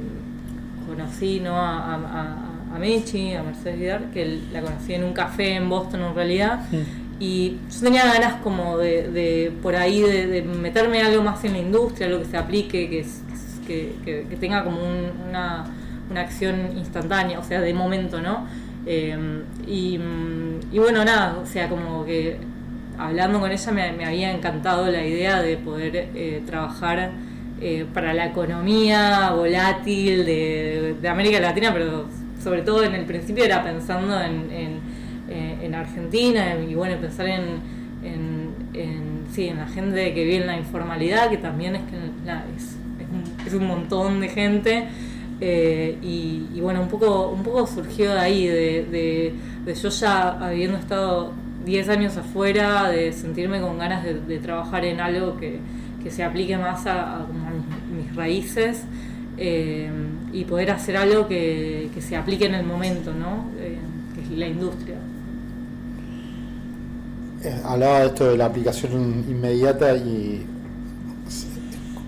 conocí 0.87 1.41
¿no? 1.41 1.57
a, 1.57 1.79
a, 1.79 1.95
a- 1.95 2.45
a 2.75 2.79
Mechi, 2.79 3.33
a 3.33 3.43
Mercedes 3.43 3.79
Vidal, 3.81 4.11
que 4.13 4.41
la 4.53 4.61
conocí 4.61 4.93
en 4.93 5.03
un 5.03 5.15
café 5.15 5.55
en 5.55 5.71
Boston 5.71 6.03
en 6.03 6.15
realidad. 6.15 6.61
Y 7.19 7.57
yo 7.73 7.81
tenía 7.81 8.05
ganas 8.05 8.35
como 8.43 8.77
de, 8.77 9.09
de 9.11 9.51
por 9.63 9.75
ahí 9.75 10.03
de, 10.03 10.27
de 10.27 10.43
meterme 10.43 11.01
algo 11.03 11.23
más 11.23 11.43
en 11.45 11.53
la 11.55 11.59
industria, 11.61 12.07
algo 12.09 12.19
que 12.21 12.27
se 12.27 12.37
aplique, 12.37 12.91
que, 12.91 13.01
es- 13.01 13.23
que, 13.67 13.95
que- 14.05 14.27
que 14.29 14.37
tenga 14.37 14.65
como 14.65 14.83
un- 14.83 15.29
una, 15.31 15.65
una 16.11 16.21
acción 16.21 16.77
instantánea, 16.77 17.39
o 17.39 17.43
sea, 17.43 17.61
de 17.63 17.73
momento, 17.73 18.21
¿no? 18.21 18.47
Eh, 18.87 19.17
y, 19.67 19.99
y 20.71 20.79
bueno, 20.79 21.05
nada, 21.07 21.39
o 21.43 21.47
sea, 21.47 21.69
como 21.71 22.05
que 22.05 22.37
hablando 22.99 23.41
con 23.41 23.51
ella 23.51 23.73
me, 23.73 23.93
me 23.93 24.05
había 24.05 24.33
encantado 24.33 24.91
la 24.91 25.05
idea 25.05 25.41
de 25.41 25.57
poder 25.57 26.11
eh, 26.15 26.43
trabajar 26.45 27.13
eh, 27.61 27.87
para 27.95 28.13
la 28.13 28.27
economía 28.27 29.31
volátil 29.31 30.27
de, 30.27 31.09
América 31.09 31.41
Latina, 31.41 31.73
pero 31.73 32.07
sobre 32.43 32.63
todo 32.63 32.85
en 32.85 32.95
el 32.95 33.05
principio 33.05 33.45
era 33.45 33.63
pensando 33.63 34.21
en, 34.21 34.51
eh, 35.29 35.59
en 35.63 35.75
Argentina 35.75 36.57
y 36.57 36.75
bueno, 36.75 36.97
pensar 37.01 37.27
en, 37.27 37.79
sí, 39.33 39.49
en 39.49 39.59
la 39.59 39.67
gente 39.67 40.15
que 40.15 40.25
vive 40.25 40.37
en 40.37 40.47
la 40.47 40.57
informalidad, 40.57 41.31
que 41.31 41.37
también 41.37 41.77
es 41.77 41.83
que 41.83 41.97
es, 43.47 43.55
un, 43.55 43.67
montón 43.67 44.21
de 44.21 44.29
gente. 44.29 44.89
y, 45.41 46.49
y 46.55 46.61
bueno, 46.61 46.83
un 46.83 46.89
poco, 46.89 47.29
un 47.31 47.43
poco 47.43 47.67
surgió 47.67 48.13
de 48.13 48.21
ahí, 48.21 48.47
de, 48.47 48.85
de, 48.91 49.35
de 49.65 49.75
yo 49.75 49.89
ya 49.89 50.31
habiendo 50.31 50.79
estado 50.79 51.33
10 51.65 51.89
años 51.89 52.17
afuera, 52.17 52.89
de 52.91 53.13
sentirme 53.13 53.61
con 53.61 53.79
ganas 53.79 54.05
de, 54.05 54.39
trabajar 54.39 54.85
en 54.85 55.01
algo 55.01 55.37
que, 55.37 55.61
que 56.03 56.11
se 56.11 56.25
aplique 56.25 56.57
más 56.59 56.87
a, 56.87 57.17
a 57.19 57.21
a 57.23 57.27
mis, 57.95 58.15
raíces 58.15 58.85
eh, 59.37 59.91
y 60.33 60.45
poder 60.45 60.71
hacer 60.71 60.97
algo 60.97 61.29
que, 61.29 61.91
que 61.95 62.01
se 62.03 62.17
aplique 62.17 62.47
en 62.47 62.55
el 62.55 62.65
momento, 62.67 63.15
¿no? 63.15 63.53
Eh, 63.59 63.79
que 64.15 64.23
es 64.23 64.31
la 64.31 64.47
industria. 64.49 64.97
Eh, 67.43 67.61
hablaba 67.65 68.01
de 68.01 68.07
esto 68.07 68.31
de 68.31 68.37
la 68.37 68.47
aplicación 68.47 69.25
inmediata 69.29 69.97
y 69.97 70.45
es, 71.29 71.47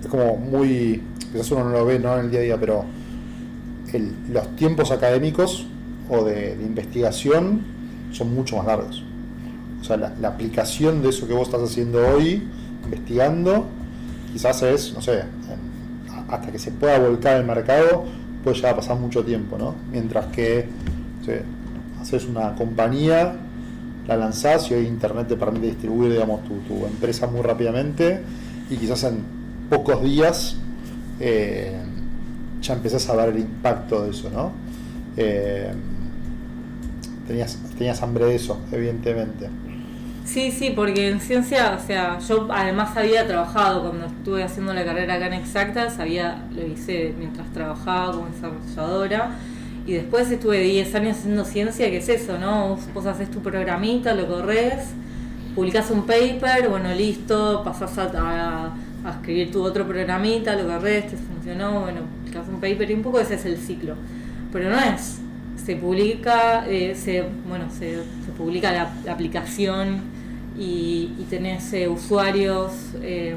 como 0.08 0.36
muy, 0.36 1.02
quizás 1.32 1.50
uno 1.52 1.64
no 1.64 1.70
lo 1.70 1.84
ve 1.86 1.98
¿no? 1.98 2.18
en 2.18 2.26
el 2.26 2.30
día 2.30 2.40
a 2.40 2.42
día, 2.42 2.60
pero 2.60 2.84
el- 3.92 4.14
los 4.32 4.56
tiempos 4.56 4.90
académicos 4.90 5.66
o 6.08 6.24
de 6.24 6.52
investigación 6.60 7.62
son 8.12 8.34
mucho 8.34 8.56
más 8.56 8.66
largos. 8.66 9.04
O 9.80 9.84
sea, 9.84 9.96
la, 9.96 10.28
aplicación 10.28 11.02
de 11.02 11.08
eso 11.08 11.26
que 11.26 11.32
vos 11.32 11.48
estás 11.48 11.62
haciendo 11.62 12.06
hoy, 12.06 12.42
investigando, 12.84 13.66
quizás 14.32 14.62
es, 14.62 14.92
no 14.92 15.00
sé, 15.00 15.22
hasta 16.28 16.52
que 16.52 16.58
se 16.58 16.70
pueda 16.70 16.98
volcar 16.98 17.38
el 17.38 17.46
mercado, 17.46 18.04
puede 18.44 18.56
llegar 18.56 18.74
a 18.74 18.76
pasar 18.76 18.96
mucho 18.96 19.24
tiempo, 19.24 19.58
¿no? 19.58 19.74
Mientras 19.90 20.26
que, 20.26 20.66
no 21.18 21.24
sé, 21.24 21.42
haces 22.00 22.26
una 22.26 22.54
compañía, 22.54 23.34
la 24.06 24.16
lanzás 24.16 24.70
y 24.70 24.74
hoy 24.74 24.86
Internet 24.86 25.28
te 25.28 25.36
permite 25.36 25.66
distribuir, 25.66 26.12
digamos, 26.12 26.42
tu, 26.44 26.58
tu 26.60 26.86
empresa 26.86 27.26
muy 27.26 27.42
rápidamente 27.42 28.22
y 28.70 28.76
quizás 28.76 29.04
en 29.04 29.22
pocos 29.68 30.02
días 30.02 30.56
eh, 31.20 31.76
ya 32.62 32.74
empezás 32.74 33.08
a 33.08 33.16
ver 33.16 33.30
el 33.30 33.38
impacto 33.38 34.02
de 34.02 34.10
eso, 34.10 34.30
¿no? 34.30 34.52
Eh, 35.16 35.72
tenías, 37.26 37.58
tenías 37.76 38.02
hambre 38.02 38.26
de 38.26 38.34
eso, 38.34 38.58
evidentemente. 38.72 39.48
Sí, 40.32 40.52
sí, 40.52 40.70
porque 40.70 41.08
en 41.08 41.20
ciencia, 41.20 41.76
o 41.82 41.84
sea, 41.84 42.18
yo 42.20 42.46
además 42.52 42.96
había 42.96 43.26
trabajado 43.26 43.82
cuando 43.82 44.06
estuve 44.06 44.44
haciendo 44.44 44.72
la 44.72 44.84
carrera 44.84 45.14
acá 45.14 45.26
en 45.26 45.32
Exactas, 45.32 45.98
había, 45.98 46.46
lo 46.54 46.64
hice 46.64 47.14
mientras 47.18 47.50
trabajaba 47.52 48.12
como 48.12 48.26
desarrolladora 48.28 49.30
y 49.86 49.94
después 49.94 50.30
estuve 50.30 50.60
10 50.60 50.94
años 50.94 51.16
haciendo 51.18 51.44
ciencia, 51.44 51.90
que 51.90 51.96
es 51.96 52.08
eso, 52.08 52.38
¿no? 52.38 52.78
Vos, 52.94 53.06
haces 53.06 53.30
tu 53.30 53.40
programita, 53.42 54.14
lo 54.14 54.28
corres, 54.28 54.90
publicás 55.54 55.90
un 55.90 56.06
paper, 56.06 56.68
bueno, 56.68 56.94
listo, 56.94 57.62
pasás 57.64 57.98
a, 57.98 58.66
a- 59.04 59.10
escribir 59.10 59.50
tu 59.50 59.62
otro 59.62 59.86
programita, 59.86 60.54
lo 60.54 60.68
corres, 60.68 61.08
te 61.10 61.16
funcionó, 61.16 61.80
bueno, 61.80 62.02
publicás 62.20 62.46
un 62.48 62.60
paper 62.60 62.90
y 62.90 62.94
un 62.94 63.02
poco 63.02 63.18
ese 63.20 63.34
es 63.34 63.44
el 63.46 63.56
ciclo. 63.58 63.96
Pero 64.52 64.70
no 64.70 64.78
es, 64.78 65.18
se 65.64 65.76
publica, 65.76 66.66
eh, 66.68 66.94
se, 66.94 67.24
bueno, 67.48 67.66
se, 67.76 67.98
publica 68.36 68.72
la 68.72 69.12
aplicación 69.12 70.00
y, 70.60 71.10
y 71.18 71.26
tenés 71.28 71.72
eh, 71.72 71.88
usuarios, 71.88 72.72
eh, 73.02 73.34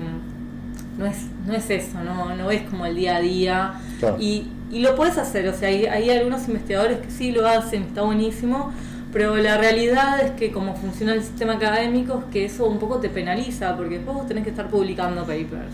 no, 1.00 1.06
es, 1.08 1.18
no 1.48 1.54
es 1.56 1.70
eso, 1.72 2.04
no, 2.04 2.36
no 2.36 2.52
es 2.52 2.62
como 2.70 2.86
el 2.86 2.96
día 2.96 3.16
a 3.16 3.22
día. 3.22 3.74
Claro. 4.00 4.18
Y, 4.20 4.48
y 4.72 4.80
lo 4.80 4.96
puedes 4.96 5.18
hacer, 5.18 5.48
o 5.48 5.54
sea, 5.54 5.70
hay, 5.70 5.86
hay 5.86 6.10
algunos 6.12 6.48
investigadores 6.48 7.00
que 7.00 7.10
sí 7.10 7.32
lo 7.32 7.48
hacen, 7.48 7.84
está 7.84 8.02
buenísimo, 8.02 8.72
pero 9.12 9.36
la 9.38 9.58
realidad 9.58 10.20
es 10.22 10.32
que 10.32 10.52
como 10.52 10.76
funciona 10.76 11.14
el 11.14 11.22
sistema 11.24 11.54
académico 11.54 12.20
es 12.20 12.26
que 12.34 12.46
eso 12.46 12.66
un 12.66 12.80
poco 12.80 12.98
te 12.98 13.10
penaliza, 13.10 13.76
porque 13.78 13.96
después 13.96 14.18
vos 14.18 14.28
tenés 14.28 14.44
que 14.44 14.50
estar 14.50 14.68
publicando 14.70 15.22
papers. 15.22 15.74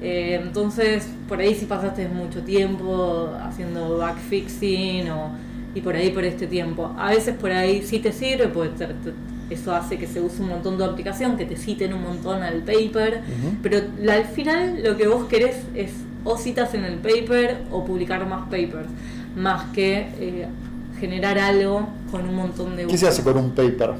Eh, 0.00 0.40
entonces, 0.42 1.06
por 1.28 1.38
ahí 1.38 1.54
si 1.54 1.66
pasaste 1.66 2.08
mucho 2.08 2.42
tiempo 2.42 3.30
haciendo 3.40 3.98
backfixing 3.98 5.08
o, 5.10 5.30
y 5.76 5.80
por 5.80 5.94
ahí 5.94 6.10
por 6.10 6.24
este 6.24 6.48
tiempo. 6.48 6.92
A 6.98 7.10
veces 7.10 7.36
por 7.36 7.52
ahí 7.52 7.82
sí 7.82 8.00
te 8.00 8.12
sirve, 8.12 8.48
pues 8.48 8.74
te- 8.74 8.86
te- 8.86 9.12
eso 9.52 9.74
hace 9.74 9.98
que 9.98 10.06
se 10.06 10.20
use 10.20 10.42
un 10.42 10.48
montón 10.48 10.78
de 10.78 10.84
aplicación, 10.84 11.36
que 11.36 11.44
te 11.44 11.56
citen 11.56 11.92
un 11.94 12.02
montón 12.02 12.42
al 12.42 12.62
paper, 12.62 13.20
pero 13.62 13.80
la- 14.00 14.14
al 14.14 14.24
final 14.26 14.82
lo 14.82 14.96
que 14.96 15.06
vos 15.08 15.26
querés 15.26 15.56
es 15.74 15.90
o 16.24 16.36
citas 16.38 16.72
en 16.74 16.84
el 16.84 16.94
paper 16.96 17.58
o 17.70 17.84
publicar 17.84 18.26
más 18.26 18.44
papers, 18.44 18.88
más 19.36 19.64
que 19.72 20.08
eh, 20.20 20.46
generar 21.00 21.38
algo 21.38 21.88
con 22.10 22.28
un 22.28 22.34
montón 22.36 22.76
de 22.76 22.86
¿Qué 22.86 22.96
se 22.96 23.08
hace 23.08 23.22
con 23.22 23.36
un 23.36 23.50
paper? 23.50 23.90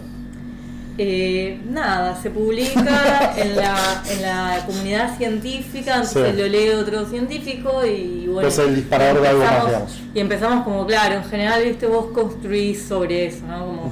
eh, 0.99 1.59
nada, 1.71 2.21
se 2.21 2.31
publica 2.31 3.33
en 3.37 3.57
la, 3.57 4.03
en 4.11 4.23
la 4.23 4.63
comunidad 4.67 5.17
científica, 5.17 5.97
entonces 5.97 6.35
Sí. 6.35 6.41
lo 6.43 6.47
lee 6.49 6.69
otro 6.71 7.07
científico 7.07 7.85
y 7.87 8.27
bueno. 8.29 8.47
Es 8.49 8.59
el 8.59 8.75
disparador 8.77 9.23
de 9.23 9.29
algo 9.29 9.43
más, 9.45 9.67
digamos. 9.67 10.01
Y 10.15 10.21
empezamos 10.21 10.65
como, 10.65 10.87
claro, 10.87 11.17
en 11.17 11.25
general, 11.25 11.63
viste, 11.65 11.87
vos 11.87 12.09
construís 12.13 12.83
sobre 12.83 13.27
eso, 13.27 13.47
¿no? 13.47 13.65
Como. 13.67 13.91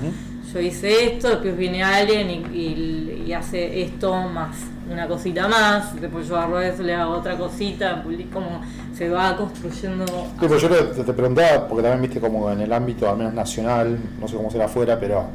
Yo 0.52 0.60
hice 0.60 1.14
esto, 1.14 1.28
después 1.28 1.56
viene 1.56 1.82
alguien 1.82 2.30
y, 2.52 3.32
hace 3.32 3.82
esto 3.82 4.12
más 4.28 4.56
una 4.90 5.06
cosita 5.06 5.46
más, 5.46 6.00
después 6.00 6.26
yo 6.26 6.36
agarro 6.36 6.60
eso, 6.60 6.82
le 6.82 6.92
hago 6.92 7.12
otra 7.12 7.38
cosita, 7.38 8.02
como 8.32 8.60
se 8.92 9.08
va 9.08 9.36
construyendo. 9.36 10.04
Sí, 10.04 10.46
pues 10.48 10.62
yo 10.62 10.68
te, 10.68 11.12
preguntaba, 11.12 11.68
porque 11.68 11.84
también 11.84 12.02
viste 12.02 12.18
como 12.18 12.50
en 12.50 12.60
el 12.60 12.72
ámbito, 12.72 13.08
al 13.08 13.16
menos 13.16 13.32
nacional, 13.32 13.96
no 14.20 14.26
sé 14.26 14.34
cómo 14.34 14.50
será 14.50 14.64
afuera, 14.64 14.98
pero 14.98 15.26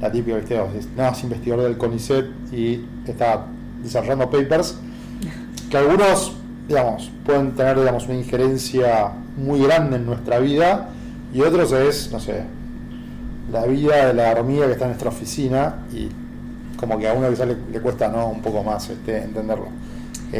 la 0.00 0.12
típica, 0.12 0.36
viste, 0.36 0.56
nada, 0.96 1.10
es 1.10 1.22
investigador 1.24 1.64
del 1.64 1.76
CONICET 1.76 2.26
y 2.52 2.84
está 3.04 3.44
desarrollando 3.82 4.30
papers 4.30 4.78
que 5.68 5.76
algunos, 5.78 6.34
digamos, 6.68 7.10
pueden 7.24 7.52
tener, 7.52 7.78
digamos, 7.78 8.04
una 8.04 8.14
injerencia 8.14 9.10
muy 9.36 9.62
grande 9.62 9.96
en 9.96 10.06
nuestra 10.06 10.38
vida 10.38 10.90
y 11.34 11.40
otros 11.40 11.72
es, 11.72 12.12
no 12.12 12.20
sé, 12.20 12.44
la 13.50 13.66
vida 13.66 14.06
de 14.08 14.14
la 14.14 14.32
hormiga 14.32 14.66
que 14.66 14.72
está 14.72 14.84
en 14.84 14.90
nuestra 14.92 15.10
oficina 15.10 15.86
y 15.92 16.08
como 16.76 16.98
que 16.98 17.08
a 17.08 17.14
uno 17.14 17.30
quizás 17.30 17.48
le, 17.48 17.56
le 17.70 17.80
cuesta, 17.80 18.08
¿no? 18.08 18.28
Un 18.28 18.42
poco 18.42 18.62
más 18.64 18.88
este, 18.90 19.22
entenderlo. 19.24 19.68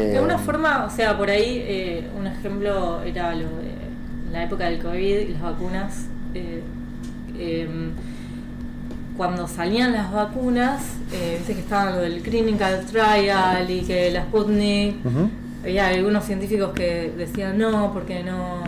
De 0.09 0.15
Eh, 0.15 0.17
alguna 0.17 0.37
forma, 0.39 0.85
o 0.85 0.89
sea, 0.89 1.17
por 1.17 1.29
ahí 1.29 1.63
eh, 1.65 2.09
un 2.17 2.27
ejemplo 2.27 3.01
era 3.03 3.33
lo 3.35 3.57
de 3.57 3.93
la 4.31 4.43
época 4.43 4.65
del 4.65 4.79
COVID 4.81 5.19
y 5.19 5.33
las 5.33 5.41
vacunas. 5.41 6.07
eh, 6.33 6.63
em, 7.37 7.93
cuando 9.15 9.47
salían 9.47 9.93
las 9.93 10.11
vacunas, 10.11 10.81
eh, 11.11 11.35
viste 11.37 11.53
que 11.53 11.59
estaban 11.61 11.93
lo 11.95 12.01
del 12.01 12.21
clinical 12.23 12.83
trial 12.85 13.69
y 13.69 13.81
que 13.83 14.09
la 14.11 14.23
Sputnik, 14.23 14.95
había 15.63 15.87
algunos 15.87 16.25
científicos 16.25 16.73
que 16.73 17.13
decían 17.15 17.57
no, 17.57 17.93
porque 17.93 18.23
no, 18.23 18.63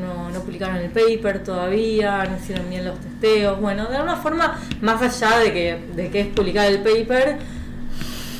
no, 0.00 0.30
no 0.30 0.40
publicaron 0.40 0.76
el 0.76 0.90
paper 0.90 1.42
todavía, 1.44 2.24
no 2.24 2.36
hicieron 2.36 2.68
bien 2.70 2.84
los 2.84 2.98
testeos. 3.00 3.60
Bueno, 3.60 3.86
de 3.86 3.96
alguna 3.96 4.16
forma, 4.16 4.58
más 4.80 5.02
allá 5.02 5.38
de 5.38 5.52
que, 5.52 5.78
de 5.96 6.10
que 6.10 6.20
es 6.20 6.26
publicar 6.28 6.66
el 6.66 6.78
paper, 6.80 7.38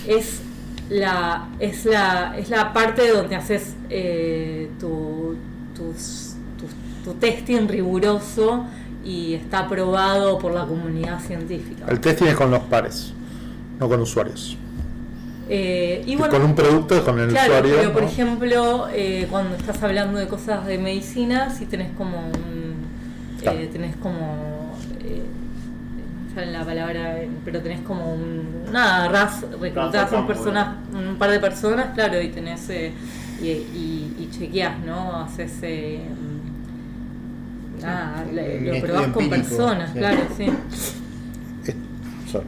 es 0.06 0.40
la, 0.90 1.48
es 1.58 1.84
la, 1.84 2.34
es 2.38 2.48
la 2.50 2.72
parte 2.72 3.08
donde 3.10 3.36
haces 3.36 3.74
eh, 3.90 4.70
tu, 4.80 5.36
tus- 5.74 6.34
tu, 7.04 7.10
tu 7.12 7.18
testing 7.18 7.68
riguroso 7.68 8.64
y 9.04 9.34
está 9.34 9.60
aprobado 9.60 10.38
por 10.38 10.52
la 10.52 10.64
comunidad 10.66 11.20
científica. 11.20 11.84
El 11.88 12.00
testing 12.00 12.26
es 12.26 12.34
con 12.34 12.50
los 12.50 12.62
pares, 12.64 13.12
no 13.78 13.88
con 13.88 14.00
usuarios. 14.00 14.56
Eh, 15.48 16.02
y 16.06 16.16
bueno, 16.16 16.32
con 16.32 16.42
un 16.42 16.54
producto 16.54 17.02
con 17.04 17.18
el 17.20 17.28
Claro, 17.30 17.54
usuario. 17.54 17.76
pero 17.78 17.92
por 17.92 18.02
ejemplo, 18.04 18.88
eh, 18.92 19.26
cuando 19.30 19.56
estás 19.56 19.82
hablando 19.82 20.18
de 20.18 20.26
cosas 20.28 20.66
de 20.66 20.78
medicina, 20.78 21.50
si 21.50 21.66
tenés 21.66 21.90
como 21.96 22.18
un. 22.28 22.74
Claro. 23.40 23.58
eh, 23.58 23.68
tenés 23.72 23.96
como. 23.96 24.76
Eh, 25.02 25.22
la 26.52 26.64
palabra, 26.64 27.16
pero 27.44 27.60
tenés 27.62 27.80
como 27.80 28.14
un. 28.14 28.64
Nada, 28.72 29.04
agarrás, 29.04 29.40
reclutás 29.60 30.12
a 30.12 30.16
un, 30.16 30.26
campo, 30.26 30.26
persona, 30.28 30.76
un 30.92 31.16
par 31.16 31.30
de 31.30 31.40
personas, 31.40 31.94
claro, 31.94 32.20
y 32.20 32.28
tenés. 32.28 32.68
eh, 32.70 32.92
y, 33.40 33.46
y, 33.48 34.16
y 34.18 34.28
chequeás, 34.30 34.78
¿no? 34.80 35.16
Haces. 35.22 35.52
Eh, 35.62 36.00
nada, 37.82 38.24
lo 38.32 38.80
probás 38.80 39.06
con 39.08 39.28
personas, 39.30 39.90
sí. 39.92 39.98
claro, 39.98 40.20
sí. 40.36 40.46
Sorry. 42.30 42.46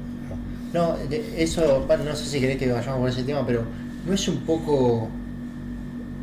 No, 0.73 0.97
eso, 1.37 1.85
no 1.89 2.15
sé 2.17 2.25
si 2.27 2.41
querés 2.41 2.57
que 2.59 2.71
vayamos 2.71 3.01
por 3.01 3.09
ese 3.11 3.25
tema, 3.25 3.45
pero 3.47 3.65
no 4.07 4.13
es 4.13 4.29
un 4.29 4.39
poco, 4.47 5.09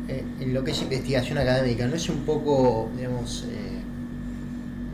eh, 0.08 0.24
en 0.40 0.54
lo 0.54 0.64
que 0.64 0.70
es 0.70 0.82
investigación 0.82 1.38
académica, 1.38 1.86
no 1.86 1.94
es 1.96 2.08
un 2.08 2.18
poco, 2.24 2.90
digamos, 2.96 3.44
eh, 3.50 3.80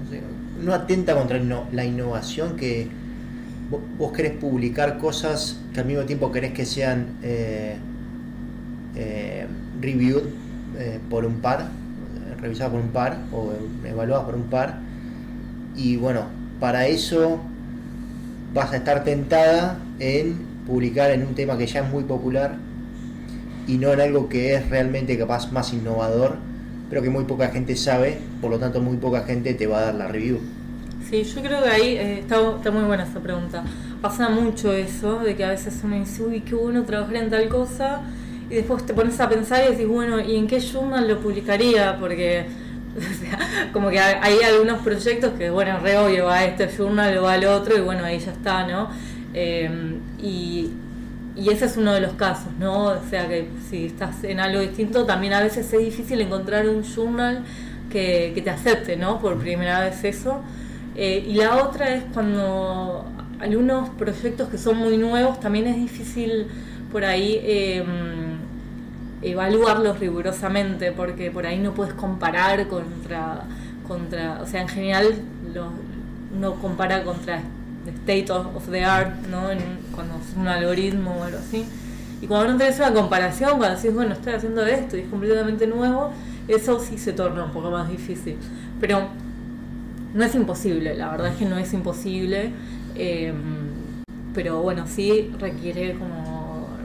no, 0.02 0.10
sé, 0.10 0.20
no 0.64 0.72
atenta 0.74 1.14
contra 1.14 1.38
la 1.72 1.84
innovación 1.84 2.56
que 2.56 2.88
vo- 3.70 3.80
vos 3.98 4.12
querés 4.12 4.32
publicar 4.32 4.98
cosas 4.98 5.60
que 5.72 5.80
al 5.80 5.86
mismo 5.86 6.04
tiempo 6.04 6.32
querés 6.32 6.52
que 6.52 6.66
sean 6.66 7.06
eh, 7.22 7.76
reviewed 9.80 10.24
por 11.08 11.24
un 11.24 11.40
par, 11.40 11.68
revisadas 12.40 12.72
por 12.72 12.80
un 12.80 12.88
par 12.90 13.18
o 13.32 13.52
evaluadas 13.86 14.24
por 14.26 14.34
un 14.34 14.44
par, 14.44 14.78
y 15.76 15.96
bueno, 15.96 16.22
para 16.60 16.86
eso 16.86 17.40
vas 18.54 18.72
a 18.72 18.76
estar 18.76 19.04
tentada 19.04 19.78
en 19.98 20.38
publicar 20.66 21.10
en 21.10 21.26
un 21.26 21.34
tema 21.34 21.58
que 21.58 21.66
ya 21.66 21.80
es 21.80 21.90
muy 21.90 22.04
popular 22.04 22.56
y 23.66 23.76
no 23.76 23.92
en 23.92 24.00
algo 24.00 24.28
que 24.28 24.54
es 24.54 24.70
realmente 24.70 25.18
capaz 25.18 25.50
más 25.50 25.72
innovador, 25.72 26.36
pero 26.88 27.02
que 27.02 27.10
muy 27.10 27.24
poca 27.24 27.48
gente 27.48 27.76
sabe, 27.76 28.18
por 28.40 28.50
lo 28.50 28.58
tanto 28.58 28.80
muy 28.80 28.96
poca 28.96 29.24
gente 29.24 29.54
te 29.54 29.66
va 29.66 29.78
a 29.78 29.82
dar 29.86 29.94
la 29.94 30.08
review. 30.08 30.38
Sí, 31.08 31.22
yo 31.24 31.42
creo 31.42 31.62
que 31.62 31.68
ahí 31.68 31.96
eh, 31.96 32.18
está, 32.20 32.70
muy 32.70 32.84
buena 32.84 33.04
esa 33.04 33.20
pregunta. 33.20 33.64
Pasa 34.00 34.28
mucho 34.28 34.72
eso, 34.72 35.18
de 35.18 35.34
que 35.34 35.44
a 35.44 35.50
veces 35.50 35.80
uno 35.82 35.96
dice, 35.96 36.22
uy, 36.22 36.40
qué 36.40 36.54
bueno 36.54 36.84
trabajar 36.84 37.16
en 37.16 37.30
tal 37.30 37.48
cosa, 37.48 38.02
y 38.48 38.54
después 38.54 38.84
te 38.86 38.94
pones 38.94 39.18
a 39.20 39.28
pensar 39.28 39.64
y 39.66 39.72
decís, 39.72 39.86
bueno, 39.86 40.20
¿y 40.20 40.36
en 40.36 40.46
qué 40.46 40.60
journal 40.60 41.08
lo 41.08 41.20
publicaría? 41.20 41.98
Porque, 41.98 42.46
o 42.98 43.00
sea, 43.00 43.70
como 43.72 43.90
que 43.90 43.98
hay 43.98 44.38
algunos 44.42 44.80
proyectos 44.82 45.32
que, 45.38 45.50
bueno, 45.50 45.78
re 45.80 45.98
obvio, 45.98 46.26
va 46.26 46.36
a 46.36 46.44
este 46.44 46.68
journal 46.68 47.16
o 47.18 47.22
va 47.22 47.34
al 47.34 47.44
otro, 47.44 47.76
y 47.76 47.80
bueno, 47.80 48.04
ahí 48.04 48.18
ya 48.18 48.32
está, 48.32 48.66
¿no? 48.66 48.88
Eh, 49.34 49.98
y, 50.22 50.70
y 51.36 51.50
ese 51.50 51.64
es 51.64 51.76
uno 51.76 51.92
de 51.92 52.00
los 52.00 52.12
casos, 52.12 52.52
¿no? 52.58 52.84
O 52.86 53.00
sea 53.10 53.28
que 53.28 53.48
si 53.68 53.86
estás 53.86 54.22
en 54.22 54.38
algo 54.40 54.60
distinto, 54.60 55.04
también 55.04 55.32
a 55.32 55.40
veces 55.40 55.72
es 55.72 55.80
difícil 55.80 56.20
encontrar 56.20 56.68
un 56.68 56.84
journal 56.84 57.42
que, 57.90 58.32
que 58.34 58.42
te 58.42 58.50
acepte, 58.50 58.96
¿no? 58.96 59.20
Por 59.20 59.38
primera 59.38 59.80
vez 59.80 60.04
eso. 60.04 60.40
Eh, 60.96 61.24
y 61.26 61.34
la 61.34 61.56
otra 61.64 61.92
es 61.94 62.04
cuando 62.12 63.04
algunos 63.40 63.88
proyectos 63.90 64.48
que 64.48 64.58
son 64.58 64.76
muy 64.76 64.96
nuevos, 64.96 65.40
también 65.40 65.66
es 65.66 65.76
difícil 65.76 66.46
por 66.92 67.04
ahí 67.04 67.40
eh, 67.42 67.84
evaluarlos 69.24 69.98
rigurosamente, 70.00 70.92
porque 70.92 71.30
por 71.30 71.46
ahí 71.46 71.58
no 71.58 71.72
puedes 71.74 71.94
comparar 71.94 72.66
contra, 72.68 73.42
contra 73.86 74.40
o 74.42 74.46
sea, 74.46 74.62
en 74.62 74.68
general 74.68 75.14
lo- 75.54 75.72
uno 76.36 76.54
compara 76.54 77.04
contra 77.04 77.40
state 78.02 78.30
of, 78.32 78.68
the 78.70 78.84
art, 78.84 79.14
¿no? 79.30 79.42
Cuando 79.94 80.14
es 80.16 80.36
un 80.36 80.48
algoritmo 80.48 81.16
o 81.20 81.24
algo 81.24 81.38
así. 81.38 81.64
Y 82.20 82.26
cuando 82.26 82.52
no 82.52 82.58
tenés 82.58 82.78
una 82.78 82.92
comparación, 82.92 83.58
cuando 83.58 83.76
decís, 83.76 83.94
bueno, 83.94 84.14
estoy 84.14 84.32
haciendo 84.34 84.64
esto 84.66 84.96
y 84.96 85.00
es 85.00 85.08
completamente 85.08 85.66
nuevo, 85.66 86.10
eso 86.48 86.80
sí 86.80 86.98
se 86.98 87.12
torna 87.12 87.44
un 87.44 87.52
poco 87.52 87.70
más 87.70 87.88
difícil. 87.88 88.36
Pero 88.80 89.08
no 90.14 90.24
es 90.24 90.34
imposible, 90.34 90.94
la 90.96 91.10
verdad 91.10 91.28
es 91.28 91.36
que 91.36 91.44
no 91.44 91.58
es 91.58 91.72
imposible. 91.72 92.50
eh, 92.94 93.32
pero 94.34 94.62
bueno, 94.62 94.84
sí 94.88 95.30
requiere 95.38 95.94
como 95.94 96.23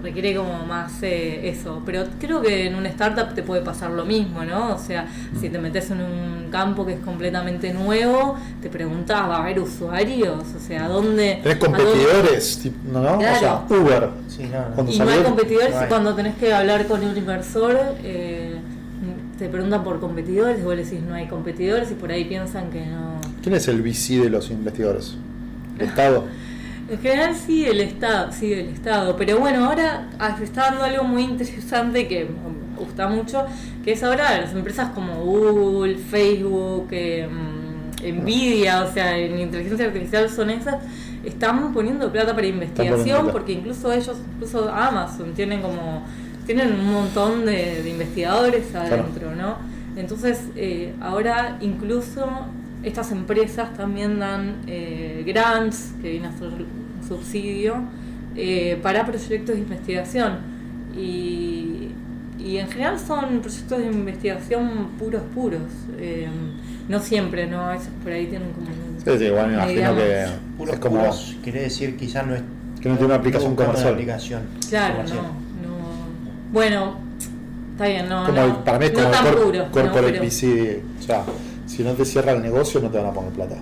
requiere 0.04 0.36
como 0.36 0.66
más 0.66 1.02
eh, 1.04 1.50
eso. 1.50 1.82
Pero 1.86 2.04
creo 2.20 2.42
que 2.42 2.68
en 2.68 2.76
una 2.76 2.90
startup 2.90 3.34
te 3.34 3.44
puede 3.44 3.62
pasar 3.62 3.92
lo 3.92 4.06
mismo, 4.06 4.44
¿no? 4.46 4.74
O 4.76 4.78
sea, 4.78 5.08
si 5.40 5.50
te 5.50 5.60
metes 5.60 5.92
en 5.92 6.02
un 6.02 6.48
campo 6.52 6.86
que 6.86 6.94
es 6.94 7.00
completamente 7.00 7.74
nuevo, 7.74 8.36
te 8.62 8.70
preguntas, 8.70 9.18
¿va 9.30 9.38
a 9.38 9.42
haber 9.44 9.60
usuarios? 9.60 10.44
O 10.56 10.60
sea, 10.60 10.88
¿dónde? 10.88 11.40
Tenés 11.44 11.60
dónde- 11.60 11.78
competidores, 11.84 12.60
tipo, 12.60 12.78
¿no? 12.92 13.02
¿no? 13.02 13.18
O 13.18 13.22
sea. 13.22 13.64
Uber. 13.70 14.10
Sí, 14.28 14.44
no, 14.52 14.60
no. 14.70 14.76
Cuando 14.76 14.92
Y 14.92 15.00
no 15.00 15.10
hay 15.10 15.22
competidores 15.24 15.72
no 15.76 15.80
hay. 15.82 15.88
cuando 15.88 16.16
tenés 16.16 16.36
que 16.36 16.54
hablar 16.54 16.86
con 16.88 17.04
un 17.04 17.16
inversor, 17.18 17.78
eh, 18.04 18.56
te 19.38 19.48
preguntan 19.48 19.84
por 19.84 20.00
competidores 20.00 20.60
y 20.60 20.64
vos 20.64 20.76
le 20.76 20.84
decís 20.84 21.00
no 21.08 21.14
hay 21.16 21.28
competidores 21.28 21.90
y 21.92 21.94
por 21.94 22.12
ahí 22.12 22.26
piensan 22.26 22.70
que 22.72 22.86
no. 22.86 23.22
¿Quién 23.42 23.56
es 23.56 23.68
el 23.70 23.82
VC 23.82 24.20
de 24.22 24.30
los 24.30 24.50
investigadores? 24.52 25.16
¿El 25.78 25.88
Estado? 25.88 26.26
En 26.90 27.00
general 27.00 27.36
sí 27.36 27.66
el 27.66 27.82
Estado, 27.82 28.32
sí 28.32 28.52
el 28.52 28.70
Estado, 28.70 29.16
pero 29.16 29.38
bueno, 29.40 29.66
ahora 29.66 30.10
ah, 30.18 30.36
se 30.38 30.46
está 30.46 30.66
dando 30.66 30.84
algo 30.84 31.04
muy 31.04 31.24
interesante 31.24 32.08
que 32.08 32.26
me 32.26 32.80
gusta 32.80 33.08
mucho, 33.08 33.46
que 33.84 33.92
es 33.92 34.04
ahora 34.04 34.42
las 34.42 34.54
empresas 34.54 34.90
como 34.90 35.24
Google, 35.24 35.98
Facebook, 35.98 36.88
eh, 36.92 37.28
mm, 37.28 38.22
Nvidia, 38.22 38.84
o 38.84 38.92
sea, 38.92 39.18
en 39.18 39.38
inteligencia 39.38 39.86
artificial 39.86 40.30
son 40.30 40.50
esas, 40.50 40.78
están 41.24 41.74
poniendo 41.74 42.12
plata 42.12 42.34
para 42.34 42.48
investigación, 42.48 43.30
porque 43.32 43.52
incluso 43.52 43.92
ellos, 43.92 44.18
incluso 44.36 44.70
Amazon, 44.70 45.34
tienen 45.36 45.62
como, 45.62 46.04
tienen 46.48 46.74
un 46.74 46.92
montón 46.92 47.46
de, 47.46 47.84
de 47.84 47.90
investigadores 47.90 48.74
adentro, 48.74 49.36
¿no? 49.36 49.58
Entonces, 49.96 50.42
eh, 50.56 50.94
ahora 51.02 51.58
incluso 51.62 52.26
estas 52.84 53.12
empresas 53.12 53.74
también 53.76 54.20
dan 54.20 54.62
eh, 54.68 55.24
grants, 55.26 55.94
que 56.02 56.12
viene 56.12 56.28
a 56.28 56.32
ser 56.32 56.50
subsidio, 57.10 57.76
eh, 58.36 58.80
para 58.82 59.06
proyectos 59.06 59.56
de 59.56 59.62
investigación. 59.62 60.38
Y, 60.96 61.90
y 62.40 62.58
en 62.58 62.70
general 62.70 62.98
son 63.00 63.40
proyectos 63.42 63.78
de 63.80 63.86
investigación 63.88 64.90
puros, 64.98 65.22
puros. 65.36 65.62
Eh, 65.98 66.28
no 66.88 67.00
siempre, 67.00 67.46
¿no? 67.48 67.62
A 67.62 67.74
veces 67.74 67.90
por 68.02 68.12
ahí 68.12 68.28
tienen 68.28 68.52
como... 68.54 68.68
un- 68.68 69.00
Sí, 69.04 69.18
sí, 69.26 69.30
bueno, 69.32 69.48
me 69.48 69.54
imagino 69.54 69.76
digamos, 69.76 70.04
que 70.04 70.26
Puros, 70.58 70.74
es 70.76 70.80
como... 70.80 71.00
puros, 71.00 71.36
quiere 71.44 71.62
decir 71.62 71.96
quizás 71.98 72.26
no 72.28 72.36
es 72.36 72.42
Que 72.82 72.90
no 72.90 72.96
tiene 72.96 73.06
una 73.08 73.16
aplicación 73.16 73.56
comercial. 73.56 73.94
aplicación 73.94 74.42
Claro, 74.70 74.94
no, 74.94 74.98
comercial. 75.00 75.24
no. 75.24 76.52
Bueno, 76.52 76.96
está 77.74 77.86
bien, 77.88 78.10
no. 78.10 78.26
como 78.26 78.38
no, 78.38 78.46
el- 78.46 78.56
para 78.64 78.80
mí 78.80 78.86
es 78.86 78.92
como 78.92 79.08
tan 79.10 79.28
el 79.28 79.34
cor- 79.36 79.72
corporate 79.72 80.12
Pero-. 80.14 80.26
O 80.26 81.02
sea, 81.02 81.24
si 81.68 81.84
no 81.84 81.92
te 81.94 82.06
cierra 82.06 82.32
el 82.34 82.42
negocio 82.42 82.82
no 82.82 82.90
te 82.90 82.98
van 82.98 83.08
a 83.08 83.12
poner 83.14 83.32
plata. 83.32 83.56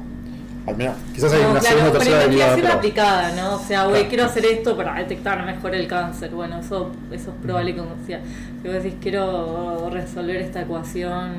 Al 0.67 0.75
menos, 0.75 0.95
quizás 1.15 1.31
hay 1.31 1.41
No, 1.43 1.51
una 1.51 1.59
claro, 1.61 1.77
segunda 1.77 1.99
tercera 1.99 2.19
derivada. 2.27 2.55
pero- 2.55 2.73
aplicada, 2.73 3.31
¿no? 3.35 3.55
O 3.55 3.59
sea, 3.59 3.83
güey, 3.85 3.93
Claro. 4.01 4.09
quiero 4.09 4.25
hacer 4.25 4.45
esto 4.45 4.75
para 4.75 4.95
detectar 4.95 5.45
mejor 5.45 5.73
el 5.73 5.87
cáncer. 5.87 6.31
Bueno, 6.31 6.59
eso, 6.59 6.91
eso 7.11 7.29
es 7.31 7.35
probable 7.41 7.73
que, 7.73 7.79
o 7.81 7.87
sea, 8.05 8.19
si 8.61 8.67
vos 8.67 8.73
decís 8.83 8.95
quiero 9.01 9.89
resolver 9.89 10.35
esta 10.37 10.61
ecuación, 10.63 11.31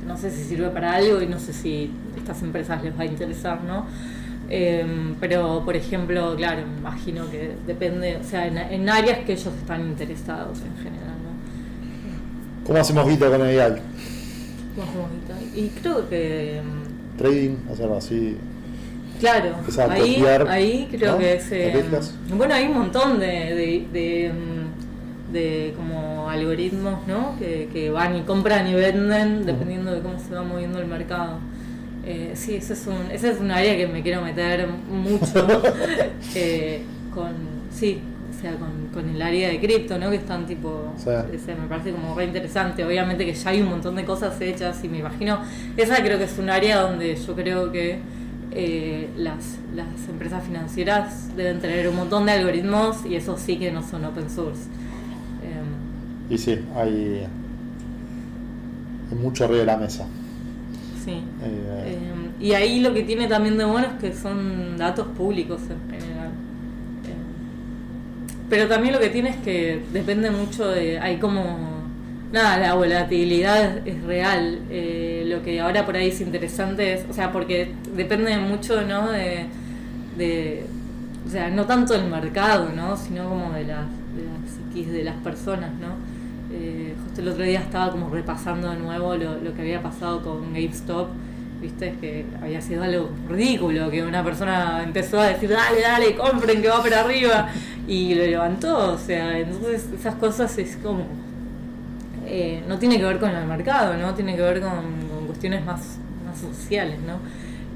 que 0.00 0.06
no 0.06 0.16
sé 0.16 0.30
si 0.30 0.44
sirve 0.44 0.70
para 0.70 0.94
algo 0.94 1.20
y 1.20 1.26
no 1.26 1.38
sé 1.38 1.52
si 1.52 1.90
a 2.14 2.18
estas 2.18 2.42
empresas 2.42 2.82
les 2.82 2.98
va 2.98 3.02
a 3.02 3.06
interesar, 3.06 3.62
¿no? 3.62 3.84
Em, 4.48 5.14
pero, 5.20 5.62
por 5.64 5.76
ejemplo, 5.76 6.34
claro, 6.36 6.62
me 6.66 6.78
imagino 6.78 7.30
que 7.30 7.54
depende, 7.66 8.16
o 8.16 8.24
sea, 8.24 8.46
en, 8.46 8.56
en 8.56 8.88
áreas 8.88 9.18
que 9.26 9.32
ellos 9.32 9.52
están 9.60 9.82
interesados 9.82 10.60
en 10.60 10.74
general, 10.82 11.16
¿no? 11.22 12.64
¿Cómo 12.66 12.78
hacemos 12.78 13.06
guita 13.08 13.28
con 13.28 13.42
el? 13.42 13.56
¿Cómo 14.74 14.88
hacemos 14.88 15.10
ahorita? 15.10 15.58
Y 15.60 15.68
creo 15.80 16.08
que... 16.08 16.62
Trading, 17.16 17.56
hacerlo 17.72 17.96
así. 17.96 18.36
Claro, 19.20 19.56
ahí, 19.90 20.22
ahí 20.48 20.88
creo 20.90 21.12
¿no? 21.12 21.18
que 21.18 21.34
es... 21.34 21.50
eh, 21.50 21.84
bueno, 22.34 22.54
hay 22.54 22.66
un 22.66 22.74
montón 22.74 23.18
de, 23.18 23.26
de, 23.26 23.86
de, 23.92 24.32
mm, 24.32 25.32
de 25.32 25.74
como 25.76 26.28
algoritmos, 26.28 27.06
¿no? 27.06 27.38
Que, 27.38 27.68
que 27.72 27.88
van 27.90 28.16
y 28.16 28.22
compran 28.22 28.68
y 28.68 28.74
venden 28.74 29.46
dependiendo 29.46 29.92
de 29.92 30.00
cómo 30.00 30.18
se 30.20 30.34
va 30.34 30.42
moviendo 30.42 30.78
el 30.80 30.86
mercado. 30.86 31.38
Eh, 32.04 32.32
sí, 32.34 32.56
ese 32.56 32.74
es, 32.74 32.86
un, 32.86 33.10
ese 33.10 33.30
es 33.30 33.40
un 33.40 33.50
área 33.50 33.76
que 33.76 33.86
me 33.88 34.02
quiero 34.02 34.22
meter 34.22 34.68
mucho 34.68 35.46
eh, 36.34 36.82
con, 37.12 37.32
sí, 37.70 38.00
o 38.36 38.40
sea, 38.40 38.56
con, 38.58 38.88
con 38.92 39.08
el 39.08 39.20
área 39.22 39.48
de 39.48 39.60
cripto, 39.60 39.98
¿no? 39.98 40.10
Que 40.10 40.16
están 40.16 40.46
tipo, 40.46 40.92
Sí. 40.96 41.10
ese 41.32 41.54
me 41.54 41.66
parece 41.68 41.92
como 41.92 42.14
re 42.14 42.24
interesante. 42.26 42.84
Obviamente 42.84 43.24
que 43.24 43.34
ya 43.34 43.50
hay 43.50 43.62
un 43.62 43.68
montón 43.70 43.96
de 43.96 44.04
cosas 44.04 44.40
hechas 44.40 44.82
y 44.84 44.88
me 44.88 44.98
imagino, 44.98 45.40
esa 45.76 45.96
creo 46.02 46.18
que 46.18 46.24
es 46.24 46.38
un 46.38 46.50
área 46.50 46.80
donde 46.80 47.16
yo 47.16 47.34
creo 47.34 47.72
que 47.72 48.00
eh, 48.50 49.10
las, 49.16 49.58
las 49.74 50.08
empresas 50.08 50.44
financieras 50.44 51.34
deben 51.36 51.60
tener 51.60 51.88
un 51.88 51.96
montón 51.96 52.26
de 52.26 52.32
algoritmos 52.32 53.04
y 53.06 53.16
eso 53.16 53.36
sí 53.38 53.58
que 53.58 53.72
no 53.72 53.82
son 53.82 54.04
open 54.04 54.30
source. 54.30 54.64
Em, 55.42 55.76
Y 56.28 56.38
sí, 56.38 56.58
hay, 56.74 57.26
hay 59.10 59.16
mucho 59.18 59.44
arriba 59.44 59.60
de 59.60 59.66
la 59.66 59.76
mesa. 59.76 60.06
sí. 61.04 61.22
Eh, 61.40 62.00
Em, 62.00 62.32
y 62.40 62.52
ahí 62.52 62.80
lo 62.80 62.92
que 62.94 63.02
tiene 63.02 63.28
también 63.28 63.56
de 63.58 63.64
bueno 63.64 63.86
es 63.88 63.92
que 64.00 64.12
son 64.14 64.76
datos 64.76 65.08
públicos 65.08 65.62
en 65.70 65.88
general. 65.90 66.25
Pero 68.48 68.68
también 68.68 68.94
lo 68.94 69.00
que 69.00 69.08
tiene 69.08 69.30
es 69.30 69.36
que 69.36 69.82
depende 69.92 70.30
mucho 70.30 70.68
de. 70.68 70.98
Hay 70.98 71.18
como. 71.18 71.76
Nada, 72.32 72.58
la 72.58 72.74
volatilidad 72.74 73.86
es 73.86 74.02
real. 74.02 74.60
Eh, 74.70 75.24
lo 75.26 75.42
que 75.42 75.60
ahora 75.60 75.84
por 75.86 75.96
ahí 75.96 76.08
es 76.08 76.20
interesante 76.20 76.94
es. 76.94 77.06
O 77.10 77.12
sea, 77.12 77.32
porque 77.32 77.72
depende 77.94 78.36
mucho, 78.38 78.82
¿no? 78.82 79.10
De. 79.10 79.46
de 80.16 80.66
o 81.26 81.28
sea, 81.28 81.50
no 81.50 81.66
tanto 81.66 81.92
del 81.94 82.08
mercado, 82.08 82.70
¿no? 82.74 82.96
Sino 82.96 83.28
como 83.28 83.52
de 83.52 83.64
las, 83.64 83.86
de 84.14 84.24
las 84.24 84.50
psiquis 84.50 84.92
de 84.92 85.02
las 85.02 85.16
personas, 85.16 85.72
¿no? 85.80 85.96
Eh, 86.52 86.94
justo 87.02 87.20
el 87.20 87.28
otro 87.28 87.42
día 87.42 87.58
estaba 87.60 87.90
como 87.90 88.08
repasando 88.08 88.70
de 88.70 88.76
nuevo 88.76 89.16
lo, 89.16 89.40
lo 89.40 89.52
que 89.54 89.62
había 89.62 89.82
pasado 89.82 90.22
con 90.22 90.52
GameStop, 90.52 91.08
viste, 91.66 91.94
que 92.00 92.24
había 92.42 92.60
sido 92.60 92.82
algo 92.82 93.10
ridículo, 93.28 93.90
que 93.90 94.02
una 94.02 94.22
persona 94.24 94.82
empezó 94.82 95.20
a 95.20 95.26
decir, 95.26 95.50
dale, 95.50 95.80
dale, 95.80 96.14
compren 96.14 96.62
que 96.62 96.68
va 96.68 96.82
para 96.82 97.00
arriba, 97.00 97.48
y 97.86 98.14
lo 98.14 98.24
levantó, 98.24 98.94
o 98.94 98.98
sea, 98.98 99.38
entonces 99.38 99.86
esas 99.98 100.14
cosas 100.16 100.56
es 100.58 100.76
como, 100.76 101.04
eh, 102.26 102.62
no 102.68 102.78
tiene 102.78 102.98
que 102.98 103.04
ver 103.04 103.18
con 103.18 103.30
el 103.30 103.46
mercado, 103.46 103.96
¿no? 103.96 104.14
Tiene 104.14 104.36
que 104.36 104.42
ver 104.42 104.60
con, 104.60 105.06
cuestiones 105.26 105.64
más, 105.64 105.98
más 106.24 106.38
sociales, 106.38 106.98
¿no? 107.06 107.18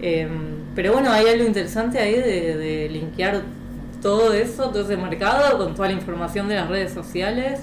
Eh, 0.00 0.29
pero 0.74 0.92
bueno, 0.92 1.11
hay 1.11 1.26
algo 1.29 1.46
interesante 1.46 1.98
ahí 1.98 2.14
de, 2.14 2.57
de 2.57 2.88
linkear 2.88 3.42
todo 4.00 4.33
eso, 4.33 4.70
todo 4.70 4.83
ese 4.83 4.96
mercado, 4.96 5.59
con 5.59 5.74
toda 5.74 5.88
la 5.88 5.94
información 5.94 6.48
de 6.48 6.55
las 6.55 6.68
redes 6.68 6.92
sociales 6.92 7.61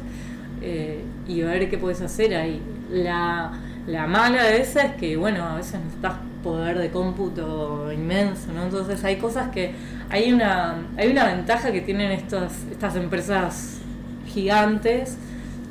eh, 0.62 1.02
y 1.28 1.42
ver 1.42 1.70
qué 1.70 1.78
puedes 1.78 2.02
hacer 2.02 2.36
ahí. 2.36 2.62
La, 2.92 3.52
la 3.88 4.08
mala 4.08 4.44
de 4.44 4.62
esa 4.62 4.84
es 4.84 4.94
que, 4.96 5.18
bueno, 5.18 5.44
a 5.46 5.56
veces 5.56 5.80
necesitas 5.82 6.16
poder 6.44 6.78
de 6.80 6.92
cómputo 6.92 7.92
inmenso, 7.92 8.54
¿no? 8.54 8.64
Entonces 8.64 9.04
hay 9.04 9.18
cosas 9.18 9.50
que 9.50 9.76
hay 10.10 10.32
una 10.34 10.76
hay 10.98 11.10
una 11.12 11.26
ventaja 11.26 11.72
que 11.72 11.82
tienen 11.82 12.12
estas 12.12 12.66
estas 12.72 12.96
empresas 12.96 13.80
gigantes 14.28 15.18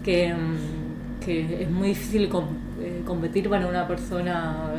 que, 0.03 0.35
mm, 0.35 1.21
que 1.25 1.63
es 1.63 1.71
muy 1.71 1.89
difícil 1.89 2.29
com- 2.29 2.59
eh, 2.81 3.03
competir 3.07 3.49
para 3.51 3.67
una 3.69 3.87
persona 3.89 4.73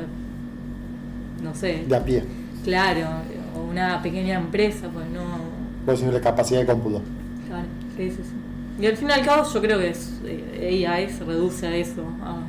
no 1.41 1.53
sé, 1.55 1.85
de 1.87 1.95
a 1.95 2.03
pie. 2.03 2.23
claro, 2.63 3.07
o 3.55 3.61
una 3.61 4.01
pequeña 4.01 4.35
empresa, 4.39 4.89
pues 4.91 5.07
no 5.09 5.67
decís 5.85 6.03
la 6.13 6.21
capacidad 6.21 6.59
de 6.61 6.65
cómputo. 6.67 7.01
Claro, 7.45 7.67
sí, 7.95 8.11
sí, 8.11 8.23
sí. 8.23 8.35
Y 8.77 8.85
al 8.85 8.97
fin 8.97 9.09
y 9.09 9.13
al 9.13 9.23
cabo 9.25 9.43
yo 9.51 9.61
creo 9.61 9.79
que 9.79 9.89
es, 9.89 10.21
eh, 10.25 10.85
AI 10.87 11.09
se 11.09 11.23
reduce 11.23 11.65
a 11.67 11.75
eso, 11.75 12.17
a, 12.21 12.47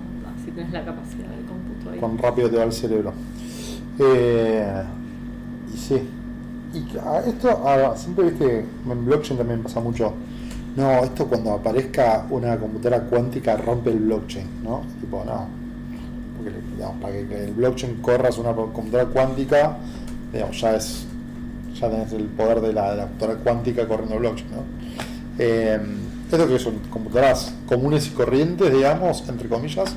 tienes 0.58 0.72
la 0.72 0.84
capacidad 0.84 1.28
de 1.28 1.44
cómputo 1.46 1.90
ahí. 1.90 1.98
cuán 2.00 2.18
rápido 2.18 2.50
te 2.50 2.56
va 2.56 2.64
el 2.64 2.72
cerebro. 2.72 3.12
Eh, 3.98 4.82
y 5.72 5.76
sí. 5.76 6.02
Y 6.74 6.98
ah, 6.98 7.22
esto, 7.26 7.62
ah, 7.64 7.94
siempre 7.96 8.30
viste, 8.30 8.64
en 8.90 9.04
blockchain 9.06 9.38
también 9.38 9.62
pasa 9.62 9.80
mucho. 9.80 10.12
No, 10.76 11.04
esto 11.04 11.26
cuando 11.26 11.52
aparezca 11.52 12.26
una 12.30 12.56
computadora 12.58 13.02
cuántica 13.04 13.56
rompe 13.56 13.90
el 13.90 14.00
blockchain, 14.00 14.46
¿no? 14.64 14.82
Tipo, 15.00 15.24
no. 15.24 15.46
Porque 16.36 16.52
digamos, 16.74 17.00
para 17.00 17.12
que, 17.14 17.44
el 17.44 17.52
blockchain 17.52 17.96
corra 18.02 18.30
una 18.38 18.52
computadora 18.52 19.06
cuántica, 19.06 19.78
digamos, 20.32 20.60
ya 20.60 20.74
es. 20.76 21.06
Ya 21.80 21.88
tenés 21.88 22.12
el 22.12 22.24
poder 22.24 22.60
de 22.60 22.72
la, 22.72 22.96
computadora 22.96 23.38
cuántica 23.40 23.86
corriendo 23.86 24.18
blockchain, 24.18 24.50
¿no? 24.50 24.62
Eh, 25.38 25.80
¿Esto 26.30 26.46
que 26.46 26.58
son 26.58 26.78
computadoras 26.90 27.54
comunes 27.66 28.08
y 28.08 28.10
corrientes, 28.10 28.72
digamos, 28.72 29.26
entre 29.28 29.48
comillas? 29.48 29.94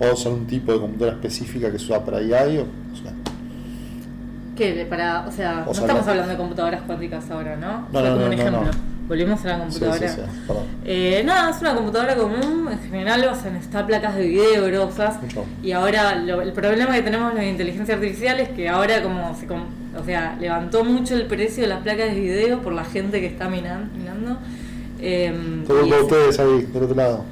¿O 0.00 0.16
son 0.16 0.32
un 0.32 0.46
tipo 0.46 0.72
de 0.72 0.80
computadora 0.80 1.16
específica 1.16 1.70
que 1.70 1.78
se 1.78 1.84
usa 1.84 2.04
para 2.04 2.18
AI? 2.18 2.58
O, 2.58 2.62
o 2.62 2.96
sea, 3.02 3.12
Que 4.56 4.86
para, 4.88 5.26
o 5.26 5.32
sea, 5.32 5.62
O 5.64 5.68
no 5.68 5.74
sea, 5.74 5.82
estamos 5.84 6.06
hablando 6.06 6.30
de 6.32 6.36
computadoras 6.38 6.82
cuánticas 6.82 7.30
ahora, 7.30 7.56
¿no? 7.56 7.80
No, 7.80 7.86
Fue 7.92 8.02
no, 8.02 8.08
como 8.08 8.16
no, 8.20 8.24
un 8.24 8.28
no, 8.30 8.32
ejemplo. 8.42 8.64
no. 8.64 8.90
Volvimos 9.08 9.44
a 9.44 9.48
la 9.48 9.58
computadora. 9.58 10.08
sí. 10.08 10.20
Eh, 10.84 11.22
nada, 11.26 11.50
es 11.50 11.60
una 11.60 11.74
computadora 11.74 12.14
común, 12.14 12.68
en 12.70 12.78
general 12.78 13.24
basan 13.26 13.56
está 13.56 13.84
placas 13.84 14.14
de 14.14 14.28
video 14.28 14.64
grosas. 14.66 15.20
Mucho. 15.20 15.44
Y 15.64 15.72
ahora 15.72 16.14
lo- 16.14 16.40
el 16.42 16.52
problema 16.52 16.94
que 16.94 17.02
tenemos 17.02 17.34
la 17.34 17.44
inteligencia 17.44 17.94
artificial 17.96 18.38
es 18.38 18.50
que 18.50 18.68
ahora 18.68 19.02
como 19.02 19.34
se 19.34 19.46
o 19.50 20.04
sea, 20.04 20.36
levantó 20.40 20.84
mucho 20.84 21.16
el 21.16 21.26
precio 21.26 21.64
de 21.64 21.68
las 21.70 21.80
placas 21.80 22.14
de 22.14 22.20
video 22.20 22.60
por 22.60 22.72
la 22.72 22.84
gente 22.84 23.20
que 23.20 23.26
está 23.26 23.48
minan- 23.48 23.90
minando. 23.98 24.38
Em, 25.00 25.64
Todo 25.64 25.82
ustedes 26.02 26.38
ahí, 26.38 26.62
del 26.72 26.82
otro 26.84 26.94
lado. 26.94 27.24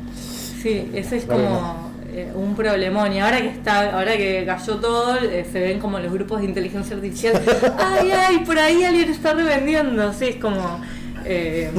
Sí, 0.60 0.90
ese 0.94 1.18
es 1.18 1.24
como 1.26 1.87
eh, 2.22 2.32
un 2.34 2.54
problemón. 2.54 3.12
Y 3.12 3.20
ahora 3.20 3.40
que 3.40 3.48
está, 3.48 3.92
ahora 3.96 4.16
que 4.16 4.44
cayó 4.46 4.76
todo, 4.76 5.16
eh, 5.16 5.46
se 5.50 5.60
ven 5.60 5.78
como 5.78 5.98
los 5.98 6.12
grupos 6.12 6.40
de 6.40 6.46
inteligencia 6.46 6.96
artificial. 6.96 7.40
ay, 7.78 8.10
ay, 8.10 8.38
por 8.44 8.58
ahí 8.58 8.82
alguien 8.84 9.10
está 9.10 9.34
revendiendo. 9.34 10.12
Sí, 10.12 10.26
es 10.26 10.36
como. 10.36 10.80
eh, 11.24 11.70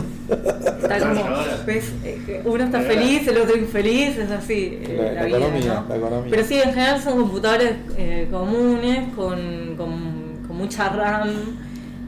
está 0.82 0.99
como 0.99 1.23
ves, 1.65 1.91
eh, 2.04 2.41
uno 2.45 2.63
está 2.65 2.82
feliz, 2.82 3.28
el 3.28 3.38
otro 3.38 3.58
infeliz, 3.58 4.17
es 4.17 4.30
así 4.32 4.78
eh, 4.82 4.95
La- 4.97 5.04
la, 5.04 5.13
la 5.21 5.25
vida, 5.25 5.38
economía, 5.38 5.73
¿no? 5.82 5.89
la 5.89 5.95
economía. 5.95 6.30
Pero 6.32 6.43
sí, 6.45 6.56
en 6.56 6.69
general 6.73 7.02
son 7.02 7.17
computadores 7.19 7.73
eh, 7.97 8.28
comunes 8.30 9.13
con, 9.15 9.75
con, 9.75 10.43
con 10.47 10.56
mucha 10.58 10.89
RAM 10.89 11.30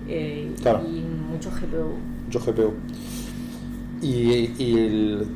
eh, 0.07 0.51
Claro. 0.61 0.83
y 0.87 1.01
mucho 1.31 1.49
GPU. 1.49 1.95
Yo 2.29 2.39
GPU. 2.39 2.73
Y, 4.01 4.51
y 4.57 4.77
el, 4.77 5.27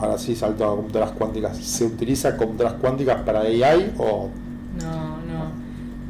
ahora 0.00 0.18
sí 0.18 0.34
salto 0.34 0.64
a 0.64 0.76
computadoras 0.76 1.14
cuánticas. 1.16 1.56
¿Se 1.58 1.84
utiliza 1.84 2.36
computadoras 2.36 2.80
cuánticas 2.80 3.22
para 3.22 3.40
AI 3.40 3.92
o 3.98 4.28
No, 4.80 5.16
no. 5.18 5.52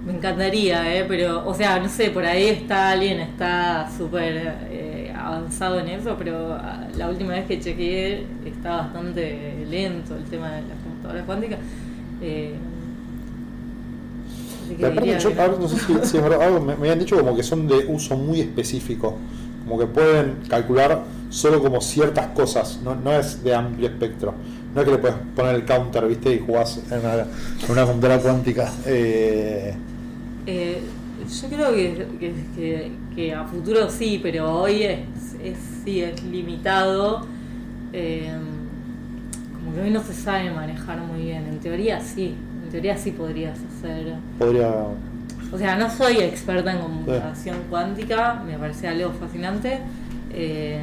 Me 0.07 0.15
encantaría, 0.15 0.97
¿eh? 0.97 1.05
Pero, 1.07 1.47
o 1.47 1.55
sea, 1.55 1.79
no 1.79 1.89
sé, 1.89 2.11
por 2.11 2.25
ahí 2.25 2.49
está 2.49 2.91
alguien, 2.91 3.21
está 3.21 3.89
súper 3.97 4.57
eh, 4.71 5.13
avanzado 5.17 5.79
en 5.81 5.89
eso, 5.89 6.17
pero 6.19 6.55
ah, 6.55 6.89
la 6.97 7.09
última 7.09 7.35
vez 7.35 7.47
que 7.47 7.61
chequeé 7.61 8.27
está 8.45 8.79
bastante 8.79 9.65
lento 9.71 10.17
el 10.17 10.25
tema 10.25 10.51
de 10.51 10.63
las 10.63 10.79
computadoras 10.83 11.25
cuánticas. 11.25 11.59
Eh, 12.21 12.55
así 14.65 14.75
que 14.75 14.91
diría 14.91 15.19
yo, 15.19 15.33
que 15.33 15.41
a 15.41 15.49
ver, 15.49 15.61
no 15.61 15.69
sé 15.69 15.79
si, 15.79 15.95
si 16.03 16.17
es 16.17 16.23
verdad, 16.23 16.43
algo 16.43 16.61
me, 16.61 16.75
me 16.75 16.83
habían 16.83 16.99
dicho 16.99 17.17
como 17.17 17.37
que 17.37 17.43
son 17.43 17.69
de 17.69 17.87
uso 17.87 18.17
muy 18.17 18.41
específico, 18.41 19.17
como 19.63 19.79
que 19.79 19.87
pueden 19.87 20.39
calcular 20.49 21.05
solo 21.31 21.63
como 21.63 21.81
ciertas 21.81 22.29
cosas, 22.29 22.81
no, 22.83 22.95
no 22.95 23.13
es 23.13 23.43
de 23.43 23.55
amplio 23.55 23.89
espectro. 23.89 24.35
No 24.75 24.81
es 24.81 24.87
que 24.87 24.93
le 24.93 24.99
puedes 24.99 25.17
poner 25.37 25.55
el 25.55 25.65
counter, 25.67 26.07
¿viste? 26.07 26.35
Y 26.35 26.39
jugás 26.41 26.79
en 26.91 27.01
una, 27.01 27.15
en 27.15 27.71
una 27.71 27.85
computadora 27.87 28.21
cuántica. 28.23 28.73
Eh, 28.87 29.75
Eh, 30.47 30.83
yo 31.43 31.49
creo 31.49 31.73
que, 31.75 32.07
que, 32.19 32.35
que- 32.57 32.93
que 33.15 33.35
a 33.35 33.45
futuro 33.45 33.89
sí, 33.91 34.19
pero 34.23 34.51
hoy 34.61 34.83
es, 34.83 35.01
es 35.43 35.59
sí 35.85 36.03
es 36.03 36.23
limitado. 36.25 37.27
Eh, 37.93 38.33
como 39.55 39.75
que 39.75 39.81
hoy 39.83 39.91
no 39.91 40.03
se 40.03 40.15
sabe 40.15 40.51
manejar 40.51 40.99
muy 41.01 41.23
bien. 41.23 41.47
En 41.47 41.61
teoría 41.61 42.01
sí, 42.01 42.35
en 42.65 42.71
teoría 42.71 42.97
sí 42.97 43.13
podrías 43.13 43.59
hacer. 43.65 44.17
podría. 44.39 44.73
O 45.53 45.59
sea, 45.59 45.77
no 45.77 45.91
soy 45.91 46.19
experta 46.19 46.73
en 46.73 46.79
computación 46.79 47.59
cuántica, 47.69 48.43
me 48.47 48.57
parece 48.59 48.89
algo 48.89 49.13
fascinante. 49.13 49.81
Eh, 50.33 50.81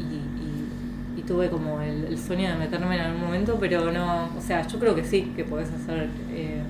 y, 0.00 1.20
y, 1.20 1.22
tuve 1.22 1.48
como 1.48 1.80
el, 1.80 2.18
sueño 2.18 2.48
de 2.48 2.56
meterme 2.56 2.96
en 2.96 3.02
algún 3.02 3.20
momento, 3.20 3.56
pero 3.60 3.92
no, 3.92 4.30
o 4.36 4.40
sea, 4.40 4.66
yo 4.66 4.80
creo 4.80 4.96
que 4.96 5.04
sí, 5.04 5.32
que 5.36 5.44
podés 5.44 5.68
hacer 5.68 6.08
eh, 6.32 6.60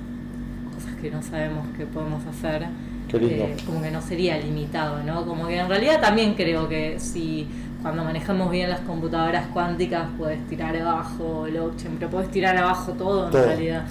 cosas 0.75 0.95
que 1.01 1.11
no 1.11 1.23
sabemos 1.23 1.67
que 1.77 1.87
podemos 1.87 2.25
hacer. 2.27 2.67
Eh, 3.15 3.57
como 3.67 3.83
que 3.83 3.91
no 3.91 4.01
sería 4.01 4.39
limitado, 4.39 5.03
¿no? 5.03 5.27
Como 5.27 5.47
que 5.47 5.59
en 5.59 5.69
realidad 5.69 6.01
también 6.01 6.35
creo 6.35 6.67
que 6.69 6.99
si 6.99 7.47
cuando 7.83 8.05
manejamos 8.05 8.51
bien 8.51 8.71
las 8.71 8.81
computadoras 8.81 9.47
cuánticas 9.53 10.07
puedes 10.17 10.47
tirar 10.47 10.75
abajo 10.77 11.47
el 11.47 11.53
blockchain, 11.53 11.97
pero 11.99 12.11
puedes 12.11 12.31
tirar 12.31 12.57
abajo 12.57 12.93
todo 12.93 13.27
en 13.27 13.33
realidad. 13.33 13.85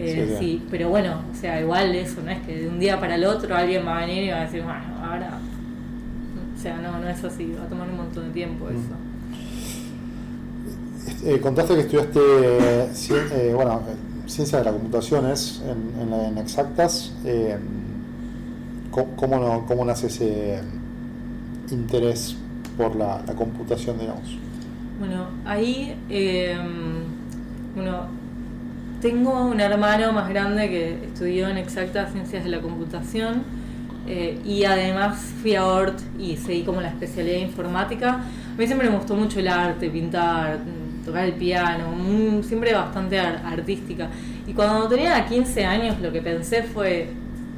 Eh, 0.00 0.36
sí, 0.38 0.62
pero 0.70 0.90
bueno, 0.90 1.22
o 1.32 1.34
sea, 1.34 1.60
igual 1.60 1.92
eso, 1.96 2.22
no 2.22 2.30
es 2.30 2.40
que 2.42 2.56
de 2.56 2.68
un 2.68 2.78
día 2.78 3.00
para 3.00 3.16
el 3.16 3.24
otro 3.24 3.56
alguien 3.56 3.84
va 3.84 3.98
a 3.98 4.06
venir 4.06 4.22
y 4.24 4.30
va 4.30 4.42
a 4.42 4.44
decir, 4.44 4.62
bueno, 4.62 4.80
ahora. 5.02 5.40
O 6.56 6.60
sea, 6.60 6.76
no, 6.78 6.98
no 6.98 7.08
es 7.08 7.22
así, 7.24 7.52
va 7.58 7.64
a 7.64 7.68
tomar 7.68 7.88
un 7.88 7.96
montón 7.96 8.28
de 8.28 8.30
tiempo 8.30 8.66
mm. 8.66 8.68
eso. 8.68 8.94
Eh, 11.24 11.40
contaste 11.40 11.74
que 11.74 11.80
estudiaste, 11.80 12.20
eh, 12.20 13.54
bueno, 13.54 13.82
ciencia 14.26 14.58
de 14.58 14.64
la 14.64 14.72
computación 14.72 15.28
es 15.30 15.62
en, 15.66 16.12
en, 16.12 16.38
exactas. 16.38 17.12
Eh, 17.24 17.58
¿cómo, 18.92 19.38
no, 19.38 19.66
¿Cómo 19.66 19.84
nace 19.84 20.06
ese 20.06 20.60
interés 21.70 22.36
por 22.76 22.94
la, 22.94 23.20
la 23.26 23.34
computación, 23.34 23.98
digamos? 23.98 24.38
Bueno, 25.00 25.26
ahí, 25.44 25.96
bueno, 27.74 28.17
tengo 29.00 29.46
un 29.46 29.60
hermano 29.60 30.12
más 30.12 30.28
grande 30.28 30.68
que 30.68 31.04
estudió 31.04 31.48
en 31.48 31.56
exactas 31.56 32.12
ciencias 32.12 32.44
de 32.44 32.50
la 32.50 32.60
computación 32.60 33.42
eh, 34.06 34.38
y 34.44 34.64
además 34.64 35.18
fui 35.40 35.54
a 35.54 35.66
ORT 35.66 36.00
y 36.18 36.36
seguí 36.36 36.62
como 36.62 36.80
la 36.80 36.88
especialidad 36.88 37.36
de 37.36 37.42
informática. 37.42 38.14
A 38.14 38.58
mí 38.58 38.66
siempre 38.66 38.90
me 38.90 38.96
gustó 38.96 39.14
mucho 39.14 39.38
el 39.38 39.48
arte, 39.48 39.90
pintar, 39.90 40.58
tocar 41.04 41.26
el 41.26 41.34
piano, 41.34 42.42
siempre 42.42 42.72
bastante 42.72 43.18
artística. 43.20 44.08
Y 44.46 44.52
cuando 44.52 44.88
tenía 44.88 45.24
15 45.24 45.64
años 45.64 46.00
lo 46.00 46.10
que 46.10 46.20
pensé 46.20 46.62
fue, 46.62 47.10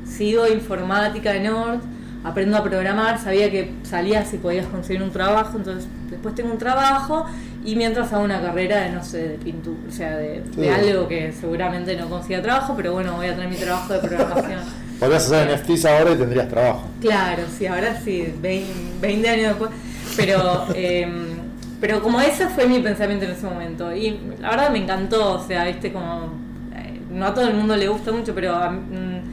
sigo 0.05 0.47
informática 0.47 1.35
en 1.35 1.49
ORT, 1.49 1.83
aprendo 2.25 2.57
a 2.59 2.63
programar, 2.63 3.19
sabía 3.19 3.51
que 3.51 3.73
salía 3.83 4.25
si 4.25 4.37
podías 4.37 4.67
conseguir 4.67 5.03
un 5.03 5.11
trabajo, 5.11 5.57
entonces 5.57 5.89
después 6.11 6.35
tengo 6.35 6.53
un 6.53 6.59
trabajo 6.59 7.27
y 7.65 7.77
mientras 7.77 8.13
hago 8.13 8.25
una 8.25 8.41
carrera 8.41 8.83
de, 8.83 8.91
no 8.91 9.03
sé, 9.05 9.29
de 9.29 9.35
pintura, 9.37 9.79
o 9.89 9.93
sea, 9.93 10.17
de, 10.17 10.43
algo 10.71 11.09
que 11.09 11.33
seguramente 11.33 11.97
no 11.97 12.09
consiga 12.09 12.43
trabajo, 12.43 12.75
pero 12.77 12.93
bueno, 12.93 13.15
voy 13.17 13.27
a 13.27 13.35
tener 13.35 13.49
mi 13.49 13.57
trabajo 13.57 13.93
de 13.95 14.01
programación. 14.01 14.61
Podrías 15.01 15.33
hacer 15.33 15.59
NFTs 15.59 15.85
ahora 15.87 16.13
y 16.13 16.17
tendrías 16.17 16.49
trabajo. 16.49 16.87
Claro, 17.01 17.45
sí, 17.57 17.67
ahora 17.67 17.99
sí, 17.99 18.35
20, 18.41 19.29
años 19.29 19.49
después. 19.49 19.71
Pero, 20.15 20.67
em, 20.75 21.39
pero 21.81 22.03
como 22.03 22.21
ese 22.21 22.49
fue 22.49 22.67
mi 22.67 22.81
pensamiento 22.81 23.25
en 23.25 23.31
ese 23.31 23.47
momento. 23.47 23.95
Y 23.97 24.21
la 24.41 24.51
verdad 24.51 24.71
me 24.71 24.79
encantó, 24.79 25.37
o 25.37 25.47
sea, 25.47 25.65
viste, 25.65 25.91
como. 25.91 26.35
Eh, 26.77 27.01
no 27.11 27.27
a 27.27 27.35
todo 27.35 27.49
el 27.49 27.55
mundo 27.55 27.77
le 27.77 27.89
gusta 27.89 28.13
mucho, 28.13 28.35
pero. 28.35 28.59
Mm, 28.71 29.30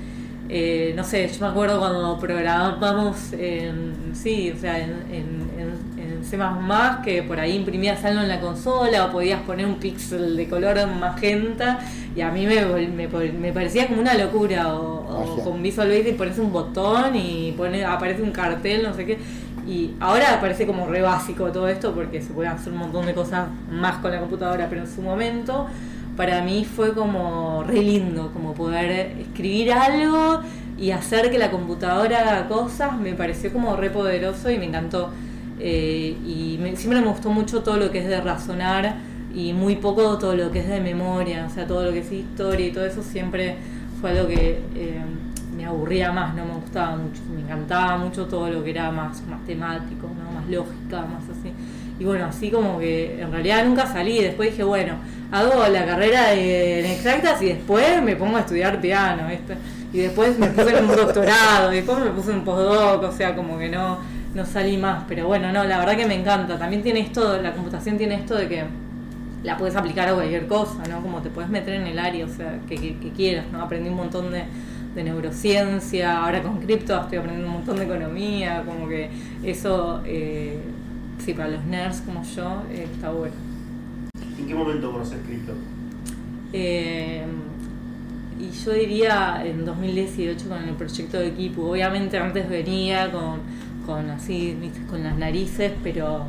eh, 0.50 0.94
no 0.96 1.04
sé, 1.04 1.28
yo 1.28 1.42
me 1.42 1.48
acuerdo 1.48 1.80
cuando 1.80 2.18
programábamos 2.18 3.34
en, 3.34 4.12
sí, 4.14 4.52
o 4.56 4.60
sea, 4.60 4.80
en, 4.80 4.92
en, 5.12 5.48
en, 5.60 6.24
C++ 6.24 6.38
que 7.04 7.24
por 7.24 7.40
ahí 7.40 7.56
imprimías 7.56 8.04
algo 8.04 8.22
en 8.22 8.28
la 8.28 8.42
consola 8.42 9.06
o 9.06 9.12
podías 9.12 9.42
poner 9.44 9.66
un 9.66 9.76
píxel 9.76 10.36
de 10.36 10.50
color 10.50 10.76
magenta 10.88 11.80
y 12.16 12.22
a 12.22 12.32
mí 12.32 12.46
me, 12.46 12.66
me, 13.30 13.54
parecía 13.54 13.88
como 13.88 14.02
una 14.02 14.14
locura 14.16 14.74
o, 14.74 15.42
con 15.44 15.62
Visual 15.62 15.88
Basic 15.88 16.18
pones 16.18 16.38
un 16.40 16.52
botón 16.52 17.16
y 17.16 17.54
pone, 17.56 17.86
aparece 17.86 18.24
un 18.24 18.32
cartel, 18.32 18.84
no 18.84 18.94
sé 18.94 19.06
qué 19.06 19.18
y 19.68 19.96
ahora 20.00 20.40
parece 20.40 20.66
como 20.66 20.88
re 20.88 21.02
básico 21.02 21.52
todo 21.52 21.68
esto 21.68 21.94
porque 21.94 22.22
se 22.22 22.32
puede 22.34 22.48
hacer 22.48 22.72
un 22.72 22.80
montón 22.80 23.06
de 23.06 23.14
cosas 23.14 23.50
más 23.70 23.98
con 23.98 24.12
la 24.12 24.20
computadora, 24.20 24.68
pero 24.70 24.82
en 24.82 24.88
su 24.88 25.02
momento 25.02 25.68
para 26.18 26.42
mí 26.42 26.66
fue 26.66 26.94
como 26.94 27.64
re 27.64 27.82
lindo, 27.82 28.32
como 28.34 28.54
poder 28.54 29.16
escribir 29.20 29.72
algo 29.72 30.42
y 30.78 30.92
hacer 30.92 31.32
que 31.32 31.38
la 31.38 31.52
computadora 31.52 32.22
haga 32.22 32.48
cosas, 32.48 33.00
me 33.00 33.14
pareció 33.14 33.54
como 33.54 33.76
re 33.76 33.92
poderoso 33.92 34.50
y 34.50 34.58
me 34.58 34.66
encantó. 34.66 35.12
Eh, 35.60 36.18
y 36.26 36.60
siempre 36.76 37.02
me 37.02 37.08
gustó 37.08 37.30
mucho 37.30 37.64
todo 37.64 37.78
lo 37.78 37.92
que 37.92 38.00
es 38.00 38.08
de 38.08 38.20
razonar 38.20 38.98
y 39.34 39.54
muy 39.54 39.76
poco 39.76 40.18
todo 40.18 40.36
lo 40.36 40.52
que 40.52 40.60
es 40.60 40.68
de 40.68 40.82
memoria, 40.82 41.46
o 41.50 41.54
sea, 41.54 41.68
todo 41.68 41.86
lo 41.86 41.94
que 41.94 42.00
es 42.00 42.12
historia 42.12 42.68
y 42.68 42.72
todo 42.72 42.86
eso 42.86 43.04
siempre 43.04 43.56
fue 44.02 44.12
algo 44.12 44.28
que 44.28 44.62
eh, 44.76 45.02
me 45.56 45.66
aburría 45.66 46.12
más, 46.12 46.36
no 46.36 46.46
me 46.46 46.54
gustaba 46.54 46.96
mucho, 46.96 47.22
me 47.34 47.42
encantaba 47.42 47.98
mucho 47.98 48.26
todo 48.26 48.50
lo 48.50 48.64
que 48.64 48.72
era 48.72 48.92
más 48.92 49.24
matemático, 49.28 50.08
¿no? 50.08 50.40
más 50.40 50.50
lógica, 50.50 51.02
más 51.02 51.24
así. 51.30 51.52
Y 52.00 52.06
bueno, 52.06 52.26
así 52.26 52.52
como 52.52 52.80
que 52.80 53.20
en 53.20 53.32
realidad 53.32 53.66
nunca 53.66 53.88
salí. 53.88 54.22
Después 54.22 54.52
dije, 54.52 54.64
bueno, 54.64 54.96
hago 55.32 55.68
la 55.68 55.86
carrera 55.86 56.30
de, 56.30 56.82
en 56.82 56.86
exactas 56.86 57.42
y 57.42 57.48
después 57.48 58.02
me 58.04 58.16
pongo 58.16 58.38
a 58.38 58.42
estudiar 58.42 58.80
piano, 58.80 59.24
Y 59.94 59.98
después 60.00 60.38
me 60.38 60.48
puse 60.48 60.78
en 60.78 60.86
un 60.86 60.96
doctorado, 60.96 61.72
y 61.72 61.78
después 61.78 62.00
me 62.00 62.12
puse 62.12 62.32
en 62.32 62.44
postdoc, 62.44 63.04
o 63.04 63.12
sea, 63.12 63.36
como 63.36 63.58
que 63.58 63.70
no, 63.70 63.98
no 64.36 64.46
salí 64.46 64.78
más. 64.78 65.06
Pero 65.08 65.28
bueno, 65.28 65.52
no, 65.52 65.64
la 65.64 65.80
verdad 65.80 65.98
que 65.98 66.06
me 66.06 66.16
encanta. 66.16 66.60
También 66.60 66.84
tiene 66.84 67.00
esto, 67.00 67.42
la 67.42 67.54
computación 67.54 67.98
tiene 67.98 68.16
esto 68.16 68.36
de 68.36 68.48
que 68.48 68.64
la 69.44 69.58
puedes 69.58 69.76
aplicar 69.76 70.10
a 70.10 70.14
cualquier 70.14 70.46
cosa, 70.46 70.84
¿no? 70.90 71.02
Como 71.02 71.22
te 71.22 71.30
puedes 71.30 71.50
meter 71.50 71.76
en 71.76 71.88
el 71.88 71.98
área, 71.98 72.26
o 72.26 72.30
sea, 72.30 72.60
que, 72.68 72.98
quieras, 73.16 73.46
¿no? 73.52 73.62
Aprendí 73.62 73.90
un 73.90 73.96
montón 73.96 74.32
de, 74.32 74.44
de 74.94 75.04
neurociencia, 75.04 76.24
ahora 76.24 76.44
con 76.44 76.60
cripto 76.60 77.00
estoy 77.00 77.18
aprendiendo 77.18 77.48
un 77.48 77.54
montón 77.54 77.78
de 77.78 77.86
economía, 77.86 78.62
como 78.66 78.88
que 78.88 79.10
eso... 79.44 80.02
Eh, 80.06 80.60
para 81.34 81.50
los 81.50 81.66
nerds 81.66 82.02
como 82.02 82.24
yo 82.24 82.64
eh, 82.72 82.88
está 82.92 83.12
bueno. 83.12 83.36
¿En 84.38 84.48
qué 84.48 84.54
momento 84.54 84.92
conoces 84.92 85.20
cripto? 85.26 85.54
Eh, 86.54 87.24
y 88.40 88.52
yo 88.52 88.72
diría 88.72 89.44
en 89.46 89.66
2018 89.66 90.48
con 90.48 90.64
el 90.64 90.76
proyecto 90.76 91.20
de 91.20 91.28
equipo. 91.28 91.72
Obviamente 91.72 92.18
antes 92.18 92.48
venía 92.48 93.12
con, 93.12 93.40
con 93.86 94.10
así, 94.10 94.56
con 94.90 95.04
las 95.04 95.18
narices, 95.18 95.74
pero, 95.84 96.26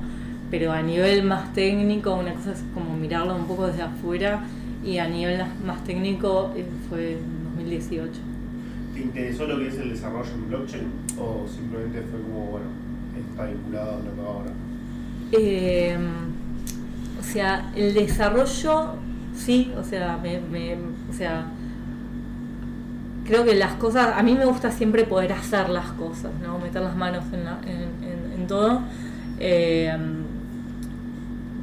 pero 0.50 0.72
a 0.72 0.82
nivel 0.82 1.22
más 1.24 1.52
técnico, 1.52 2.14
una 2.14 2.32
cosa 2.34 2.52
es 2.52 2.64
como 2.72 2.96
mirarlo 2.96 3.36
un 3.36 3.46
poco 3.46 3.66
desde 3.66 3.82
afuera 3.82 4.42
y 4.84 4.98
a 4.98 5.08
nivel 5.08 5.42
más 5.64 5.84
técnico 5.84 6.52
eh, 6.56 6.64
fue 6.88 7.12
en 7.12 7.44
2018. 7.56 8.12
¿Te 8.94 9.00
interesó 9.00 9.46
lo 9.46 9.58
que 9.58 9.68
es 9.68 9.78
el 9.78 9.90
desarrollo 9.90 10.30
en 10.32 10.48
blockchain 10.48 10.86
o 11.20 11.46
simplemente 11.46 12.02
fue 12.10 12.20
como, 12.22 12.46
bueno, 12.46 12.66
está 13.30 13.46
vinculado 13.46 13.90
a 13.90 13.98
lo 13.98 14.14
que 14.14 14.20
ahora? 14.20 14.52
Eh, 15.32 15.96
o 17.20 17.22
sea, 17.22 17.70
el 17.76 17.92
desarrollo, 17.92 18.94
sí, 19.36 19.72
o 19.78 19.84
sea, 19.84 20.16
me, 20.16 20.38
o 20.38 21.12
sea, 21.12 21.46
creo 23.26 23.44
que 23.44 23.54
las 23.54 23.74
cosas, 23.74 24.16
a 24.16 24.22
mí 24.22 24.34
me 24.34 24.46
gusta 24.46 24.70
siempre 24.70 25.04
poder 25.04 25.32
hacer 25.34 25.68
las 25.68 25.92
cosas, 25.92 26.32
¿no? 26.42 26.58
Meter 26.58 26.80
las 26.80 26.96
manos 26.96 27.24
en, 27.32 28.40
en, 28.40 28.46
todo. 28.46 28.80
Eh, 29.38 29.94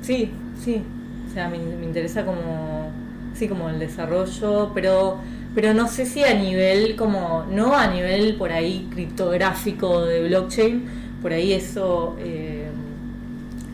sí, 0.03 0.31
sí, 0.63 0.83
o 1.27 1.33
sea, 1.33 1.49
me, 1.49 1.57
me, 1.57 1.85
interesa 1.85 2.23
como, 2.23 2.91
sí, 3.33 3.47
como 3.47 3.69
el 3.69 3.79
desarrollo, 3.79 4.71
pero, 4.75 5.17
pero 5.55 5.73
no 5.73 5.87
sé 5.87 6.05
si 6.05 6.23
a 6.23 6.35
nivel 6.35 6.95
como, 6.95 7.45
no 7.49 7.75
a 7.75 7.87
nivel 7.87 8.35
por 8.35 8.51
ahí 8.51 8.87
criptográfico 8.91 10.05
de 10.05 10.27
blockchain, 10.27 10.85
por 11.23 11.33
ahí 11.33 11.53
eso... 11.53 12.15
Eh, 12.19 12.64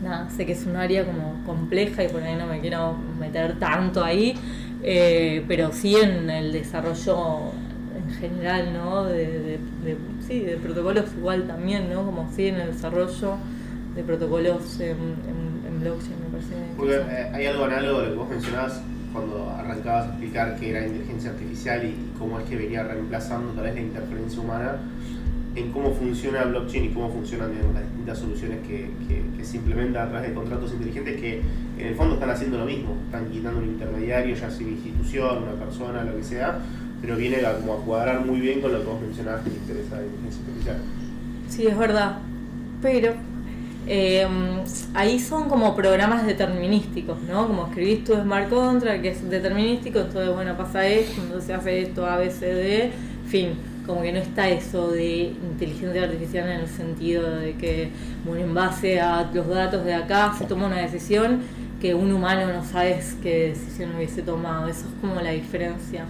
nada, 0.02 0.28
sé 0.30 0.44
que 0.44 0.52
es 0.52 0.66
un 0.66 0.76
área 0.76 1.06
como 1.06 1.42
compleja 1.46 2.04
y 2.04 2.08
por 2.08 2.22
ahí 2.22 2.34
no 2.36 2.46
me 2.46 2.60
quiero 2.60 2.96
meter 3.18 3.58
tanto 3.58 4.04
ahí, 4.04 4.34
eh, 4.82 5.44
pero 5.46 5.72
sí 5.72 5.96
en 5.96 6.28
el 6.28 6.52
desarrollo 6.52 7.52
en 7.96 8.14
general, 8.14 8.72
¿no? 8.72 9.04
De, 9.04 9.58
sí, 10.26 10.40
de 10.40 10.56
protocolos 10.56 11.06
igual 11.16 11.46
también, 11.46 11.88
¿no? 11.90 12.04
Como 12.04 12.30
sí 12.34 12.48
en 12.48 12.56
el 12.56 12.72
desarrollo 12.72 13.36
de 13.94 14.02
protocolos 14.02 14.80
en, 14.80 14.96
en, 14.96 15.80
blockchain, 15.80 16.14
me 16.20 16.30
parece. 16.30 16.54
Porque 16.76 16.94
eh, 16.94 17.30
hay 17.32 17.46
algo 17.46 17.64
análogo 17.64 17.98
a 17.98 18.02
lo 18.02 18.10
que 18.10 18.16
vos 18.16 18.28
mencionabas 18.28 18.80
cuando 19.12 19.50
arrancabas 19.50 20.06
a 20.06 20.08
explicar 20.10 20.56
qué 20.58 20.70
era 20.70 20.86
inteligencia 20.86 21.30
artificial 21.30 21.84
y 21.84 22.12
cómo 22.18 22.38
es 22.38 22.48
que 22.48 22.56
venía 22.56 22.84
reemplazando 22.84 23.52
tal 23.52 23.64
vez 23.64 23.74
la 23.74 23.80
interferencia 23.80 24.40
humana 24.40 24.76
en 25.54 25.70
cómo 25.70 25.92
funciona 25.92 26.44
blockchain 26.44 26.86
y 26.86 26.88
cómo 26.88 27.10
funcionan 27.10 27.52
las 27.74 27.84
distintas 27.84 28.18
soluciones 28.18 28.58
que, 28.66 28.90
que, 29.06 29.44
se 29.44 29.56
implementan 29.56 30.06
a 30.06 30.10
través 30.10 30.28
de 30.28 30.34
contratos 30.34 30.72
inteligentes 30.72 31.20
que 31.20 31.42
en 31.78 31.86
el 31.88 31.94
fondo 31.96 32.14
están 32.14 32.30
haciendo 32.30 32.58
lo 32.58 32.64
mismo, 32.64 32.96
están 33.06 33.28
quitando 33.28 33.58
un 33.58 33.66
intermediario, 33.66 34.36
ya 34.36 34.48
sea 34.48 34.66
una 34.66 34.76
institución, 34.76 35.42
una 35.42 35.64
persona, 35.64 36.04
lo 36.04 36.16
que 36.16 36.22
sea, 36.22 36.60
pero 37.00 37.16
viene 37.16 37.44
a, 37.44 37.56
como 37.56 37.74
a 37.74 37.84
cuadrar 37.84 38.24
muy 38.24 38.40
bien 38.40 38.60
con 38.60 38.72
lo 38.72 38.78
que 38.78 38.86
vos 38.86 39.00
mencionaste 39.00 39.50
que 39.50 39.56
interesa 39.56 39.96
la 39.96 40.02
inteligencia 40.04 40.42
artificial. 40.46 40.76
Sí, 41.48 41.66
es 41.66 41.76
verdad, 41.76 42.18
pero 42.80 43.14
eh, 43.88 44.26
ahí 44.94 45.18
son 45.18 45.48
como 45.48 45.74
programas 45.74 46.24
determinísticos, 46.24 47.20
¿no? 47.22 47.48
Como 47.48 47.66
escribís 47.66 48.04
tu 48.04 48.14
smart 48.14 48.48
contract, 48.48 49.02
que 49.02 49.08
es 49.08 49.28
determinístico, 49.28 49.98
entonces, 49.98 50.32
bueno, 50.32 50.56
pasa 50.56 50.86
esto, 50.86 51.20
entonces 51.20 51.50
hace 51.50 51.82
esto, 51.82 52.06
A, 52.06 52.16
B, 52.16 52.30
C, 52.30 52.46
D, 52.46 52.92
fin 53.26 53.71
como 53.86 54.02
que 54.02 54.12
no 54.12 54.18
está 54.18 54.48
eso 54.48 54.90
de 54.90 55.34
inteligencia 55.42 56.04
artificial 56.04 56.48
en 56.48 56.60
el 56.60 56.68
sentido 56.68 57.36
de 57.36 57.54
que, 57.54 57.90
bueno, 58.24 58.44
en 58.44 58.54
base 58.54 59.00
a 59.00 59.30
los 59.32 59.48
datos 59.48 59.84
de 59.84 59.94
acá 59.94 60.34
se 60.38 60.44
toma 60.44 60.66
una 60.66 60.78
decisión 60.78 61.40
que 61.80 61.94
un 61.94 62.12
humano 62.12 62.52
no 62.52 62.64
sabe 62.64 63.02
qué 63.22 63.48
decisión 63.48 63.96
hubiese 63.96 64.22
tomado. 64.22 64.68
Eso 64.68 64.86
es 64.86 65.00
como 65.00 65.20
la 65.20 65.30
diferencia. 65.30 66.04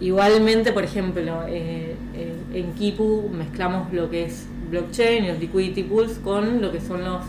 Igualmente, 0.00 0.72
por 0.72 0.84
ejemplo, 0.84 1.44
eh, 1.48 1.94
eh, 2.14 2.34
en 2.54 2.72
Kipu 2.74 3.30
mezclamos 3.32 3.92
lo 3.92 4.10
que 4.10 4.24
es 4.24 4.46
blockchain 4.70 5.24
y 5.24 5.28
los 5.28 5.38
liquidity 5.38 5.84
pools 5.84 6.18
con 6.18 6.60
lo 6.60 6.72
que 6.72 6.80
son 6.80 7.04
los 7.04 7.22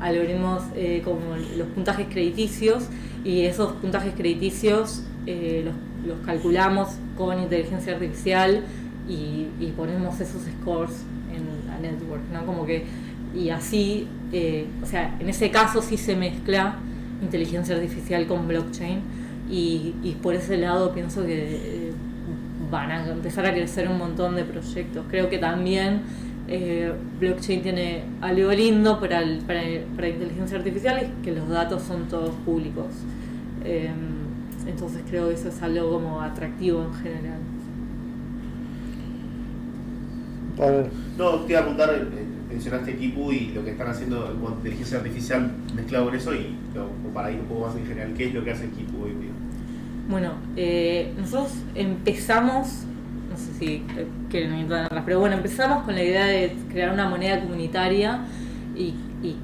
algoritmos 0.00 0.62
eh, 0.74 1.02
como 1.04 1.36
los 1.56 1.68
puntajes 1.68 2.06
crediticios 2.08 2.84
y 3.24 3.42
esos 3.42 3.72
puntajes 3.74 4.14
crediticios 4.14 5.04
los, 5.24 5.74
los, 6.04 6.26
calculamos 6.26 6.90
con 7.26 7.40
inteligencia 7.40 7.94
artificial 7.94 8.62
y, 9.08 9.46
ponemos 9.76 10.20
esos 10.20 10.42
scores 10.42 11.04
en 11.34 11.68
la 11.68 11.78
network, 11.78 12.22
¿no? 12.32 12.44
Como 12.46 12.66
que, 12.66 12.84
y 13.34 13.50
así, 13.50 14.06
o 14.82 14.86
sea, 14.86 15.16
en 15.18 15.28
ese 15.28 15.50
caso 15.50 15.82
sí 15.82 15.96
se 15.96 16.14
mezcla 16.14 16.76
inteligencia 17.22 17.74
artificial 17.74 18.26
con 18.26 18.46
blockchain 18.48 19.00
y, 19.50 20.16
por 20.22 20.34
ese 20.34 20.56
lado 20.56 20.92
pienso 20.92 21.24
que 21.24 21.92
van 22.70 22.90
a 22.90 23.06
empezar 23.06 23.44
a 23.46 23.52
crecer 23.52 23.88
un 23.88 23.98
montón 23.98 24.36
de 24.36 24.44
proyectos. 24.44 25.04
Creo 25.10 25.28
que 25.28 25.38
también 25.38 26.00
eh, 26.48 26.92
blockchain 27.20 27.62
tiene 27.62 28.04
algo 28.20 28.50
lindo 28.52 28.98
para, 28.98 29.22
para, 29.46 30.08
inteligencia 30.08 30.56
artificial 30.56 31.02
y 31.02 31.22
que 31.22 31.32
los 31.32 31.48
datos 31.48 31.82
son 31.82 32.08
todos 32.08 32.34
públicos. 32.46 32.86
Em, 33.64 34.21
entonces 34.66 35.02
creo 35.08 35.28
que 35.28 35.34
eso 35.34 35.48
es 35.48 35.62
algo 35.62 35.92
como 35.92 36.20
atractivo 36.20 36.84
en 36.84 36.94
general. 36.94 37.40
No, 41.18 41.30
te 41.40 41.52
iba 41.52 41.60
a 41.60 41.62
preguntar, 41.62 41.94
eh, 41.94 42.24
mencionaste 42.48 42.96
Kipu 42.96 43.32
y 43.32 43.48
lo 43.48 43.64
que 43.64 43.70
están 43.70 43.88
haciendo 43.88 44.36
con 44.42 44.54
inteligencia 44.54 44.98
artificial 44.98 45.50
mezclado 45.74 46.06
con 46.06 46.14
eso 46.14 46.34
y 46.34 46.54
para 47.12 47.30
ir 47.30 47.40
un 47.40 47.46
poco 47.46 47.66
más 47.66 47.76
en 47.76 47.86
general, 47.86 48.14
¿qué 48.14 48.28
es 48.28 48.34
lo 48.34 48.44
que 48.44 48.50
hace 48.52 48.68
Kipu 48.68 49.04
hoy 49.04 49.10
día? 49.10 49.30
Bueno, 50.08 50.32
eh, 50.56 51.12
nosotros 51.16 51.52
empezamos, 51.74 52.84
no 53.30 53.36
sé 53.36 53.52
si 53.58 53.82
quieren 54.28 54.52
entrar 54.52 55.02
pero 55.04 55.20
bueno, 55.20 55.36
empezamos 55.36 55.84
con 55.84 55.94
la 55.94 56.02
idea 56.02 56.26
de 56.26 56.54
crear 56.70 56.92
una 56.92 57.08
moneda 57.08 57.40
comunitaria 57.40 58.20
y, 58.76 58.94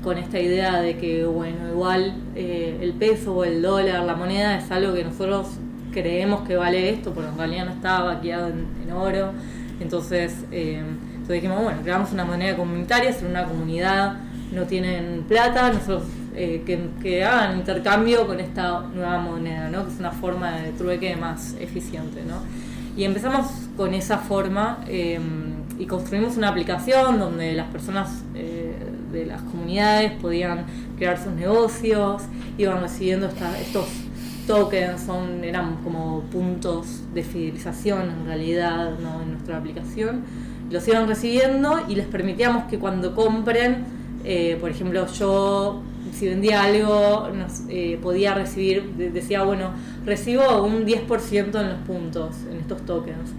con 0.03 0.19
esta 0.19 0.41
idea 0.41 0.81
de 0.81 0.97
que, 0.97 1.25
bueno, 1.25 1.69
igual 1.71 2.15
eh, 2.35 2.79
el 2.81 2.93
peso 2.95 3.35
o 3.37 3.45
el 3.45 3.63
dólar, 3.63 4.05
la 4.05 4.15
moneda 4.15 4.57
es 4.59 4.71
algo 4.71 4.95
que 4.95 5.05
nosotros 5.05 5.47
creemos 5.93 6.47
que 6.47 6.57
vale 6.57 6.91
esto, 6.91 7.13
pero 7.15 7.29
en 7.29 7.39
realidad 7.39 7.67
no 7.67 7.73
está 7.73 8.03
vaqueado 8.03 8.49
en, 8.49 8.93
oro. 8.93 9.33
Entonces, 9.81 10.45
eh, 10.51 10.83
entonces 11.13 11.35
dijimos, 11.35 11.63
bueno, 11.63 11.81
creamos 11.83 12.13
una 12.13 12.25
moneda 12.25 12.57
comunitaria, 12.57 13.13
ser 13.13 13.29
una 13.29 13.45
comunidad, 13.45 14.17
no 14.53 14.65
tienen 14.65 15.25
plata, 15.29 15.73
nosotros 15.73 16.05
eh, 16.35 16.63
que, 17.03 17.25
hagan 17.25 17.59
intercambio 17.59 18.27
con 18.27 18.41
esta 18.41 18.81
nueva 18.81 19.19
moneda, 19.19 19.69
¿no? 19.69 19.85
que 19.85 19.93
es 19.93 19.99
una 19.99 20.13
forma 20.13 20.53
de 20.53 20.73
trueque 20.73 21.17
más 21.17 21.55
eficiente. 21.61 22.23
¿no? 22.25 22.37
Y 22.97 23.05
empezamos 23.05 23.47
con 23.77 23.95
esa 23.95 24.19
forma 24.19 24.79
em, 24.89 25.55
y 25.79 25.87
construimos 25.87 26.37
una 26.37 26.49
aplicación 26.49 27.19
donde 27.19 27.55
las 27.55 27.69
personas 27.69 28.25
eh, 28.35 28.75
de 29.13 29.27
las 29.27 29.43
comunidades 29.43 30.13
podían 30.13 30.67
crear 30.97 31.23
sus 31.23 31.33
negocios, 31.33 32.23
iban 32.57 32.81
recibiendo 32.81 33.27
estos 33.27 33.87
tokens, 34.47 35.03
son, 35.03 35.45
eran 35.45 35.77
como 35.85 36.23
puntos 36.33 37.03
de 37.15 37.23
fidelización 37.23 38.11
en 38.11 38.27
realidad 38.27 38.99
¿no? 39.01 39.23
en 39.23 39.33
nuestra 39.33 39.59
aplicación. 39.59 40.23
Los 40.71 40.87
iban 40.89 41.09
recibiendo 41.09 41.85
y 41.89 41.95
les 41.95 42.07
permitíamos 42.07 42.65
que 42.65 42.79
cuando 42.79 43.15
compren, 43.15 43.85
eh, 44.25 44.57
por 44.61 44.71
ejemplo, 44.71 45.07
yo 45.07 45.83
si 46.13 46.27
vendía 46.27 46.65
algo, 46.65 47.29
eh, 47.69 47.99
podía 48.03 48.35
recibir, 48.35 48.83
decía, 49.13 49.43
bueno, 49.43 49.71
recibo 50.05 50.65
un 50.65 50.85
10% 50.85 51.61
en 51.61 51.69
los 51.69 51.79
puntos, 51.87 52.37
en 52.51 52.59
estos 52.59 52.85
tokens. 52.85 53.31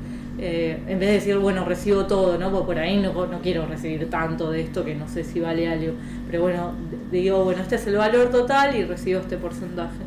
Eh, 0.41 0.79
en 0.87 0.99
vez 0.99 1.09
de 1.09 1.15
decir, 1.15 1.37
bueno, 1.37 1.65
recibo 1.65 2.05
todo, 2.05 2.37
¿no? 2.37 2.49
Porque 2.49 2.65
por 2.67 2.79
ahí 2.79 2.97
no, 2.97 3.13
quiero 3.41 3.65
recibir 3.65 4.09
tanto 4.09 4.51
de 4.51 4.61
esto 4.61 4.85
que 4.85 4.95
no 4.95 5.07
sé 5.09 5.25
si 5.25 5.41
vale 5.41 5.67
algo. 5.67 5.93
Pero 6.27 6.43
bueno, 6.43 6.71
digo, 7.11 7.43
bueno, 7.43 7.61
este 7.61 7.75
es 7.75 7.85
el 7.87 7.97
valor 7.97 8.29
total 8.29 8.73
y 8.75 8.85
recibo 8.85 9.19
este 9.19 9.35
porcentaje. 9.35 9.97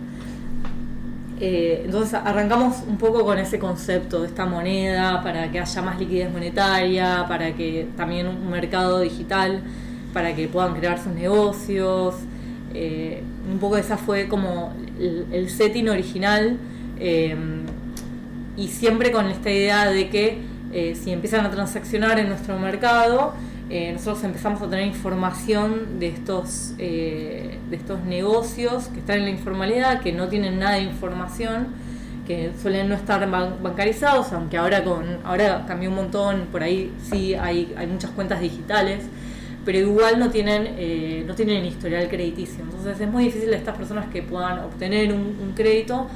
Eh, 1.39 1.83
entonces 1.85 2.15
arrancamos 2.15 2.83
un 2.87 2.97
poco 2.97 3.25
con 3.25 3.39
ese 3.39 3.59
concepto 3.59 4.23
de 4.23 4.29
esta 4.29 4.47
moneda 4.47 5.23
para 5.23 5.51
que 5.51 5.61
haya 5.61 5.83
más 5.83 5.99
liquidez 5.99 6.33
monetaria, 6.33 7.27
para 7.29 7.53
que 7.53 7.89
también 7.97 8.27
un 8.27 8.49
mercado 8.49 9.01
digital, 9.01 9.61
para 10.15 10.35
que 10.35 10.49
puedan 10.49 10.75
crear 10.75 10.99
sus 10.99 11.13
negocios, 11.13 12.15
eh, 12.73 13.23
un 13.51 13.59
poco 13.59 13.77
esa 13.77 13.99
fue 13.99 14.29
como 14.29 14.73
el, 14.99 15.51
setting 15.51 15.91
original 15.91 16.57
eh, 16.99 17.37
y 18.57 18.69
siempre 18.69 19.11
con 19.13 19.27
esta 19.27 19.51
idea 19.51 19.91
de 19.91 20.09
que 20.09 20.39
eh, 20.73 20.95
si 20.95 21.13
empiezan 21.13 21.45
a 21.45 21.51
transaccionar 21.51 22.19
en 22.19 22.29
nuestro 22.29 22.59
mercado, 22.59 23.35
nosotros 23.71 24.23
empezamos 24.25 24.61
a 24.61 24.69
tener 24.69 24.87
información 24.87 25.99
de 25.99 26.09
estos, 26.09 26.77
de 26.77 27.59
estos 27.71 28.05
negocios 28.05 28.89
que 28.89 28.99
están 28.99 29.21
en 29.21 29.25
la 29.25 29.31
informalidad, 29.31 30.03
que 30.03 30.13
no 30.13 30.29
tienen 30.29 30.59
nada 30.59 30.75
de 30.75 30.83
información, 30.83 31.69
que 32.27 32.53
suelen 32.61 32.91
no 32.91 32.95
estar 32.95 33.27
bancarizados, 33.31 34.31
aunque 34.35 34.59
ahora 34.59 34.85
con 34.85 35.21
ahora 35.25 35.65
cambió 35.67 35.89
un 35.89 35.97
montón, 35.97 36.49
por 36.53 36.63
ahí 36.63 36.93
sí 37.11 37.35
hay, 37.35 37.73
hay 37.75 37.87
muchas 37.87 38.11
cuentas 38.11 38.43
digitales 38.43 39.05
pero 39.65 39.79
igual 39.79 40.19
no 40.19 40.31
tienen, 40.31 40.75
eh, 40.77 41.25
no 41.27 41.35
tienen 41.35 41.65
historial 41.65 42.09
crediticio. 42.09 42.65
Entonces 42.65 43.01
es 43.01 43.09
muy 43.09 43.25
difícil 43.25 43.53
a 43.53 43.57
estas 43.57 43.77
personas 43.77 44.07
que 44.07 44.23
puedan 44.23 44.59
obtener 44.61 45.13
un, 45.13 45.53
crédito 45.55 46.07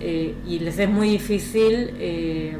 eh, 0.00 0.34
y 0.46 0.58
les 0.60 0.78
es 0.78 0.88
muy 0.88 1.10
difícil 1.10 1.90
eh, 1.98 2.56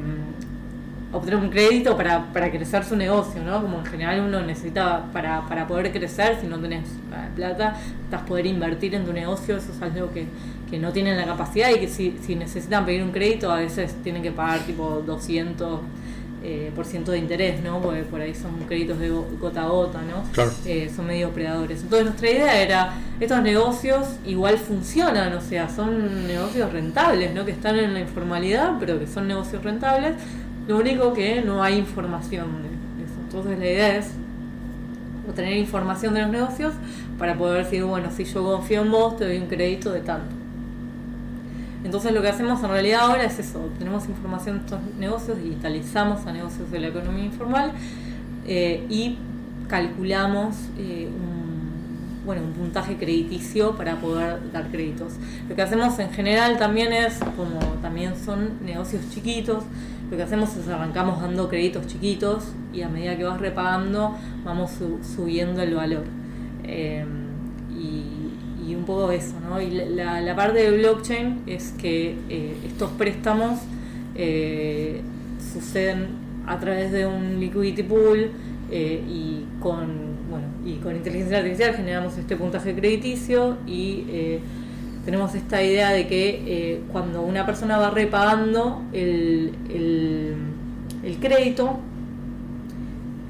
obtener 1.13 1.41
un 1.41 1.51
crédito 1.51 1.97
para, 1.97 2.33
para, 2.33 2.51
crecer 2.51 2.85
su 2.85 2.97
negocio, 2.97 3.43
¿no? 3.43 3.63
Como 3.63 3.79
en 3.79 3.87
general 3.87 4.21
uno 4.21 4.43
necesita 4.43 5.07
para, 5.13 5.47
para 5.49 5.67
poder 5.67 5.91
crecer, 5.93 6.39
si 6.41 6.47
no 6.47 6.59
tenés 6.59 6.89
plata, 7.35 7.77
estás 8.05 8.23
poder 8.23 8.47
invertir 8.47 8.95
en 8.95 9.05
tu 9.05 9.13
negocio, 9.13 9.57
eso 9.57 9.73
es 9.73 9.81
algo 9.81 10.13
que, 10.13 10.27
que 10.71 10.79
no 10.79 10.93
tienen 10.93 11.17
la 11.17 11.25
capacidad 11.25 11.71
y 11.71 11.81
que 11.81 11.89
si, 11.89 12.19
si 12.21 12.35
necesitan 12.35 12.85
pedir 12.85 13.03
un 13.03 13.13
crédito 13.13 13.51
a 13.51 13.57
veces 13.57 13.95
tienen 14.03 14.23
que 14.23 14.33
pagar 14.33 14.61
tipo 14.61 15.03
200 15.07 15.81
eh, 16.43 16.71
por 16.75 16.87
ciento 16.87 17.11
de 17.13 17.19
interés, 17.19 17.63
¿no? 17.63 17.81
Porque 17.81 18.03
por 18.03 18.21
ahí 18.21 18.35
son 18.35 18.53
créditos 18.69 18.99
de 18.99 19.09
gota 19.09 19.65
a 19.65 19.67
gota, 19.67 20.01
¿no? 20.03 20.23
Eh, 20.65 20.91
son 20.95 21.07
medio 21.07 21.31
predadores. 21.31 21.83
Entonces 21.83 22.07
nuestra 22.07 22.31
idea 22.31 22.63
era, 22.63 22.95
estos 23.19 23.43
negocios 23.43 24.07
igual 24.25 24.57
funcionan, 24.57 25.33
o 25.33 25.41
sea, 25.41 25.69
son 25.69 26.27
negocios 26.27 26.73
rentables, 26.73 27.35
¿no? 27.35 27.45
Que 27.45 27.51
están 27.51 27.77
en 27.77 27.93
la 27.93 28.01
informalidad, 28.01 28.77
pero 28.79 28.99
que 28.99 29.07
son 29.07 29.27
negocios 29.27 29.65
rentables. 29.65 30.15
Lo 30.69 30.77
único 30.79 31.13
que 31.13 31.41
no 31.41 31.63
hay 31.63 31.79
información 31.79 32.47
de 32.63 33.05
eso. 33.05 33.15
Entonces 33.25 33.59
la 33.59 33.65
idea 33.65 33.97
es 33.97 34.11
obtener 35.29 35.57
información 35.57 36.15
de 36.15 36.23
los 36.23 36.31
negocios 36.31 36.75
para 37.19 37.37
poder 37.37 37.65
decir, 37.65 37.83
bueno, 37.85 38.11
si 38.15 38.25
yo 38.25 38.45
confío 38.45 38.83
en 38.83 38.91
vos, 38.91 39.17
te 39.17 39.25
doy 39.25 39.39
un 39.39 39.47
crédito 39.49 39.93
de 39.93 40.01
tanto. 40.01 40.38
Entonces 41.85 42.13
lo 42.13 42.21
que 42.23 42.29
hacemos 42.29 42.63
en 42.63 42.71
realidad 42.71 43.03
ahora 43.03 43.25
es 43.25 43.39
eso, 43.39 43.71
tenemos 43.79 44.09
información 44.09 44.59
de 44.59 44.65
estos 44.65 44.81
negocios, 44.99 45.39
digitalizamos 45.39 46.27
a 46.27 46.33
negocios 46.33 46.71
de 46.71 46.81
la 46.81 46.89
economía 46.89 47.25
informal 47.25 47.73
eh, 48.47 48.85
y 48.91 49.17
calculamos 49.69 50.57
eh, 50.77 51.09
un, 51.09 52.25
bueno, 52.27 52.43
un 52.43 52.53
puntaje 52.53 52.97
crediticio 52.97 53.77
para 53.77 53.97
poder 53.97 54.53
dar 54.53 54.69
créditos. 54.71 55.13
Lo 55.49 55.55
que 55.55 55.63
hacemos 55.63 55.99
en 56.01 56.11
general 56.11 56.59
también 56.59 56.93
es, 56.93 57.21
como 57.37 57.61
también 57.81 58.15
son 58.17 58.65
negocios 58.65 59.03
chiquitos, 59.15 59.63
lo 60.11 60.17
que 60.17 60.23
hacemos 60.23 60.57
es 60.57 60.67
arrancamos 60.69 61.21
dando 61.21 61.49
créditos 61.49 61.87
chiquitos 61.87 62.45
y 62.73 62.83
a 62.83 62.89
medida 62.89 63.17
que 63.17 63.25
vas 63.25 63.41
repagando 63.41 64.17
vamos 64.45 64.73
subiendo 65.15 65.63
el 65.63 65.75
valor. 65.75 66.05
Eh, 66.65 67.05
y 68.69 68.75
un 68.75 68.85
poco 68.85 69.11
eso, 69.11 69.35
¿no? 69.41 69.61
Y 69.61 69.71
la, 69.71 70.35
parte 70.37 70.59
de 70.59 70.77
blockchain 70.77 71.43
es 71.47 71.73
que 71.79 72.15
eh, 72.29 72.55
estos 72.67 72.91
préstamos 72.93 73.61
eh, 74.15 75.01
suceden 75.53 76.09
a 76.47 76.59
través 76.59 76.93
de 76.93 77.07
un 77.07 77.41
liquidity 77.41 77.83
pool 77.83 78.31
eh, 78.71 79.03
y 79.09 79.45
con 79.61 80.19
bueno 80.31 80.47
y 80.65 80.75
con 80.77 80.95
inteligencia 80.95 81.39
artificial 81.39 81.75
generamos 81.75 82.19
este 82.19 82.37
puntaje 82.37 82.75
crediticio 82.75 83.57
y 83.67 84.41
tenemos 85.05 85.35
esta 85.35 85.63
idea 85.63 85.91
de 85.91 86.07
que 86.07 86.83
cuando 86.93 87.23
una 87.23 87.47
persona 87.47 87.79
va 87.79 87.91
repagando 87.91 88.83
el, 88.93 89.53
el, 89.71 91.17
crédito 91.19 91.79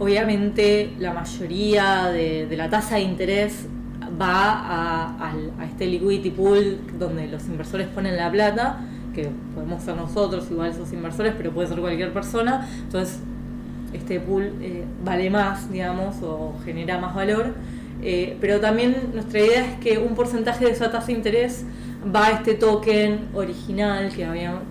obviamente 0.00 0.90
la 0.98 1.12
mayoría 1.12 2.08
de, 2.08 2.46
de 2.46 2.56
la 2.56 2.68
tasa 2.68 2.96
de 2.96 3.02
interés 3.02 3.68
va 4.20 5.16
a, 5.18 5.32
este 5.64 5.86
liquidity 5.86 6.30
pool 6.30 6.78
donde 6.98 7.28
los 7.28 7.46
inversores 7.46 7.88
ponen 7.88 8.16
la 8.16 8.30
plata, 8.30 8.80
que 9.14 9.30
podemos 9.54 9.82
ser 9.82 9.96
nosotros, 9.96 10.50
igual 10.50 10.70
esos 10.70 10.92
inversores, 10.92 11.34
pero 11.36 11.52
puede 11.52 11.68
ser 11.68 11.80
cualquier 11.80 12.12
persona. 12.12 12.68
Entonces, 12.82 13.20
este 13.92 14.20
pool 14.20 14.52
eh, 14.60 14.84
vale 15.04 15.30
más, 15.30 15.70
digamos, 15.70 16.16
o 16.22 16.54
genera 16.64 16.98
más 16.98 17.14
valor. 17.14 17.54
Eh, 18.02 18.36
pero 18.40 18.60
también 18.60 19.10
nuestra 19.12 19.40
idea 19.40 19.64
es 19.64 19.74
que 19.80 19.98
un 19.98 20.14
porcentaje 20.14 20.64
de 20.64 20.70
esa 20.70 20.90
tasa 20.90 21.08
de 21.08 21.14
interés 21.14 21.64
va 22.14 22.26
a 22.26 22.30
este 22.30 22.54
token 22.54 23.28
original 23.34 24.12
que 24.14 24.24
habíamos, 24.24 24.62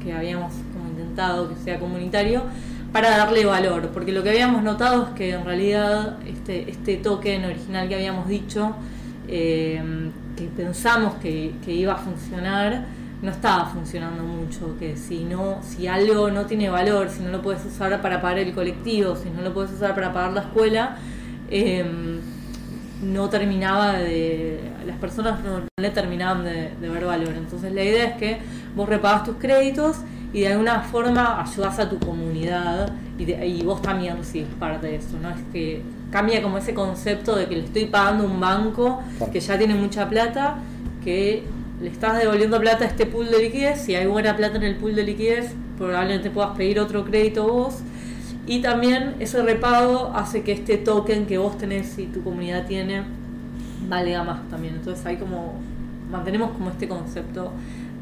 intentado 0.89 1.49
que 1.49 1.55
sea 1.55 1.79
comunitario 1.79 2.43
para 2.93 3.17
darle 3.17 3.45
valor, 3.45 3.89
porque 3.93 4.13
lo 4.13 4.23
que 4.23 4.29
habíamos 4.29 4.63
notado 4.63 5.07
es 5.07 5.09
que 5.09 5.31
en 5.31 5.43
realidad 5.43 6.17
este, 6.25 6.71
este 6.71 6.95
token 6.95 7.43
original 7.45 7.89
que 7.89 7.95
habíamos 7.95 8.27
dicho, 8.29 8.75
eh, 9.27 9.81
que 10.35 10.45
pensamos 10.45 11.15
que, 11.15 11.53
iba 11.67 11.93
a 11.93 11.97
funcionar, 11.97 12.85
no 13.21 13.31
estaba 13.31 13.65
funcionando 13.65 14.23
mucho, 14.23 14.77
que 14.79 14.95
si 14.95 15.23
no, 15.23 15.59
si 15.63 15.87
algo 15.87 16.29
no 16.29 16.45
tiene 16.45 16.69
valor, 16.69 17.09
si 17.09 17.23
no 17.23 17.31
lo 17.31 17.41
puedes 17.41 17.65
usar 17.65 18.01
para 18.01 18.21
pagar 18.21 18.39
el 18.39 18.53
colectivo, 18.53 19.15
si 19.15 19.29
no 19.29 19.41
lo 19.41 19.53
puedes 19.53 19.71
usar 19.71 19.95
para 19.95 20.13
pagar 20.13 20.33
la 20.33 20.41
escuela, 20.41 20.97
em, 21.49 22.19
no 23.01 23.29
terminaba 23.29 23.93
de. 23.93 24.59
las 24.85 24.97
personas 24.97 25.43
no, 25.43 25.63
le 25.79 25.89
terminaban 25.91 26.43
de, 26.43 26.71
ver 26.79 27.05
valor. 27.05 27.33
Entonces 27.35 27.71
la 27.73 27.83
idea 27.83 28.05
es 28.05 28.17
que 28.17 28.39
vos 28.75 28.87
repagas 28.87 29.23
tus 29.23 29.35
créditos 29.37 29.97
y 30.33 30.41
de 30.41 30.49
alguna 30.49 30.81
forma 30.81 31.41
ayudas 31.41 31.79
a 31.79 31.89
tu 31.89 31.99
comunidad 31.99 32.91
y, 33.17 33.63
vos 33.63 33.81
también 33.81 34.17
recibes 34.17 34.49
parte 34.59 34.87
de 34.87 34.95
eso, 34.97 35.17
¿no? 35.21 35.29
Es 35.29 35.41
que 35.51 35.81
cambia 36.11 36.41
como 36.41 36.57
ese 36.57 36.73
concepto 36.73 37.35
de 37.35 37.47
que 37.47 37.55
le 37.55 37.65
estoy 37.65 37.85
pagando 37.85 38.25
un 38.25 38.39
banco 38.39 39.01
que 39.31 39.39
ya 39.39 39.57
tiene 39.57 39.75
mucha 39.75 40.09
plata, 40.09 40.57
que 41.03 41.43
le 41.81 41.89
estás 41.89 42.17
devolviendo 42.17 42.59
plata 42.59 42.85
a 42.85 42.87
este 42.87 43.05
pool 43.05 43.29
de 43.29 43.43
liquidez, 43.43 43.81
si 43.81 43.95
hay 43.95 44.07
buena 44.07 44.35
plata 44.35 44.57
en 44.57 44.63
el 44.63 44.75
pool 44.75 44.95
de 44.95 45.03
liquidez, 45.03 45.53
probablemente 45.77 46.29
puedas 46.29 46.55
pedir 46.57 46.79
otro 46.79 47.05
crédito 47.05 47.47
vos. 47.47 47.79
Y 48.47 48.61
también 48.61 49.15
ese 49.19 49.43
repago 49.43 50.11
hace 50.15 50.41
que 50.41 50.53
este 50.53 50.77
token 50.77 51.25
que 51.25 51.37
vos 51.37 51.57
tenés 51.57 51.99
y 51.99 52.05
tu 52.05 52.23
comunidad 52.23 52.65
tiene 52.65 53.03
valga 53.87 54.23
más 54.23 54.47
también. 54.49 54.75
Entonces 54.75 55.05
hay 55.05 55.17
como, 55.17 55.55
mantenemos 56.11 56.51
como 56.51 56.69
este 56.69 56.87
concepto 56.87 57.51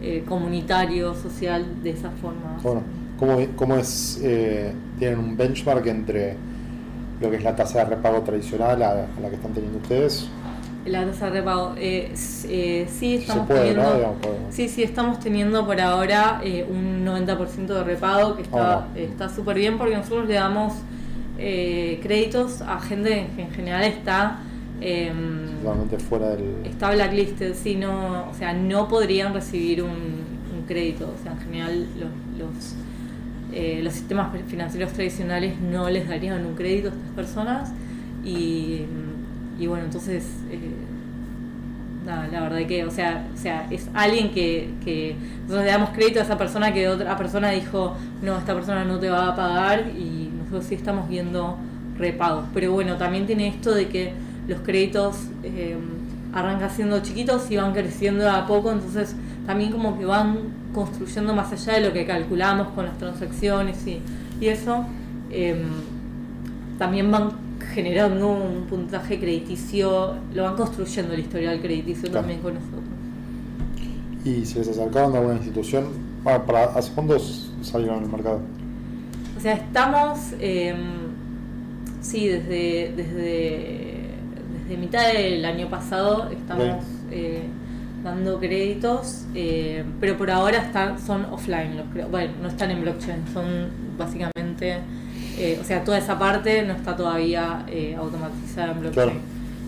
eh, 0.01 0.23
comunitario, 0.27 1.15
social, 1.15 1.65
de 1.83 1.89
esa 1.89 2.11
forma. 2.11 2.57
Bueno, 2.61 2.83
¿cómo, 3.55 3.75
es, 3.75 4.19
eh, 4.23 4.71
tienen 4.99 5.19
un 5.19 5.35
benchmark 5.35 5.85
entre 5.87 6.35
lo 7.21 7.29
que 7.29 7.37
es 7.37 7.43
la 7.43 7.55
tasa 7.55 7.79
de 7.79 7.85
repago 7.85 8.21
tradicional 8.21 8.81
a 8.81 8.93
la 9.21 9.29
que 9.29 9.35
están 9.35 9.53
teniendo 9.53 9.79
ustedes? 9.79 10.29
La 10.85 11.03
tasa 11.03 11.25
de 11.25 11.31
repago. 11.31 11.73
Eh, 11.77 12.13
eh, 12.47 12.87
sí, 12.87 13.15
estamos 13.15 13.47
teniendo. 13.47 14.15
Sí, 14.51 14.69
sí, 14.69 14.83
estamos 14.83 15.19
teniendo 15.19 15.65
por 15.65 15.81
ahora 15.81 16.41
eh, 16.43 16.63
un 16.69 17.03
90% 17.03 17.65
de 17.65 17.83
repago 17.83 18.35
que 18.35 18.43
está 18.43 18.87
está 18.95 19.29
súper 19.29 19.57
bien 19.57 19.79
porque 19.79 19.95
nosotros 19.95 20.27
le 20.27 20.35
damos 20.35 20.73
eh, 21.39 21.99
créditos 22.03 22.61
a 22.61 22.79
gente 22.79 23.27
que 23.35 23.41
en 23.41 23.51
general 23.51 23.83
está. 23.83 24.39
Em, 24.79 25.57
Totalmente 25.63 25.97
fuera 25.97 26.29
del. 26.29 26.65
Está 26.65 26.91
blacklisted, 26.91 27.55
sí, 27.55 27.75
no, 27.75 28.29
o 28.29 28.33
sea, 28.35 28.53
no 28.53 28.87
podrían 28.87 29.33
recibir 29.33 29.81
un, 29.81 29.89
un 29.89 30.65
crédito. 30.67 31.11
O 31.19 31.23
sea, 31.23 31.31
en 31.31 31.39
general 31.39 31.87
los, 31.99 32.37
los, 32.37 32.75
los 33.81 33.93
sistemas 33.93 34.29
financieros 34.47 34.91
tradicionales 34.91 35.59
no 35.59 35.89
les 35.89 36.09
darían 36.09 36.45
un 36.45 36.55
crédito 36.55 36.89
a 36.89 36.91
estas 36.91 37.11
personas 37.11 37.71
y 38.23 39.67
bueno, 39.67 39.85
entonces, 39.85 40.25
eh, 40.51 40.73
la 42.05 42.41
verdad 42.41 42.67
que, 42.67 42.85
o 42.85 42.91
sea, 42.91 43.25
o 43.33 43.37
sea 43.37 43.67
es 43.71 43.89
alguien 43.93 44.31
que, 44.31 44.69
que 44.83 45.15
nosotros 45.43 45.65
le 45.65 45.71
damos 45.71 45.89
crédito 45.89 46.19
a 46.19 46.23
esa 46.23 46.37
persona 46.37 46.73
que 46.73 46.87
otra 46.87 47.17
persona 47.17 47.49
dijo, 47.51 47.95
no, 48.21 48.37
esta 48.37 48.53
persona 48.53 48.83
no 48.83 48.99
te 48.99 49.09
va 49.09 49.29
a 49.29 49.35
pagar 49.35 49.87
y 49.97 50.29
nosotros 50.37 50.65
sí 50.65 50.75
estamos 50.75 51.09
viendo 51.09 51.57
repagos. 51.97 52.45
Pero 52.53 52.73
bueno, 52.73 52.97
también 52.97 53.25
tiene 53.25 53.47
esto 53.47 53.73
de 53.73 53.87
que 53.87 54.13
los 54.47 54.59
créditos 54.59 55.17
eh, 55.43 55.77
arrancan 56.33 56.69
siendo 56.69 56.99
chiquitos 56.99 57.49
y 57.49 57.57
van 57.57 57.73
creciendo 57.73 58.29
a 58.29 58.45
poco, 58.45 58.71
entonces 58.71 59.15
también 59.47 59.71
como 59.71 59.97
que 59.97 60.05
van 60.05 60.37
construyendo 60.75 61.33
más 61.33 61.51
allá 61.53 61.79
de 61.79 61.87
lo 61.87 61.93
que 61.93 62.05
calculamos 62.05 62.67
con 62.69 62.85
las 62.85 62.97
transacciones 62.97 63.87
y, 63.87 64.01
y 64.39 64.47
eso. 64.47 64.85
Eh, 65.31 65.63
también 66.77 67.09
van 67.09 67.31
generando 67.73 68.27
un 68.29 68.65
puntaje 68.65 69.17
crediticio, 69.17 70.15
lo 70.33 70.43
van 70.43 70.55
construyendo 70.55 71.13
el 71.13 71.21
historial 71.21 71.59
crediticio 71.61 72.11
también 72.11 72.41
con 72.41 72.55
nosotros. 72.55 72.83
¿Y 74.25 74.45
si 74.45 74.59
les 74.59 74.67
acercaron 74.67 75.15
a 75.15 75.19
alguna 75.19 75.35
institución? 75.35 75.85
para, 76.23 76.65
¿Hace 76.75 76.91
cuándo 76.93 77.17
salieron 77.61 78.03
al 78.03 78.09
mercado? 78.09 78.41
O 79.37 79.39
sea, 79.39 79.53
estamos, 79.53 80.19
eh, 80.39 80.75
sí, 82.01 82.27
desde, 82.27 82.93
desde, 82.95 84.09
desde 84.63 84.77
mitad 84.77 85.13
del 85.13 85.45
año 85.45 85.69
pasado 85.69 86.29
estamos 86.31 86.83
eh, 87.11 87.43
dando 88.05 88.39
créditos, 88.39 89.25
eh, 89.35 89.83
pero 89.99 90.17
por 90.17 90.31
ahora 90.31 90.59
están, 90.59 90.97
son 91.05 91.25
offline, 91.25 91.75
los 91.75 92.09
bueno, 92.09 92.31
no 92.41 92.47
están 92.47 92.71
en 92.71 92.81
blockchain, 92.81 93.23
son 93.33 93.67
básicamente 93.97 94.79
eh, 95.37 95.57
o 95.59 95.63
sea, 95.65 95.83
toda 95.83 95.97
esa 95.97 96.17
parte 96.17 96.63
no 96.63 96.73
está 96.73 96.95
todavía 96.95 97.65
eh, 97.67 97.95
automatizada 97.95 98.71
en 98.71 98.79
blockchain. 98.79 99.19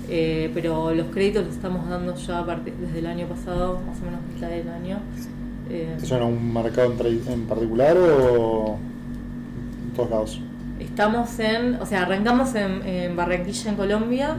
Eh, 0.10 0.50
pero 0.54 0.94
los 0.94 1.08
créditos 1.08 1.46
los 1.46 1.56
estamos 1.56 1.90
dando 1.90 2.16
ya 2.16 2.44
desde 2.44 3.00
el 3.00 3.08
año 3.08 3.28
pasado, 3.28 3.82
más 3.86 4.00
o 4.00 4.06
menos 4.06 4.22
mitad 4.34 4.48
del 4.48 4.70
año. 4.70 5.00
¿Es 5.70 6.10
en 6.10 6.24
un 6.24 6.54
mercado 6.54 6.94
en, 6.94 7.46
particular 7.46 7.98
o 7.98 8.78
en 9.86 9.94
todos 9.94 10.10
lados? 10.10 10.42
Estamos 10.80 11.38
en, 11.40 11.76
o 11.76 11.86
sea, 11.86 12.04
arrancamos 12.04 12.56
en, 12.56 13.16
Barranquilla, 13.18 13.72
en 13.72 13.76
Colombia. 13.76 14.38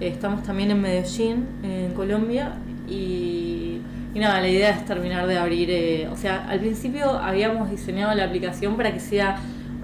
estamos 0.00 0.42
también 0.42 0.72
en 0.72 0.82
Medellín, 0.82 1.46
en 1.62 1.94
Colombia. 1.94 2.52
Y, 2.88 3.80
nada, 4.14 4.40
la 4.40 4.48
idea 4.48 4.70
es 4.70 4.84
terminar 4.84 5.28
de 5.28 5.38
abrir, 5.38 6.08
o 6.10 6.16
sea, 6.16 6.48
al 6.48 6.58
principio 6.58 7.10
habíamos 7.10 7.70
diseñado 7.70 8.12
la 8.16 8.24
aplicación 8.24 8.76
para 8.76 8.92
que 8.92 8.98
sea 8.98 9.36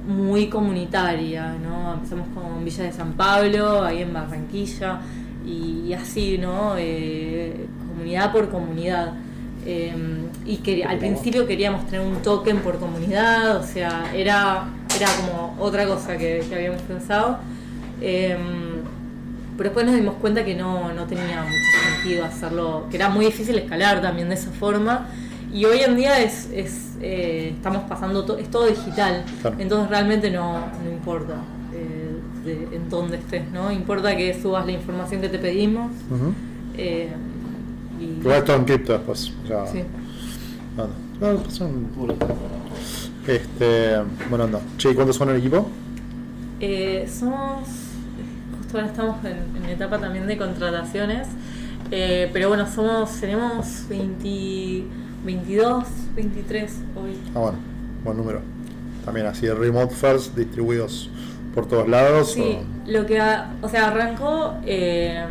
muy 0.07 0.49
comunitaria, 0.49 1.55
¿no? 1.63 1.95
Empezamos 1.95 2.29
con 2.35 2.65
Villa 2.65 2.85
de 2.85 2.93
San 2.93 3.13
Pablo, 3.13 3.85
ahí 3.85 4.03
en 4.03 4.13
Barranquilla, 4.13 5.01
y, 5.47 5.93
así, 5.93 6.39
¿no? 6.39 6.75
Eh, 6.77 7.67
comunidad 7.89 8.33
por 8.33 8.51
comunidad. 8.51 9.13
Em, 9.67 10.29
y 10.45 10.59
que 10.59 10.85
al 10.85 10.99
principio 10.99 11.47
queríamos 11.47 11.87
tener 11.87 12.07
un 12.07 12.21
token 12.21 12.59
por 12.59 12.79
comunidad, 12.79 13.57
o 13.57 13.63
sea, 13.63 14.13
era, 14.15 14.69
era 14.95 15.09
como 15.17 15.57
otra 15.59 15.87
cosa 15.87 16.19
que, 16.19 16.45
habíamos 16.55 16.83
pensado. 16.83 17.39
Em, 18.01 18.74
pero 19.57 19.71
después 19.71 19.87
nos 19.87 19.95
dimos 19.95 20.15
cuenta 20.17 20.45
que 20.45 20.55
no, 20.55 20.93
no 20.93 21.05
tenía 21.07 21.43
mucho 21.43 22.01
sentido 22.03 22.25
hacerlo, 22.25 22.87
que 22.91 22.97
era 22.97 23.09
muy 23.09 23.27
difícil 23.27 23.57
escalar 23.59 24.01
también 24.03 24.29
de 24.29 24.35
esa 24.35 24.51
forma 24.51 25.09
y 25.53 25.65
hoy 25.67 25.81
en 25.81 25.97
día 25.97 26.21
es, 26.21 26.49
es 26.53 26.93
eh, 27.01 27.53
estamos 27.57 27.85
pasando, 27.89 28.25
todo 28.25 28.39
es 28.39 28.51
todo 28.51 28.67
digital, 28.67 29.25
entonces 29.59 29.89
realmente 29.89 30.31
no, 30.31 30.59
no 30.85 30.91
importa 30.91 31.37
eh, 31.73 32.69
en 32.73 32.89
dónde 32.91 33.19
estés, 33.19 33.51
¿no? 33.53 33.71
Importa 33.71 34.17
que 34.17 34.41
subas 34.41 34.67
la 34.67 34.73
información 34.73 35.21
que 35.21 35.29
te 35.29 35.39
pedimos. 35.39 35.93
eh, 36.77 37.13
y... 38.01 38.05
Igual 38.21 38.43
todo 38.45 38.57
en 38.57 38.65
cripto 38.65 38.93
después. 38.95 39.33
Sí. 39.71 39.83
Son... 41.49 41.87
Este, 43.27 43.97
bueno, 44.29 44.45
anda. 44.45 44.61
Che, 44.77 44.91
¿y 44.91 44.95
cuántos 44.95 45.17
son 45.17 45.31
el 45.31 45.37
equipo? 45.37 45.69
Eh, 46.61 47.09
somos, 47.09 47.69
justo 48.75 48.79
ahora 48.79 48.91
estamos 48.91 49.25
en, 49.25 49.65
en 49.65 49.71
etapa 49.71 49.99
también 49.99 50.27
de 50.27 50.37
contrataciones, 50.37 51.29
eh, 51.91 52.29
pero 52.33 52.49
bueno, 52.49 52.67
somos, 52.67 53.21
tenemos 53.21 53.87
20 53.89 54.85
22, 55.25 55.85
23 56.17 56.73
hoy. 56.97 57.19
Ah, 57.35 57.39
bueno, 57.39 57.59
buen 58.03 58.17
número. 58.17 58.41
También 59.05 59.27
así, 59.27 59.49
remote 59.49 59.95
first, 59.95 60.35
distribuidos 60.37 61.09
por 61.55 61.67
todos 61.67 61.89
lados. 61.89 62.33
Sí, 62.33 62.59
lo 62.87 63.07
que, 63.07 63.23
o 63.63 63.69
sea, 63.69 63.89
arrancó 63.89 64.55
eh, 64.67 65.25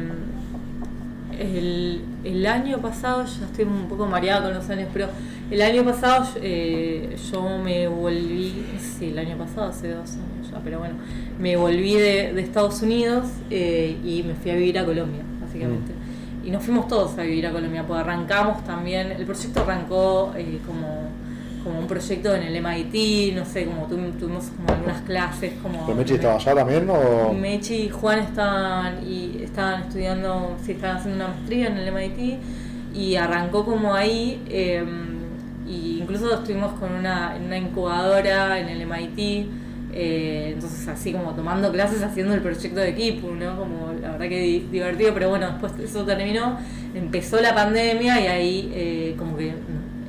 el, 1.37 2.01
el, 2.23 2.45
año 2.45 2.79
pasado, 2.79 3.25
ya 3.25 3.45
estoy 3.45 3.65
un 3.65 3.87
poco 3.89 4.05
mareada 4.05 4.43
con 4.43 4.53
los 4.53 4.69
años, 4.69 4.87
pero 4.93 5.09
el 5.51 5.61
año 5.61 5.83
pasado 5.83 6.27
eh, 6.41 7.15
yo 7.31 7.57
me 7.59 7.87
volví, 7.87 8.65
sí, 8.79 9.09
el 9.09 9.19
año 9.19 9.37
pasado, 9.37 9.69
hace 9.69 9.89
dos 9.89 10.11
años 10.11 10.51
ya, 10.51 10.59
pero 10.63 10.79
bueno, 10.79 10.95
me 11.39 11.55
volví 11.55 11.93
de, 11.93 12.33
de 12.33 12.41
Estados 12.41 12.81
Unidos 12.81 13.25
eh, 13.49 13.97
y 14.03 14.23
me 14.23 14.35
fui 14.35 14.51
a 14.51 14.55
vivir 14.55 14.79
a 14.79 14.85
Colombia, 14.85 15.23
básicamente. 15.41 15.93
Mm 15.93 16.03
y 16.43 16.51
nos 16.51 16.63
fuimos 16.63 16.87
todos 16.87 17.17
a 17.17 17.21
vivir 17.21 17.47
a 17.47 17.51
Colombia, 17.51 17.85
pues 17.87 17.99
arrancamos 18.01 18.63
también, 18.65 19.11
el 19.11 19.25
proyecto 19.25 19.61
arrancó 19.61 20.33
eh, 20.35 20.59
como, 20.65 21.07
como 21.63 21.79
un 21.79 21.87
proyecto 21.87 22.35
en 22.35 22.43
el 22.43 22.61
MIT, 22.61 23.33
no 23.35 23.45
sé, 23.45 23.65
como 23.65 23.85
tuvimos 23.85 24.45
como 24.57 24.73
algunas 24.73 25.01
clases. 25.03 25.53
como 25.61 25.87
Mechi 25.95 26.15
estaba 26.15 26.35
allá 26.35 26.55
también? 26.55 26.89
O? 26.89 27.33
Mechi 27.33 27.83
y 27.83 27.89
Juan 27.89 28.19
estaban, 28.19 29.07
y 29.07 29.41
estaban 29.41 29.83
estudiando, 29.83 30.57
sí, 30.63 30.73
estaban 30.73 30.97
haciendo 30.97 31.23
una 31.23 31.33
maestría 31.33 31.67
en 31.67 31.77
el 31.77 31.93
MIT 31.93 32.39
y 32.93 33.15
arrancó 33.15 33.63
como 33.63 33.93
ahí, 33.93 34.43
em, 34.49 35.12
y 35.67 35.99
incluso 36.01 36.33
estuvimos 36.33 36.73
con 36.73 36.91
una, 36.91 37.35
en 37.35 37.45
una 37.45 37.57
incubadora 37.57 38.59
en 38.59 38.69
el 38.69 38.81
MIT, 38.81 39.47
eh, 39.95 40.51
entonces 40.53 40.87
así 40.87 41.13
como 41.13 41.33
tomando 41.33 41.71
clases 41.71 42.01
haciendo 42.03 42.33
el 42.33 42.41
proyecto 42.41 42.79
de 42.79 42.89
equipo, 42.89 43.29
¿no? 43.29 43.57
Como 43.57 43.93
la 44.01 44.11
verdad 44.11 44.27
que 44.27 44.65
divertido, 44.71 45.13
pero 45.13 45.29
bueno, 45.29 45.47
después 45.51 45.73
eso 45.79 46.03
terminó, 46.03 46.57
empezó 46.95 47.39
la 47.41 47.53
pandemia 47.53 48.19
y 48.19 48.27
ahí 48.27 48.71
eh, 48.73 49.15
como 49.17 49.37
que 49.37 49.53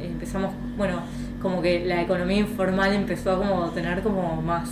empezamos, 0.03 0.53
bueno, 0.77 1.01
como 1.41 1.61
que 1.61 1.85
la 1.85 2.03
economía 2.03 2.39
informal 2.39 2.95
empezó 2.95 3.33
a 3.33 3.39
como 3.39 3.69
tener 3.71 4.03
como 4.03 4.41
más 4.41 4.71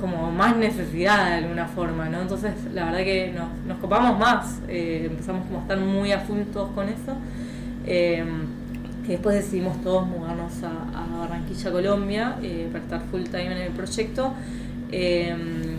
como 0.00 0.32
más 0.32 0.56
necesidad 0.56 1.26
de 1.26 1.34
alguna 1.44 1.66
forma, 1.66 2.08
¿no? 2.08 2.22
Entonces 2.22 2.52
la 2.72 2.86
verdad 2.86 3.00
que 3.00 3.32
nos, 3.36 3.48
nos 3.66 3.78
copamos 3.78 4.18
más, 4.18 4.58
eh, 4.66 5.06
empezamos 5.10 5.44
como 5.44 5.58
a 5.58 5.62
estar 5.62 5.78
muy 5.78 6.10
a 6.10 6.20
full 6.20 6.40
todos 6.52 6.70
con 6.70 6.88
eso 6.88 7.14
después 9.10 9.36
decidimos 9.36 9.80
todos 9.82 10.06
mudarnos 10.06 10.52
a, 10.62 11.18
Barranquilla, 11.18 11.70
Colombia, 11.70 12.36
eh, 12.42 12.68
para 12.72 12.84
estar 12.84 13.02
full 13.10 13.24
time 13.24 13.52
en 13.52 13.58
el 13.58 13.72
proyecto. 13.72 14.32
Em, 14.90 15.78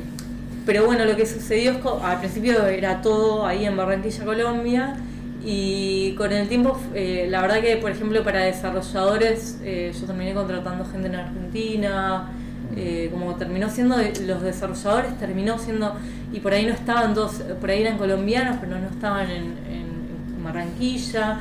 pero 0.65 0.85
bueno, 0.85 1.05
lo 1.05 1.15
que 1.15 1.25
sucedió 1.25 1.71
es 1.71 1.77
que 1.77 1.89
al 2.03 2.19
principio 2.19 2.65
era 2.67 3.01
todo 3.01 3.45
ahí 3.45 3.65
en 3.65 3.75
Barranquilla, 3.75 4.23
Colombia, 4.23 4.95
y 5.43 6.13
con 6.13 6.31
el 6.31 6.47
tiempo, 6.47 6.79
eh, 6.93 7.27
la 7.29 7.41
verdad 7.41 7.61
que, 7.61 7.77
por 7.77 7.89
ejemplo, 7.89 8.23
para 8.23 8.41
desarrolladores, 8.41 9.59
eh, 9.63 9.91
yo 9.99 10.05
terminé 10.05 10.33
contratando 10.33 10.85
gente 10.85 11.07
en 11.07 11.15
Argentina, 11.15 12.29
como 13.11 13.35
terminó 13.35 13.69
siendo, 13.69 13.97
los 14.25 14.41
desarrolladores 14.41 15.17
terminó 15.17 15.57
siendo, 15.57 15.95
y 16.31 16.39
por 16.39 16.53
ahí 16.53 16.65
no 16.65 16.73
estaban 16.73 17.13
todos, 17.13 17.33
por 17.59 17.69
ahí 17.69 17.81
eran 17.81 17.97
colombianos, 17.97 18.57
pero 18.61 18.79
no 18.79 18.87
estaban 18.87 19.29
en 19.29 20.43
Barranquilla. 20.43 21.39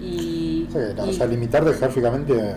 Y, 0.00 0.66
o 0.74 1.12
sea, 1.12 1.26
limitarte 1.26 1.70
geográficamente 1.70 2.54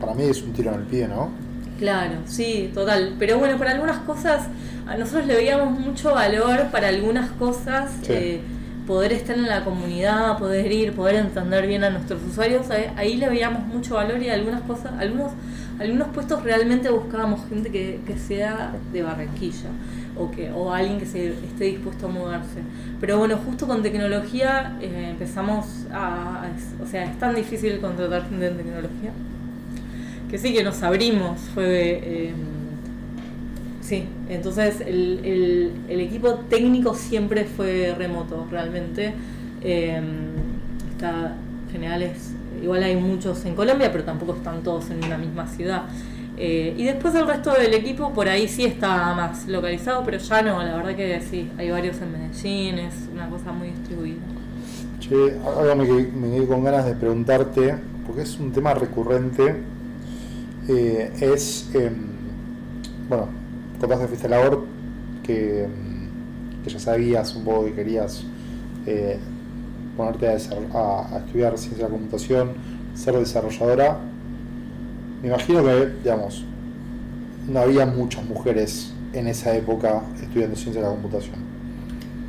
para 0.00 0.14
mí 0.14 0.24
es 0.24 0.42
un 0.42 0.52
tiro 0.52 0.72
en 0.72 0.80
el 0.80 0.86
pie, 0.86 1.08
¿no? 1.08 1.30
Claro, 1.78 2.14
sí, 2.26 2.70
total. 2.74 3.16
Pero 3.18 3.38
bueno, 3.38 3.58
para 3.58 3.72
algunas 3.72 3.98
cosas, 3.98 4.48
a 4.86 4.96
nosotros 4.96 5.26
le 5.26 5.34
veíamos 5.34 5.78
mucho 5.78 6.14
valor 6.14 6.70
para 6.70 6.88
algunas 6.88 7.30
cosas. 7.32 7.90
Eh, 8.08 8.40
poder 8.86 9.12
estar 9.12 9.36
en 9.36 9.46
la 9.46 9.64
comunidad, 9.64 10.36
poder 10.36 10.72
ir, 10.72 10.92
poder 10.92 11.14
entender 11.14 11.64
bien 11.66 11.84
a 11.84 11.90
nuestros 11.90 12.20
usuarios, 12.24 12.66
ahí 12.96 13.18
le 13.18 13.28
veíamos 13.28 13.64
mucho 13.66 13.94
valor 13.94 14.20
y 14.20 14.30
algunas 14.30 14.62
cosas, 14.62 14.90
algunos, 14.98 15.30
algunos 15.80 16.08
puestos 16.08 16.42
realmente 16.42 16.90
buscábamos 16.90 17.48
gente 17.48 17.70
que, 17.70 18.00
sea 18.18 18.74
de 18.92 19.02
Barranquilla 19.02 19.70
o, 20.16 20.30
que, 20.30 20.52
o 20.52 20.72
alguien 20.72 20.98
que 20.98 21.06
se 21.06 21.28
esté 21.28 21.64
dispuesto 21.64 22.06
a 22.06 22.10
mudarse. 22.10 22.60
Pero 23.00 23.18
bueno, 23.18 23.38
justo 23.38 23.66
con 23.66 23.82
tecnología 23.82 24.76
eh, 24.82 25.08
empezamos 25.10 25.86
a, 25.90 26.48
O 26.82 26.86
sea, 26.86 27.04
es 27.04 27.18
tan 27.18 27.34
difícil 27.34 27.80
contratar 27.80 28.28
gente 28.28 28.46
en 28.48 28.56
tecnología 28.58 29.12
que 30.30 30.38
sí 30.38 30.52
que 30.52 30.62
nos 30.62 30.82
abrimos. 30.82 31.40
Fue. 31.54 32.00
Eh, 32.02 32.34
sí, 33.80 34.04
entonces 34.28 34.82
el, 34.82 35.72
el, 35.88 36.00
equipo 36.00 36.34
técnico 36.50 36.94
siempre 36.94 37.44
fue 37.44 37.94
remoto, 37.96 38.46
realmente. 38.50 39.14
Eh, 39.62 40.00
está, 40.92 41.34
generales, 41.72 42.34
igual 42.62 42.82
hay 42.82 42.96
muchos 42.96 43.44
en 43.44 43.54
Colombia, 43.54 43.90
pero 43.92 44.04
tampoco 44.04 44.34
están 44.34 44.62
todos 44.62 44.90
en 44.90 45.04
una 45.04 45.18
misma 45.18 45.46
ciudad. 45.46 45.84
Eh, 46.36 46.74
y 46.76 46.84
después 46.84 47.14
el 47.14 47.26
resto 47.26 47.52
del 47.52 47.74
equipo 47.74 48.12
por 48.12 48.28
ahí 48.28 48.48
sí 48.48 48.64
está 48.64 49.14
más 49.14 49.46
localizado, 49.46 50.02
pero 50.04 50.18
ya 50.18 50.42
no, 50.42 50.62
la 50.62 50.76
verdad 50.76 50.96
que 50.96 51.20
sí, 51.20 51.50
hay 51.58 51.70
varios 51.70 52.00
en 52.00 52.12
Medellín, 52.12 52.78
es 52.78 52.94
una 53.12 53.28
cosa 53.28 53.52
muy 53.52 53.68
distribuida. 53.68 54.20
Che, 55.00 55.36
algo 55.44 55.76
me, 55.76 55.84
me 55.84 56.36
quedé 56.36 56.46
con 56.46 56.64
ganas 56.64 56.86
de 56.86 56.94
preguntarte, 56.94 57.74
porque 58.06 58.22
es 58.22 58.38
un 58.38 58.52
tema 58.52 58.72
recurrente, 58.72 59.56
eh, 60.68 61.10
es, 61.20 61.70
eh, 61.74 61.90
bueno, 63.08 63.28
contaste 63.80 64.06
fuiste 64.06 64.26
a 64.26 64.30
la 64.30 64.58
que, 65.22 65.64
em, 65.64 65.70
que 66.62 66.70
ya 66.70 66.78
sabías 66.78 67.34
un 67.34 67.44
poco 67.44 67.64
que 67.64 67.72
querías 67.72 68.24
eh, 68.86 69.18
ponerte 70.00 70.28
a, 70.28 70.32
a, 70.78 71.14
a 71.14 71.18
estudiar 71.18 71.56
ciencia 71.58 71.84
de 71.84 71.90
la 71.90 71.96
computación, 71.96 72.50
ser 72.94 73.14
desarrolladora, 73.14 73.98
me 75.22 75.28
imagino 75.28 75.62
que, 75.62 75.92
digamos, 76.02 76.44
no 77.48 77.60
había 77.60 77.84
muchas 77.86 78.24
mujeres 78.24 78.92
en 79.12 79.26
esa 79.26 79.54
época 79.54 80.02
estudiando 80.20 80.56
ciencia 80.56 80.80
de 80.80 80.88
la 80.88 80.94
computación. 80.94 81.36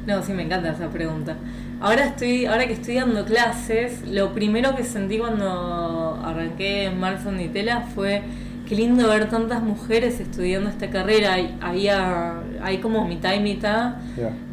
No, 0.06 0.22
sí, 0.24 0.34
me 0.34 0.44
encanta 0.44 0.72
esa 0.72 0.90
pregunta. 0.90 1.36
Ahora 1.80 2.06
estoy, 2.06 2.46
ahora 2.46 2.68
que 2.68 2.74
estoy 2.74 2.96
dando 2.96 3.24
clases, 3.24 4.08
lo 4.08 4.34
primero 4.34 4.76
que 4.76 4.84
sentí 4.84 5.18
cuando 5.20 6.20
arranqué 6.24 6.86
en 6.86 7.00
marzo 7.00 7.32
Nitela 7.32 7.82
fue 7.82 8.22
qué 8.68 8.76
lindo 8.76 9.08
ver 9.08 9.30
tantas 9.30 9.64
mujeres 9.64 10.20
estudiando 10.20 10.70
esta 10.70 10.90
carrera. 10.90 11.38
Había, 11.62 12.34
hay 12.62 12.80
como 12.80 13.08
mitad 13.08 13.34
y 13.36 13.40
mitad. 13.40 13.96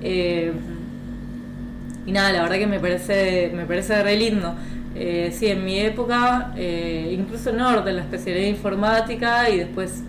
Eh, 0.02 0.52
y 2.08 2.12
nada, 2.12 2.32
la 2.32 2.40
verdad 2.40 2.56
que 2.56 2.66
me 2.66 2.80
parece, 2.80 3.52
me 3.54 3.66
parece 3.66 4.02
re 4.02 4.16
lindo. 4.16 4.54
Eh, 4.94 5.30
sí, 5.30 5.48
en 5.48 5.62
mi 5.62 5.78
época, 5.78 6.54
eh, 6.56 7.14
incluso 7.18 7.50
en 7.50 7.60
orden, 7.60 7.96
la 7.96 8.00
especialidad 8.00 8.44
de 8.44 8.48
informática 8.48 9.50
y 9.50 9.58
después 9.58 10.02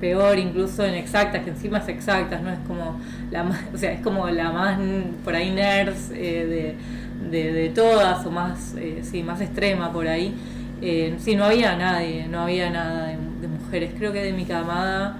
peor 0.00 0.38
incluso 0.38 0.86
en 0.86 0.94
exactas, 0.94 1.44
que 1.44 1.50
encima 1.50 1.78
es 1.78 1.88
exactas, 1.88 2.40
¿no? 2.40 2.50
Es 2.50 2.60
como 2.66 2.98
la 3.30 3.44
más, 3.44 3.60
o 3.74 3.76
sea, 3.76 3.92
es 3.92 4.00
como 4.00 4.26
la 4.30 4.52
más 4.52 4.80
por 5.22 5.34
ahí 5.34 5.50
nerds 5.50 6.10
eh, 6.14 6.74
de, 7.30 7.52
de, 7.52 7.68
todas, 7.68 8.24
o 8.24 8.30
más, 8.30 8.74
eh, 8.78 9.00
sí, 9.02 9.22
más 9.22 9.42
extrema 9.42 9.92
por 9.92 10.08
ahí. 10.08 10.34
Eh, 10.80 11.14
sí, 11.18 11.36
no 11.36 11.44
había 11.44 11.76
nadie, 11.76 12.26
no 12.26 12.40
había 12.40 12.70
nada 12.70 13.08
de, 13.08 13.18
de 13.42 13.48
mujeres. 13.48 13.92
Creo 13.98 14.14
que 14.14 14.22
de 14.22 14.32
mi 14.32 14.46
camada 14.46 15.18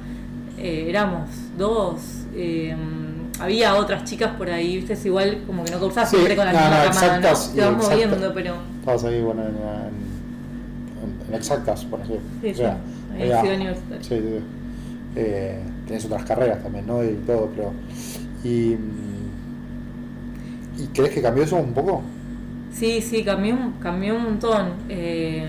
éramos 0.58 1.28
dos 1.58 2.26
había 3.42 3.74
otras 3.74 4.04
chicas 4.04 4.32
por 4.36 4.48
ahí, 4.50 4.76
viste, 4.76 4.92
es 4.92 5.04
igual 5.04 5.42
como 5.46 5.64
que 5.64 5.72
no 5.72 5.80
causás 5.80 6.10
siempre 6.10 6.36
con 6.36 6.46
la 6.46 6.52
misma 6.52 6.70
no, 6.70 6.84
exactas, 6.84 7.48
¿no? 7.48 7.54
Te 7.54 7.60
vas 7.64 7.88
moviendo, 7.88 8.34
pero. 8.34 8.54
Estabas 8.80 9.04
ahí, 9.04 9.20
bueno, 9.20 9.42
en, 9.42 9.56
en, 11.28 11.34
exactas, 11.34 11.84
por 11.84 12.00
ejemplo. 12.00 12.22
Sí, 12.40 12.50
o 12.50 12.54
sea, 12.54 12.78
sí. 13.16 13.48
Universitario. 13.48 14.02
Sí, 14.02 14.08
sí. 14.08 14.44
Eh, 15.16 15.60
tenés 15.86 16.04
otras 16.04 16.24
carreras 16.24 16.62
también, 16.62 16.86
¿no? 16.86 17.02
Y 17.04 17.14
todo, 17.26 17.50
pero. 17.54 17.72
¿Y, 18.44 18.76
¿y 20.78 20.86
crees 20.94 21.10
que 21.10 21.22
cambió 21.22 21.44
eso 21.44 21.56
un 21.56 21.74
poco? 21.74 22.02
Sí, 22.72 23.02
sí, 23.02 23.24
cambió, 23.24 23.56
cambió 23.80 24.16
un 24.16 24.22
montón. 24.24 24.72
Eh, 24.88 25.46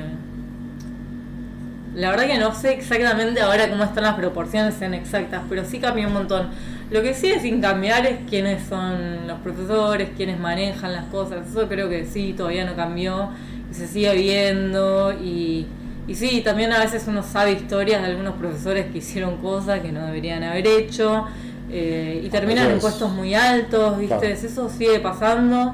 la 1.96 2.10
verdad 2.10 2.26
que 2.26 2.38
no 2.40 2.54
sé 2.56 2.74
exactamente 2.74 3.40
ahora 3.42 3.70
cómo 3.70 3.84
están 3.84 4.04
las 4.04 4.16
proporciones 4.16 4.82
en 4.82 4.96
exactas, 4.96 5.44
pero 5.48 5.64
sí 5.64 5.80
cambió 5.80 6.08
un 6.08 6.14
montón. 6.14 6.50
Lo 6.94 7.02
que 7.02 7.16
sí 7.16 7.26
es 7.32 7.42
sin 7.42 7.60
cambiar 7.60 8.06
es 8.06 8.20
quiénes 8.30 8.62
son 8.70 9.28
los 9.28 9.40
profesores, 9.40 10.12
quiénes 10.16 10.40
manejan 10.40 10.94
las 10.94 11.06
cosas. 11.06 11.50
Eso 11.50 11.68
creo 11.68 11.90
que 11.90 12.06
sí, 12.06 12.36
todavía 12.38 12.66
no 12.66 12.76
cambió 12.76 13.30
y 13.72 13.74
se 13.74 13.88
sigue 13.88 14.14
viendo. 14.16 15.12
Y, 15.12 15.66
y 16.08 16.14
sí, 16.14 16.42
también 16.46 16.72
a 16.72 16.78
veces 16.78 17.06
uno 17.08 17.24
sabe 17.24 17.54
historias 17.54 18.04
de 18.04 18.10
algunos 18.10 18.36
profesores 18.36 18.92
que 18.92 19.00
hicieron 19.00 19.38
cosas 19.38 19.80
que 19.80 19.92
no 19.92 20.06
deberían 20.06 20.44
haber 20.44 20.68
hecho 20.68 21.26
eh, 21.72 22.22
y 22.24 22.30
terminan 22.30 22.70
en 22.70 22.78
puestos 22.78 23.12
muy 23.12 23.34
altos, 23.34 23.98
¿viste? 23.98 24.32
Eso 24.32 24.70
sigue 24.70 25.00
pasando. 25.00 25.74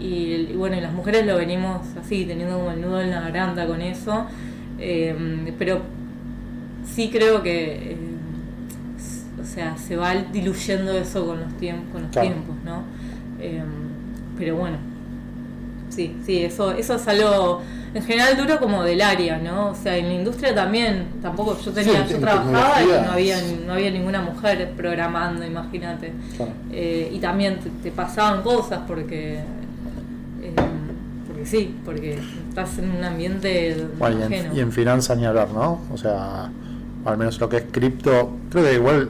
Y, 0.00 0.46
bueno, 0.54 0.76
y 0.76 0.80
las 0.80 0.92
mujeres 0.92 1.24
lo 1.26 1.36
venimos 1.36 1.82
así, 1.96 2.24
teniendo 2.24 2.58
como 2.58 2.72
el 2.72 2.80
nudo 2.80 3.00
en 3.00 3.12
la 3.12 3.20
garganta 3.20 3.68
con 3.68 3.80
eso. 3.82 4.26
Eh, 4.80 5.14
pero 5.60 5.82
sí 6.92 7.08
creo 7.08 7.44
que 7.44 7.92
eh, 7.92 8.05
o 9.46 9.54
sea, 9.54 9.76
se 9.76 9.96
va 9.96 10.14
diluyendo 10.14 10.92
eso 10.92 11.24
con 11.24 11.40
los, 11.40 11.52
tiempos 11.54 11.92
con 11.92 12.02
los 12.02 12.10
tiempos, 12.10 12.56
¿no? 12.64 12.82
Em, 13.40 13.66
pero 14.36 14.56
bueno, 14.56 14.76
sí, 15.88 16.16
sí, 16.24 16.42
eso, 16.42 16.72
eso 16.72 16.96
es 16.96 17.08
algo 17.08 17.62
en 17.94 18.02
general 18.02 18.36
duro 18.36 18.58
como 18.58 18.82
del 18.82 19.00
área, 19.00 19.38
¿no? 19.38 19.70
O 19.70 19.74
sea, 19.74 19.96
en 19.96 20.08
la 20.08 20.14
industria 20.14 20.54
también, 20.54 21.06
tampoco 21.22 21.58
yo 21.58 21.72
tenía, 21.72 22.06
yo 22.06 22.18
trabajaba 22.18 22.82
y 22.82 22.86
no 22.86 23.12
había, 23.12 23.36
no 23.66 23.72
había 23.72 23.90
ninguna 23.90 24.20
mujer 24.20 24.72
programando, 24.76 25.46
imagínate. 25.46 26.12
Eh, 26.72 27.10
y 27.12 27.18
también 27.18 27.58
te, 27.82 27.90
pasaban 27.92 28.42
cosas 28.42 28.80
porque, 28.86 29.38
em, 30.42 30.54
porque 31.26 31.46
sí, 31.46 31.74
porque 31.84 32.18
estás 32.48 32.78
en 32.78 32.90
un 32.90 33.04
ambiente 33.04 33.86
bueno, 33.98 34.28
y, 34.28 34.34
en, 34.34 34.56
y 34.56 34.60
en 34.60 34.72
finanzas 34.72 35.16
ni 35.16 35.24
hablar, 35.24 35.48
¿no? 35.50 35.80
O 35.92 35.96
sea, 35.96 36.50
al 37.06 37.16
menos 37.16 37.40
lo 37.40 37.48
que 37.48 37.58
es 37.58 37.64
cripto, 37.70 38.36
creo 38.50 38.64
que 38.64 38.74
igual 38.74 39.08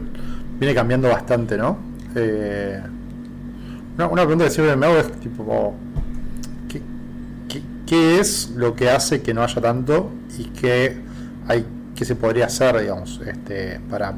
viene 0.59 0.75
cambiando 0.75 1.09
bastante, 1.09 1.57
¿no? 1.57 1.77
Eh, 2.15 2.81
una, 3.99 4.09
pregunta 4.09 4.45
que 4.45 4.51
siempre 4.51 4.77
me 4.77 4.87
hago 4.87 4.99
es 4.99 5.13
tipo, 5.21 5.75
¿qué, 7.87 8.19
es 8.21 8.51
lo 8.51 8.75
que 8.75 8.91
hace 8.91 9.23
que 9.23 9.33
no 9.33 9.43
haya 9.43 9.63
tanto 9.63 10.11
y 10.39 10.45
qué 10.45 10.97
hay 11.47 11.65
qué 11.95 12.05
se 12.05 12.15
podría 12.15 12.47
hacer, 12.47 12.79
digamos, 12.79 13.21
este, 13.27 13.81
para 13.89 14.15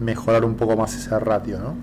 mejorar 0.00 0.44
un 0.44 0.56
poco 0.56 0.76
más 0.76 0.94
ese 0.94 1.16
ratio, 1.18 1.58
¿no? 1.60 1.74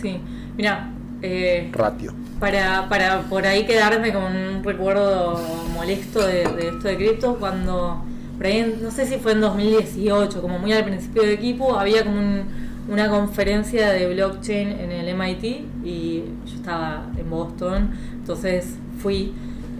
Sí, 0.00 0.20
mira, 0.56 0.90
eh, 1.22 1.70
ratio. 1.72 2.12
para, 2.40 2.88
para 2.88 3.20
por 3.22 3.46
ahí 3.46 3.64
quedarme 3.66 4.12
con 4.12 4.24
un 4.24 4.64
recuerdo 4.64 5.40
molesto 5.72 6.26
de, 6.26 6.44
de 6.44 6.68
esto 6.70 6.88
de 6.88 6.96
cripto, 6.96 7.36
cuando, 7.36 8.02
por 8.36 8.46
ahí, 8.46 8.78
no 8.82 8.90
sé 8.90 9.06
si 9.06 9.18
fue 9.18 9.32
en 9.32 9.42
2018, 9.42 10.42
como 10.42 10.58
muy 10.58 10.72
al 10.72 10.84
principio 10.84 11.22
de 11.22 11.34
equipo, 11.34 11.78
había 11.78 12.04
como 12.04 12.18
un- 12.18 12.69
una 12.88 13.08
conferencia 13.08 13.90
de 13.90 14.12
blockchain 14.14 14.68
en 14.68 14.92
el 14.92 15.14
MIT 15.14 15.44
y 15.84 16.24
yo 16.46 16.54
estaba 16.56 17.06
en 17.16 17.30
Boston, 17.30 17.90
entonces 18.14 18.76
fui 18.98 19.32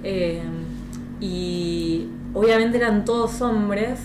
eh, 0.02 0.42
y 1.20 2.06
obviamente 2.34 2.78
eran 2.78 3.04
todos 3.04 3.40
hombres. 3.40 4.00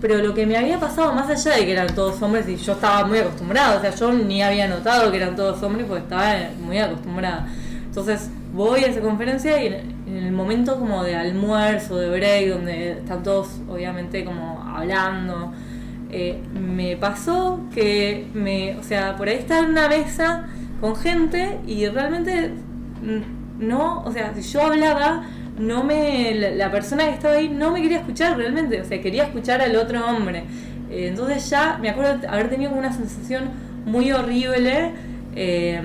Pero 0.00 0.18
lo 0.18 0.34
que 0.34 0.44
me 0.44 0.54
había 0.58 0.78
pasado, 0.78 1.14
más 1.14 1.30
allá 1.30 1.56
de 1.56 1.64
que 1.64 1.72
eran 1.72 1.94
todos 1.94 2.20
hombres, 2.20 2.46
y 2.46 2.56
yo 2.56 2.72
estaba 2.72 3.06
muy 3.06 3.20
acostumbrada, 3.20 3.78
o 3.78 3.80
sea, 3.80 3.90
yo 3.90 4.12
ni 4.12 4.42
había 4.42 4.68
notado 4.68 5.10
que 5.10 5.16
eran 5.16 5.34
todos 5.34 5.62
hombres 5.62 5.86
porque 5.86 6.02
estaba 6.02 6.34
muy 6.62 6.78
acostumbrada. 6.78 7.48
Entonces 7.86 8.28
voy 8.52 8.84
a 8.84 8.88
esa 8.88 9.00
conferencia 9.00 9.62
y 9.62 9.66
en, 9.68 10.16
el 10.16 10.32
momento 10.32 10.78
como 10.78 11.02
de 11.02 11.16
almuerzo, 11.16 11.96
de 11.96 12.10
break, 12.10 12.50
donde 12.50 12.92
están 12.92 13.22
todos 13.22 13.48
obviamente 13.68 14.24
como 14.24 14.62
hablando, 14.62 15.52
eh, 16.16 16.38
me 16.54 16.96
pasó 16.96 17.58
que 17.74 18.26
me, 18.34 18.76
o 18.76 18.84
sea, 18.84 19.16
por 19.16 19.28
ahí 19.28 19.34
estaba 19.34 19.64
en 19.64 19.72
una 19.72 19.88
mesa 19.88 20.46
con 20.80 20.94
gente 20.94 21.58
y 21.66 21.86
realmente 21.88 22.52
no, 23.58 24.02
o 24.04 24.12
sea, 24.12 24.32
si 24.32 24.42
yo 24.42 24.62
hablaba, 24.62 25.24
no 25.58 25.82
me, 25.82 26.34
la, 26.56 26.70
persona 26.70 27.06
que 27.06 27.14
estaba 27.14 27.34
ahí 27.34 27.48
no 27.48 27.72
me 27.72 27.82
quería 27.82 27.98
escuchar 27.98 28.36
realmente, 28.36 28.80
o 28.80 28.84
sea, 28.84 29.00
quería 29.00 29.24
escuchar 29.24 29.60
al 29.60 29.74
otro 29.74 30.06
hombre. 30.06 30.44
Eh, 30.88 31.08
entonces 31.08 31.50
ya 31.50 31.78
me 31.82 31.90
acuerdo 31.90 32.28
haber 32.28 32.48
tenido 32.48 32.70
una 32.70 32.92
sensación 32.92 33.50
muy 33.84 34.12
horrible. 34.12 34.92
eh, 35.34 35.82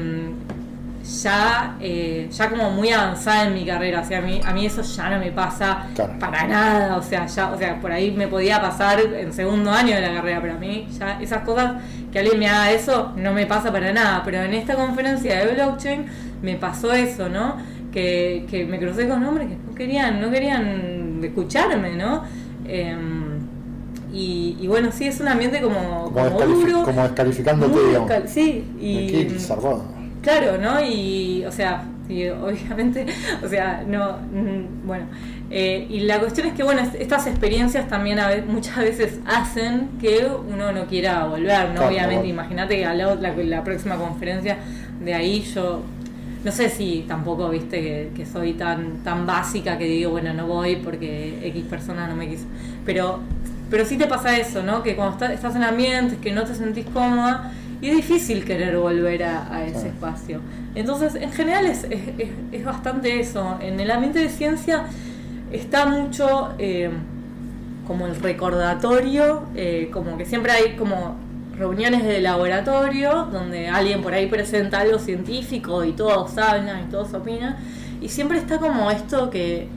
ya, 1.24 1.76
eh, 1.82 2.28
ya 2.32 2.50
como 2.50 2.70
muy 2.72 2.90
avanzada 2.92 3.48
en 3.48 3.54
mi 3.56 3.66
carrera, 3.66 4.02
o 4.02 4.06
sea, 4.06 4.20
a 4.20 4.22
mí, 4.22 4.40
a 4.46 4.54
mí 4.54 4.66
eso 4.66 4.82
ya 4.82 5.10
no 5.10 5.20
me 5.20 5.32
pasa 5.32 5.88
Claro. 5.96 6.14
para 6.20 6.48
nada, 6.48 6.98
o 6.98 7.02
sea, 7.02 7.26
ya, 7.26 7.52
o 7.52 7.58
sea, 7.58 7.80
por 7.82 7.92
ahí 7.92 8.12
me 8.12 8.28
podía 8.28 8.62
pasar 8.62 9.00
en 9.00 9.34
segundo 9.34 9.72
año 9.72 9.96
de 9.96 10.02
la 10.02 10.14
carrera, 10.14 10.40
pero 10.42 10.54
a 10.54 10.58
mí 10.58 10.88
ya 10.98 11.20
esas 11.22 11.44
cosas, 11.44 11.74
que 12.12 12.20
alguien 12.20 12.40
me 12.40 12.48
haga 12.48 12.72
eso, 12.72 13.12
no 13.16 13.34
me 13.34 13.46
pasa 13.46 13.72
para 13.72 13.92
nada, 13.92 14.22
pero 14.24 14.42
en 14.44 14.54
esta 14.54 14.76
conferencia 14.76 15.46
de 15.46 15.54
blockchain 15.56 16.06
me 16.42 16.56
pasó 16.56 16.94
eso, 16.94 17.28
¿no? 17.30 17.56
Que, 17.92 18.46
que 18.50 18.66
me 18.66 18.78
crucé 18.80 19.08
con 19.08 19.24
hombres 19.26 19.48
que 19.48 19.56
no 19.56 19.74
querían, 19.76 20.22
no 20.22 20.30
querían 20.30 21.22
escucharme, 21.24 21.96
¿no? 21.96 22.24
Em, 22.68 23.40
y, 24.14 24.58
y 24.60 24.68
bueno, 24.68 24.90
sí, 24.92 25.06
es 25.08 25.20
un 25.20 25.28
ambiente 25.28 25.60
como, 25.62 26.06
Como, 26.06 26.14
como 26.14 26.30
descalifi- 26.30 26.66
duro. 26.68 26.84
como 26.84 27.02
descalificándote, 27.04 27.80
digamos. 27.88 28.12
sí, 28.28 28.64
y 28.80 29.28
zarpado. 29.40 29.84
Claro, 30.22 30.58
¿no? 30.58 30.84
Y, 30.84 31.44
o 31.46 31.52
sea, 31.52 31.84
y 32.10 32.28
obviamente, 32.28 33.06
o 33.44 33.48
sea, 33.48 33.84
no, 33.88 34.18
mm, 34.18 34.86
bueno. 34.88 35.06
eh, 35.52 35.88
y 35.90 36.02
la 36.02 36.20
cuestión 36.20 36.48
es 36.48 36.54
que, 36.54 36.64
bueno, 36.64 36.82
es- 36.82 36.96
estas 36.96 37.26
experiencias 37.28 37.88
también 37.88 38.20
a 38.20 38.28
ve- 38.28 38.42
muchas 38.42 38.78
veces 38.78 39.20
hacen 39.26 39.90
que 40.02 40.28
uno 40.28 40.72
no 40.72 40.86
quiera 40.86 41.26
volver, 41.26 41.70
¿no? 41.70 41.76
Claro, 41.76 41.88
obviamente, 41.88 42.28
imagínate 42.28 42.76
que 42.78 42.86
a 42.86 42.94
la, 42.94 43.16
la, 43.16 43.34
la 43.34 43.64
próxima 43.64 43.96
conferencia 43.96 44.58
de 45.04 45.14
ahí 45.14 45.42
yo, 45.56 45.82
no 46.44 46.52
sé 46.52 46.70
si 46.70 47.06
tampoco, 47.08 47.50
viste, 47.50 47.82
que, 47.82 48.12
que 48.16 48.26
soy 48.26 48.54
tan, 48.54 48.98
tan 49.04 49.26
básica 49.26 49.78
que 49.78 49.86
digo, 49.86 50.12
bueno, 50.12 50.34
no 50.34 50.48
voy 50.48 50.76
porque 50.78 51.40
X 51.44 51.64
persona 51.70 52.08
no 52.08 52.16
me 52.16 52.28
quiso. 52.28 52.46
Pero, 52.86 53.20
pero 53.70 53.86
sí 53.86 53.98
te 53.98 54.08
pasa 54.08 54.38
eso, 54.38 54.64
¿no? 54.64 54.82
Que 54.84 54.96
cuando 54.96 55.14
está- 55.14 55.32
estás 55.34 55.56
en 55.56 55.64
ambientes 55.64 56.18
que 56.20 56.32
no 56.34 56.44
te 56.44 56.56
sentís 56.56 56.86
cómoda, 56.88 57.52
y 57.82 57.90
es 57.90 57.96
difícil 57.96 58.44
querer 58.46 58.78
volver 58.78 59.24
a, 59.24 59.54
a 59.54 59.64
ese 59.64 59.74
Claro. 59.74 59.88
espacio. 59.90 60.42
Entonces, 60.76 61.16
en 61.16 61.32
general 61.32 61.66
es, 61.66 61.84
es, 61.86 62.02
es- 62.18 62.30
es 62.52 62.66
bastante 62.66 63.20
eso. 63.20 63.58
En 63.62 63.80
el 63.80 63.90
ambiente 63.92 64.20
de 64.20 64.30
ciencia 64.30 64.86
está 65.52 65.86
mucho 65.86 66.54
eh, 66.60 66.90
como 67.88 68.06
el 68.08 68.16
recordatorio, 68.16 69.44
eh, 69.56 69.90
como 69.92 70.18
que 70.18 70.26
siempre 70.26 70.52
hay 70.52 70.76
como 70.78 71.16
reuniones 71.58 72.04
de 72.04 72.22
laboratorio 72.22 73.26
donde 73.32 73.68
alguien 73.68 74.02
por 74.02 74.14
ahí 74.14 74.28
presenta 74.28 74.80
algo 74.80 75.00
científico 75.00 75.84
y 75.84 75.92
todos 75.94 76.38
hablan 76.38 76.82
y 76.88 76.92
todos 76.92 77.14
opinan. 77.14 77.58
Y 78.02 78.10
siempre 78.10 78.38
está 78.38 78.60
como 78.60 78.92
esto 78.92 79.30
que, 79.30 79.68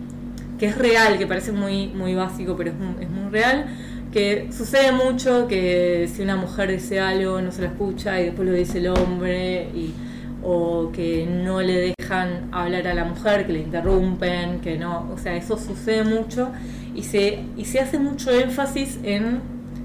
que 0.58 0.66
es 0.66 0.78
real, 0.78 1.18
que 1.18 1.26
parece 1.26 1.52
muy, 1.52 1.88
muy 1.88 2.14
básico, 2.14 2.54
pero 2.56 2.70
es 2.70 2.76
muy, 2.76 3.02
es 3.02 3.10
muy 3.10 3.30
real, 3.30 3.66
que 4.12 4.48
sucede 4.52 4.92
mucho 4.92 5.48
que 5.48 6.08
si 6.14 6.22
una 6.22 6.36
mujer 6.36 6.70
dice 6.70 7.00
algo 7.00 7.40
no 7.40 7.50
se 7.50 7.62
la 7.62 7.68
escucha 7.68 8.20
y 8.20 8.26
después 8.26 8.46
lo 8.46 8.54
dice 8.54 8.78
el 8.78 8.88
hombre, 8.88 9.68
y, 9.74 9.94
o 10.42 10.90
que 10.92 11.26
no 11.26 11.62
le 11.62 11.94
dejan 11.98 12.48
hablar 12.52 12.86
a 12.88 12.94
la 12.94 13.04
mujer, 13.04 13.46
que 13.46 13.52
le 13.54 13.60
interrumpen, 13.60 14.60
que 14.60 14.76
no, 14.76 15.08
o 15.12 15.18
sea, 15.18 15.36
eso 15.36 15.56
sucede 15.56 16.04
mucho 16.04 16.50
y 16.94 17.04
se, 17.04 17.44
y 17.56 17.64
se 17.64 17.80
hace 17.80 17.98
mucho 17.98 18.30
énfasis 18.30 18.98
en, 19.02 19.40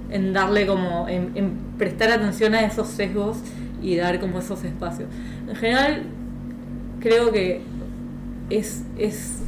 en 0.09 0.33
darle 0.33 0.65
como, 0.65 1.07
en, 1.07 1.31
en 1.35 1.51
prestar 1.77 2.11
atención 2.11 2.53
a 2.55 2.61
esos 2.61 2.87
sesgos 2.87 3.37
y 3.81 3.95
dar 3.95 4.19
como 4.19 4.39
esos 4.39 4.63
espacios. 4.63 5.07
En 5.47 5.55
general, 5.55 6.03
creo 6.99 7.31
que 7.31 7.61
es, 8.49 8.83
es 8.97 9.41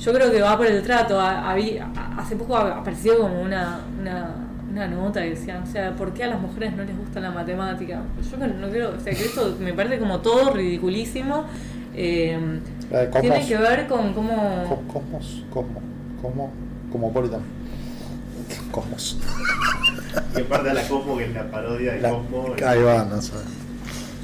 yo 0.00 0.12
creo 0.12 0.30
que 0.30 0.40
va 0.42 0.56
por 0.56 0.66
el 0.66 0.82
trato. 0.82 1.20
A- 1.20 1.52
hace 2.18 2.36
poco 2.36 2.56
apareció 2.56 3.18
como 3.18 3.40
una, 3.42 3.80
una, 4.00 4.30
una 4.70 4.88
nota 4.88 5.20
que 5.22 5.30
decían, 5.30 5.62
o 5.62 5.66
sea, 5.66 5.94
¿por 5.96 6.12
qué 6.12 6.24
a 6.24 6.28
las 6.28 6.40
mujeres 6.40 6.74
no 6.76 6.84
les 6.84 6.96
gusta 6.96 7.20
la 7.20 7.30
matemática? 7.30 8.00
Yo 8.30 8.38
que 8.38 8.46
no 8.46 8.68
creo, 8.68 8.94
o 8.96 9.00
sea, 9.00 9.12
que 9.12 9.24
esto 9.24 9.56
me 9.60 9.72
parece 9.72 9.98
como 9.98 10.20
todo 10.20 10.52
ridiculísimo. 10.52 11.44
Eh, 11.94 12.38
La 12.90 13.00
de 13.00 13.06
Cosmos. 13.10 13.20
tiene 13.22 13.46
que 13.48 13.56
ver 13.56 13.86
con 13.88 14.12
cómo... 14.14 14.64
Co- 14.68 14.92
Cosmos, 14.92 15.44
Cosmo, 15.52 15.80
Cosmo, 16.22 16.50
Cosmopolitan. 16.92 17.40
Cosmos. 18.70 19.18
Que 20.34 20.44
parte 20.44 20.68
de 20.68 20.74
la 20.74 20.82
Cosmo, 20.88 21.16
que 21.16 21.24
es 21.24 21.34
la 21.34 21.50
parodia 21.50 21.92
de 21.94 22.00
La- 22.00 22.10
Cosmo. 22.10 22.54
ahí 22.66 22.82
va, 22.82 23.04
no 23.04 23.20
sé. 23.20 23.32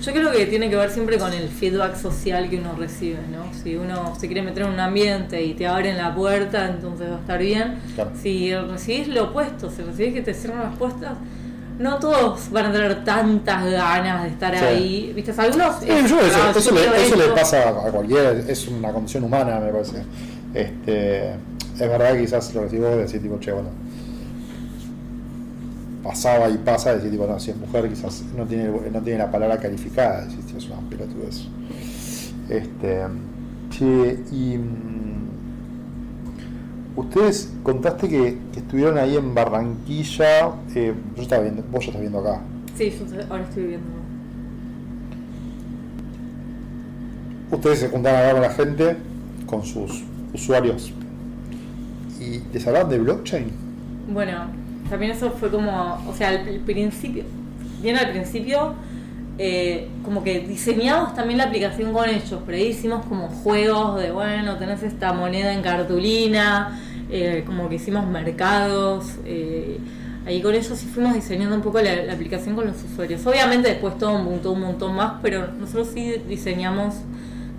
Yo 0.06 0.12
creo 0.12 0.30
que 0.30 0.46
tiene 0.46 0.70
que 0.70 0.76
ver 0.76 0.88
siempre 0.90 1.18
con 1.18 1.32
el 1.32 1.48
feedback 1.48 1.96
social 1.96 2.48
que 2.48 2.58
uno 2.58 2.76
recibe, 2.78 3.18
¿no? 3.30 3.52
Si 3.60 3.74
uno 3.74 4.14
se 4.18 4.28
quiere 4.28 4.40
meter 4.42 4.62
en 4.62 4.68
un 4.70 4.78
ambiente 4.78 5.42
y 5.42 5.54
te 5.54 5.66
abren 5.66 5.96
la 5.96 6.14
puerta, 6.14 6.68
entonces 6.68 7.10
va 7.10 7.16
a 7.16 7.18
estar 7.18 7.38
bien. 7.40 7.80
Claro. 7.96 8.10
Si 8.22 8.54
recibís 8.54 9.08
lo 9.08 9.24
opuesto, 9.24 9.68
si 9.68 9.82
recibís 9.82 10.14
que 10.14 10.22
te 10.22 10.32
cierran 10.32 10.62
las 10.62 10.76
puertas, 10.78 11.14
no 11.80 11.98
todos 11.98 12.50
van 12.52 12.66
a 12.66 12.72
tener 12.72 13.04
tantas 13.04 13.64
ganas 13.70 14.22
de 14.22 14.28
estar 14.28 14.56
Sí. 14.56 14.64
ahí. 14.64 15.12
¿Viste? 15.14 15.32
Algunos. 15.36 15.80
Sí, 15.80 15.86
yo 15.88 15.94
eso, 16.20 16.38
"Ah, 16.40 16.52
eso 16.56 16.70
yo 16.70 16.74
le, 16.92 17.02
eso 17.04 17.16
le 17.16 17.22
esto". 17.24 17.34
pasa 17.34 17.68
a 17.70 17.72
cualquiera, 17.90 18.30
es 18.30 18.68
una 18.68 18.92
condición 18.92 19.24
humana, 19.24 19.58
me 19.58 19.72
parece. 19.72 20.04
Este, 20.54 21.30
es 21.32 21.80
verdad 21.80 22.12
que 22.12 22.20
quizás 22.20 22.54
lo 22.54 22.62
decís 22.62 22.80
vos, 22.80 22.96
decir 22.96 23.20
tipo, 23.20 23.38
che, 23.40 23.50
bueno, 23.52 23.68
pasaba 26.06 26.48
y 26.48 26.56
pasa, 26.58 26.94
decir 26.94 27.10
tipo, 27.10 27.26
no, 27.26 27.38
si 27.40 27.50
es 27.50 27.56
mujer 27.56 27.88
quizás 27.88 28.22
no 28.36 28.44
tiene, 28.44 28.68
no 28.68 29.00
tiene 29.02 29.18
la 29.18 29.30
palabra 29.30 29.58
calificada, 29.58 30.24
decir, 30.24 30.40
"Sí, 30.46 30.54
es 30.56 30.66
una 30.68 30.78
pelotudez. 30.88 31.48
Este, 32.48 33.02
che, 33.70 34.20
y 34.30 34.56
mm, 34.56 35.26
ustedes 36.96 37.52
contaste 37.64 38.08
que, 38.08 38.38
que 38.52 38.60
estuvieron 38.60 38.98
ahí 38.98 39.16
en 39.16 39.34
Barranquilla, 39.34 40.52
eh, 40.74 40.94
yo 41.16 41.22
estaba 41.22 41.42
viendo, 41.42 41.64
vos 41.72 41.80
ya 41.80 41.86
estás 41.86 42.00
viendo 42.00 42.20
acá. 42.20 42.40
Sí, 42.76 42.90
yo 42.90 43.04
ahora 43.28 43.42
estoy 43.42 43.62
viviendo. 43.64 43.88
Ustedes 47.50 47.80
se 47.80 47.88
juntaban 47.88 48.16
a 48.16 48.30
hablar 48.30 48.34
con 48.34 48.42
la 48.42 48.50
gente, 48.50 48.96
con 49.46 49.64
sus 49.64 50.04
usuarios, 50.32 50.92
y 52.20 52.42
les 52.52 52.66
hablaban 52.66 52.90
de 52.90 52.98
blockchain. 52.98 53.50
Bueno, 54.12 54.65
también 54.88 55.12
eso 55.12 55.30
fue 55.30 55.50
como, 55.50 56.02
o 56.08 56.14
sea, 56.14 56.30
al 56.30 56.60
principio, 56.60 57.24
bien 57.82 57.96
al 57.96 58.10
principio, 58.10 58.74
eh, 59.38 59.88
como 60.02 60.24
que 60.24 60.40
diseñamos 60.40 61.14
también 61.14 61.38
la 61.38 61.44
aplicación 61.44 61.92
con 61.92 62.08
ellos, 62.08 62.40
pero 62.46 62.56
ahí 62.56 62.68
hicimos 62.68 63.04
como 63.04 63.28
juegos 63.28 64.00
de, 64.00 64.10
bueno, 64.10 64.56
tenés 64.56 64.82
esta 64.82 65.12
moneda 65.12 65.52
en 65.52 65.60
cartulina, 65.60 66.80
eh, 67.10 67.44
como 67.46 67.68
que 67.68 67.74
hicimos 67.74 68.06
mercados, 68.06 69.16
eh, 69.26 69.78
ahí 70.26 70.40
con 70.40 70.54
ellos 70.54 70.66
sí 70.78 70.86
fuimos 70.86 71.12
diseñando 71.12 71.54
un 71.54 71.60
poco 71.60 71.80
la, 71.82 72.12
aplicación 72.12 72.56
con 72.56 72.66
los 72.66 72.82
usuarios. 72.82 73.26
Obviamente 73.26 73.68
después 73.68 73.98
todo 73.98 74.16
un 74.16 74.24
montón, 74.24 74.54
un 74.54 74.60
montón 74.62 74.96
más, 74.96 75.14
pero 75.22 75.48
nosotros 75.52 75.90
sí 75.92 76.14
diseñamos 76.26 76.94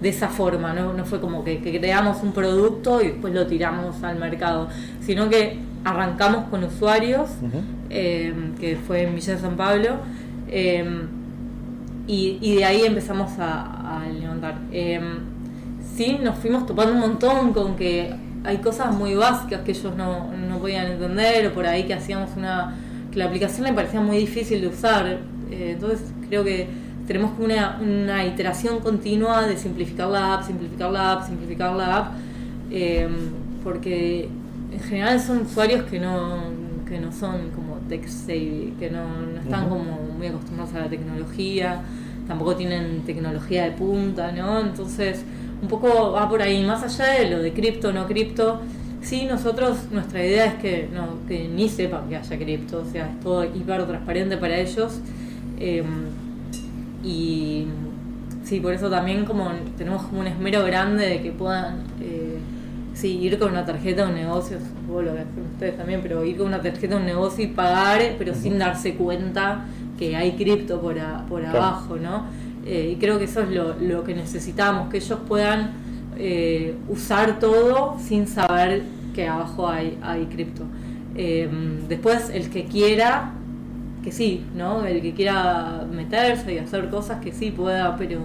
de 0.02 0.10
esa 0.10 0.30
forma, 0.30 0.74
no, 0.74 0.94
no 0.94 1.06
fue 1.06 1.22
como 1.22 1.44
que 1.44 1.60
creamos 1.60 2.24
un 2.24 2.32
producto 2.32 3.02
y 3.02 3.10
después 3.10 3.34
lo 3.34 3.46
tiramos 3.46 4.04
al 4.04 4.18
mercado, 4.18 4.68
sino 5.02 5.30
que 5.30 5.60
arrancamos 5.90 6.50
con 6.50 6.64
usuarios, 6.64 7.30
eh, 7.90 8.34
que 8.60 8.76
fue 8.76 9.04
en 9.04 9.16
Villa 9.16 9.36
de 9.36 9.40
San 9.40 9.56
Pablo, 9.56 9.92
eh, 10.50 10.86
y, 12.08 12.38
y 12.42 12.56
de 12.56 12.66
ahí 12.66 12.82
empezamos 12.84 13.40
a, 13.40 14.00
a 14.00 14.08
levantar. 14.08 14.56
Eh, 14.72 15.00
sí, 15.96 16.20
nos 16.22 16.38
fuimos 16.38 16.66
topando 16.66 16.94
un 16.94 17.00
montón 17.00 17.54
con 17.54 17.76
que 17.76 18.14
hay 18.44 18.58
cosas 18.58 18.94
muy 18.94 19.16
básicas 19.16 19.62
que 19.62 19.72
ellos 19.72 19.96
no, 19.96 20.32
no 20.36 20.58
podían 20.60 20.88
entender, 20.92 21.48
o 21.48 21.54
por 21.54 21.66
ahí 21.66 21.84
que 21.84 21.94
hacíamos 21.94 22.30
una. 22.36 22.76
que 23.12 23.20
la 23.20 23.26
aplicación 23.26 23.66
le 23.66 23.74
parecía 23.74 24.02
muy 24.02 24.18
difícil 24.18 24.60
de 24.62 24.68
usar. 24.68 25.06
Eh, 25.52 25.72
entonces 25.74 26.02
creo 26.28 26.44
que 26.44 26.68
tenemos 27.08 27.32
una, 27.40 27.80
una 27.82 28.26
iteración 28.26 28.80
continua 28.80 29.48
de 29.48 29.56
simplificar 29.56 30.10
la 30.10 30.34
app, 30.34 30.44
simplificar 30.44 30.92
la 30.92 31.14
app, 31.14 31.26
simplificar 31.26 31.74
la 31.76 31.98
app, 31.98 32.08
porque 33.64 34.30
en 34.72 34.80
general 34.80 35.20
son 35.20 35.42
usuarios 35.42 35.84
que 35.84 36.00
no, 36.00 36.44
que 36.88 37.00
no 37.00 37.12
son 37.12 37.52
como 37.52 37.76
tech 37.90 38.08
savvy, 38.08 38.74
que 38.80 38.90
no, 38.90 39.08
no 39.08 39.40
están 39.40 39.70
como 39.70 40.00
muy 40.18 40.28
acostumbrados 40.28 40.74
a 40.76 40.80
la 40.80 40.90
tecnología, 40.90 41.82
tampoco 42.28 42.56
tienen 42.56 43.02
tecnología 43.06 43.64
de 43.64 43.72
punta, 43.72 44.32
¿no? 44.32 44.60
Entonces, 44.60 45.24
un 45.62 45.68
poco 45.68 46.12
va 46.12 46.30
por 46.30 46.42
ahí, 46.42 46.64
más 46.66 46.84
allá 46.84 47.20
de 47.20 47.30
lo 47.30 47.40
de 47.40 47.54
cripto, 47.54 47.94
no 47.94 48.06
cripto, 48.06 48.62
sí, 49.02 49.26
nosotros, 49.26 49.78
nuestra 49.92 50.26
idea 50.26 50.46
es 50.46 50.54
que, 50.56 50.90
no, 50.94 51.26
que 51.28 51.48
ni 51.48 51.70
sepan 51.70 52.10
que 52.10 52.18
haya 52.18 52.38
cripto, 52.38 52.82
o 52.82 52.86
sea, 52.86 53.08
es 53.10 53.20
todo 53.22 53.46
hiper 53.46 53.86
transparente 53.86 54.38
para 54.38 54.58
ellos. 54.58 55.00
Eh, 55.60 55.84
y 57.04 57.68
sí, 58.44 58.60
por 58.60 58.74
eso 58.74 58.90
también 58.90 59.26
como 59.26 59.50
tenemos 59.78 60.04
como 60.04 60.22
un 60.22 60.28
esmero 60.28 60.64
grande 60.64 61.08
de 61.08 61.22
que 61.22 61.32
puedan 61.32 61.84
eh, 62.02 62.38
sí, 62.98 63.18
ir 63.20 63.38
con 63.40 63.52
una 63.52 63.66
tarjeta 63.66 64.04
de 64.04 64.10
un 64.10 64.16
negocio, 64.16 64.58
supongo 64.60 65.02
lo 65.04 65.14
que 65.14 65.20
hacen 65.22 65.44
ustedes 65.54 65.78
también, 65.78 66.02
pero 66.02 66.24
ir 66.26 66.38
con 66.38 66.48
una 66.48 66.62
tarjeta 66.62 66.96
de 66.96 67.00
un 67.02 67.06
negocio 67.06 67.44
y 67.44 67.48
pagar, 67.48 68.02
pero 68.18 68.34
sin 68.34 68.58
darse 68.58 68.96
cuenta 68.96 69.66
que 69.98 70.16
hay 70.16 70.32
cripto 70.34 70.82
por, 70.82 71.00
a- 71.00 71.26
por 71.28 71.42
Claro. 71.42 71.58
abajo, 71.58 71.96
¿no? 71.98 72.26
Eh, 72.66 72.92
y 72.94 73.00
creo 73.00 73.18
que 73.18 73.26
eso 73.26 73.42
es 73.42 73.50
lo, 73.50 73.76
lo 73.80 74.04
que 74.04 74.14
necesitamos, 74.14 74.90
que 74.90 74.98
ellos 74.98 75.20
puedan 75.28 75.72
eh, 76.18 76.76
usar 76.90 77.40
todo 77.40 77.98
sin 78.00 78.28
saber 78.28 78.84
que 79.16 79.28
abajo 79.28 79.68
hay, 79.70 79.98
hay 80.02 80.26
cripto. 80.26 80.64
Eh, 81.16 81.50
después, 81.88 82.30
el 82.32 82.50
que 82.50 82.66
quiera, 82.66 83.32
que 84.04 84.12
sí, 84.12 84.44
¿no? 84.56 84.86
El 84.86 85.02
que 85.02 85.14
quiera 85.14 85.86
meterse 85.92 86.54
y 86.54 86.58
hacer 86.60 86.90
cosas 86.90 87.20
que 87.24 87.32
sí 87.32 87.52
pueda, 87.52 87.96
pero 87.98 88.20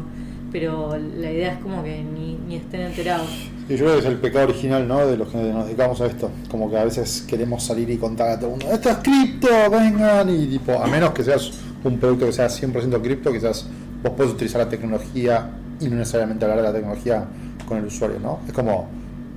pero 0.51 0.99
la 0.99 1.31
idea 1.33 1.53
es 1.55 1.59
como 1.61 1.83
que 1.83 2.03
ni, 2.05 2.37
ni 2.47 2.57
estén 2.57 2.83
enterados. 2.83 3.31
Y 3.69 3.77
yo 3.77 3.85
creo 3.85 3.93
que 3.95 3.99
es 4.01 4.05
el 4.07 4.17
pecado 4.17 4.49
original, 4.49 4.87
¿no? 4.87 5.07
De 5.07 5.17
los 5.17 5.29
que 5.29 5.39
nos 5.39 5.67
dedicamos 5.67 6.01
a 6.01 6.07
esto. 6.07 6.31
Como 6.51 6.71
que 6.71 6.77
a 6.79 6.85
veces 6.85 7.25
queremos 7.27 7.63
salir 7.63 7.89
y 7.91 7.97
contar 7.97 8.29
a 8.31 8.37
todo 8.37 8.47
el 8.47 8.51
mundo, 8.53 8.67
esto 8.73 8.91
es 8.91 8.97
cripto, 8.99 9.49
vengan. 9.71 10.29
Y 10.31 10.47
tipo, 10.47 10.73
a 10.83 10.87
menos 10.87 11.11
que 11.13 11.23
seas 11.25 11.53
un 11.85 11.99
producto 11.99 12.27
que 12.27 12.33
sea 12.33 12.49
100% 12.49 13.01
cripto, 13.03 13.33
quizás 13.33 13.67
vos 14.03 14.13
podés 14.13 14.33
utilizar 14.33 14.61
la 14.61 14.69
tecnología 14.69 15.51
y 15.81 15.89
no 15.89 15.97
necesariamente 15.97 16.45
hablar 16.45 16.59
de 16.59 16.65
la 16.65 16.73
tecnología 16.73 17.25
con 17.67 17.79
el 17.79 17.85
usuario, 17.87 18.19
¿no? 18.21 18.41
Es 18.47 18.53
como, 18.53 18.89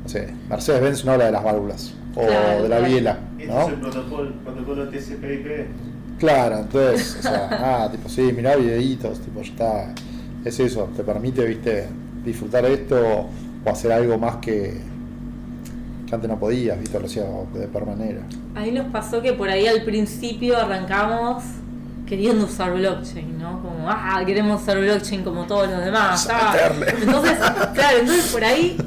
no 0.03 0.09
sé, 0.09 0.33
Mercedes-Benz 0.49 1.05
no 1.05 1.13
habla 1.13 1.25
de 1.25 1.31
las 1.31 1.43
válvulas 1.43 1.93
o 2.15 2.25
Claro, 2.25 2.63
de 2.63 2.69
la 2.69 2.79
biela, 2.79 3.19
Este 3.37 3.51
¿no? 3.51 3.61
es 3.61 3.67
el 3.69 3.75
protocolo, 3.75 4.31
protocolo 4.43 4.89
TCP/IP. 4.89 5.67
Claro, 6.19 6.59
entonces, 6.59 7.17
o 7.19 7.21
sea, 7.23 7.49
ah, 7.85 7.91
tipo, 7.91 8.07
sí, 8.09 8.31
mirá 8.33 8.55
videitos, 8.55 9.19
tipo, 9.19 9.41
ya 9.41 9.51
está. 9.51 9.93
Es 10.45 10.59
eso, 10.59 10.89
te 10.95 11.03
permite, 11.03 11.45
viste, 11.45 11.87
disfrutar 12.23 12.65
esto 12.65 13.27
o 13.65 13.69
hacer 13.69 13.91
algo 13.91 14.17
más 14.17 14.37
que, 14.37 14.79
que 16.07 16.15
antes 16.15 16.29
no 16.29 16.39
podías, 16.39 16.79
viste, 16.79 16.99
lo 16.99 17.05
hacía 17.07 17.23
de 17.53 17.67
per 17.67 17.85
manera. 17.85 18.21
Ahí 18.55 18.71
nos 18.71 18.85
pasó 18.87 19.21
que 19.21 19.33
por 19.33 19.49
ahí 19.49 19.67
al 19.67 19.83
principio 19.83 20.57
arrancamos 20.57 21.43
queriendo 22.05 22.45
usar 22.45 22.73
blockchain, 22.73 23.39
¿no? 23.39 23.61
Como, 23.63 23.89
ah, 23.89 24.21
queremos 24.25 24.61
usar 24.61 24.79
blockchain 24.79 25.23
como 25.23 25.45
todos 25.45 25.69
los 25.69 25.83
demás. 25.83 26.27
Ah. 26.31 26.55
Entonces, 27.01 27.33
claro, 27.73 27.97
entonces 27.99 28.31
por 28.31 28.43
ahí 28.43 28.77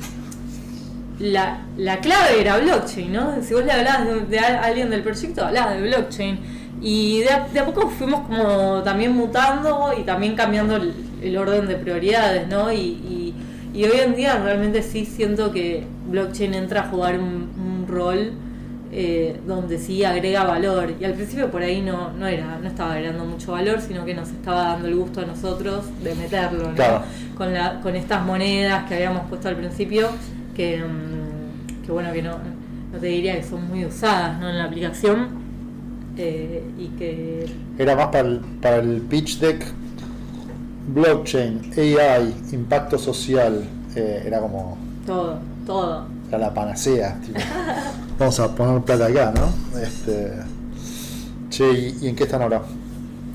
la, 1.19 1.63
la 1.77 1.99
clave 1.99 2.41
era 2.41 2.59
blockchain, 2.59 3.13
¿no? 3.13 3.43
Si 3.43 3.55
vos 3.55 3.65
le 3.65 3.73
hablabas 3.73 4.07
de, 4.07 4.21
de 4.27 4.39
a- 4.39 4.63
alguien 4.63 4.89
del 4.91 5.03
proyecto, 5.03 5.45
hablabas 5.45 5.75
de 5.75 5.83
blockchain. 5.83 6.39
Y 6.81 7.23
de 7.23 7.31
a, 7.31 7.49
de 7.53 7.59
a 7.59 7.67
poco 7.67 7.89
fuimos 7.91 8.21
como 8.29 8.83
también 8.85 9.11
mutando 9.17 9.91
y 9.99 10.05
también 10.05 10.37
cambiando 10.37 10.77
el, 10.77 10.95
el 11.21 11.37
orden 11.37 11.67
de 11.67 11.75
prioridades, 11.75 12.47
¿no? 12.47 12.73
Y, 12.73 12.77
y, 12.77 13.35
y 13.75 13.85
hoy 13.85 14.01
en 14.01 14.15
día 14.17 14.39
realmente 14.43 14.83
sí 14.83 15.05
siento 15.05 15.53
que 15.53 15.85
blockchain 16.11 16.55
entra 16.55 16.83
a 16.83 16.89
jugar 16.89 17.19
un, 17.19 17.51
un 17.57 17.87
rol 17.89 18.33
eh, 18.91 19.41
donde 19.47 19.79
sí 19.79 20.05
agrega 20.05 20.45
valor. 20.45 20.95
Y 21.01 21.05
al 21.05 21.15
principio 21.15 21.51
por 21.51 21.63
ahí 21.63 21.83
no, 21.83 22.13
no 22.13 22.27
era, 22.27 22.59
no 22.59 22.69
estaba 22.69 22.93
agregando 22.95 23.25
mucho 23.25 23.53
valor, 23.53 23.81
sino 23.81 24.05
que 24.05 24.15
nos 24.15 24.31
estaba 24.31 24.63
dando 24.65 24.89
el 24.89 24.97
gusto 24.97 25.21
a 25.21 25.27
nosotros 25.27 25.85
de 26.03 26.15
meterlo, 26.15 26.73
¿no? 26.73 26.75
Claro. 26.75 27.03
Con, 27.35 27.53
la, 27.53 27.81
con 27.81 27.95
estas 27.97 28.25
monedas 28.25 28.85
que 28.89 28.95
habíamos 28.95 29.29
puesto 29.29 29.49
al 29.49 29.57
principio, 29.57 30.09
que, 30.55 30.79
mm, 30.85 31.83
que 31.85 31.93
bueno, 31.93 32.13
que 32.13 32.23
no, 32.23 32.39
no 32.93 32.99
te 32.99 33.07
diría 33.07 33.37
que 33.37 33.45
son 33.45 33.69
muy 33.69 33.85
usadas 33.85 34.39
¿no? 34.41 34.49
en 34.49 34.59
la 34.59 34.65
aplicación. 34.65 35.45
eh, 36.17 36.75
y 36.79 36.89
que 36.99 37.47
Era 37.77 37.95
más 37.97 38.09
para 38.09 38.29
el, 38.29 38.41
para 38.61 38.77
el 38.79 39.03
pitch 39.03 39.39
deck, 39.39 39.75
blockchain, 40.89 41.73
AI, 41.77 42.35
impacto 42.53 42.99
social, 42.99 43.65
eh, 43.95 44.23
era 44.27 44.41
como, 44.41 44.79
todo, 45.07 45.41
todo. 45.67 46.07
era 46.29 46.39
la 46.39 46.55
panacea, 46.55 47.21
tipo, 47.25 47.41
vamos 48.19 48.41
a 48.41 48.55
poner 48.55 48.83
plata 48.83 49.07
acá, 49.07 49.33
¿no? 49.33 49.81
Este, 49.81 50.33
che, 51.51 51.73
¿y, 51.73 51.99
y 52.03 52.09
en 52.09 52.17
qué 52.17 52.25
están 52.25 52.43
ahora? 52.43 52.63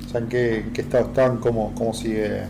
O 0.06 0.10
sea, 0.10 0.20
¿en 0.22 0.28
qué, 0.30 0.60
en 0.60 0.74
qué 0.74 0.82
estado 0.82 1.06
están? 1.06 1.38
¿Cómo, 1.40 1.74
cómo 1.76 1.94
sigue, 1.94 2.44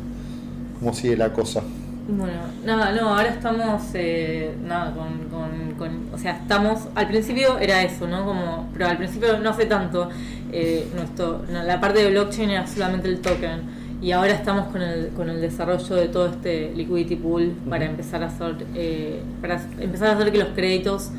cómo 0.80 0.94
sigue 0.94 1.18
la 1.18 1.34
cosa? 1.34 1.62
Bueno, 2.06 2.42
nada, 2.66 2.92
no, 2.92 3.10
ahora 3.16 3.30
estamos, 3.30 3.82
eh, 3.94 4.58
nada, 4.62 4.94
con, 4.94 5.30
con, 5.30 5.76
con- 5.78 6.14
o 6.14 6.18
sea, 6.18 6.34
estamos, 6.34 6.82
al 6.96 7.08
principio 7.08 7.58
era 7.60 7.82
eso, 7.84 8.08
¿no? 8.08 8.26
Como, 8.26 8.70
pero 8.74 8.88
al 8.88 8.98
principio 8.98 9.40
no 9.40 9.50
hace 9.52 9.66
tanto, 9.68 10.10
eh, 10.52 10.92
nuestro, 10.96 11.46
la 11.50 11.80
parte 11.80 12.00
de 12.04 12.12
blockchain 12.12 12.50
era 12.50 12.68
solamente 12.68 13.08
el 13.08 13.22
token, 13.22 13.62
y 14.04 14.12
ahora 14.12 14.34
estamos 14.34 14.68
con 14.68 14.82
el, 14.82 15.10
con 15.16 15.30
el 15.30 15.40
desarrollo 15.40 15.96
de 15.96 16.08
todo 16.10 16.28
este 16.28 16.74
liquidity 16.76 17.16
pool 17.16 17.54
para 17.70 17.86
empezar 17.86 18.22
a 18.22 18.28
hacer, 18.28 18.66
eh, 18.76 19.22
para 19.42 19.62
empezar 19.80 20.10
a 20.10 20.12
hacer 20.14 20.32
que 20.32 20.38
los 20.40 20.50
créditos 20.50 21.10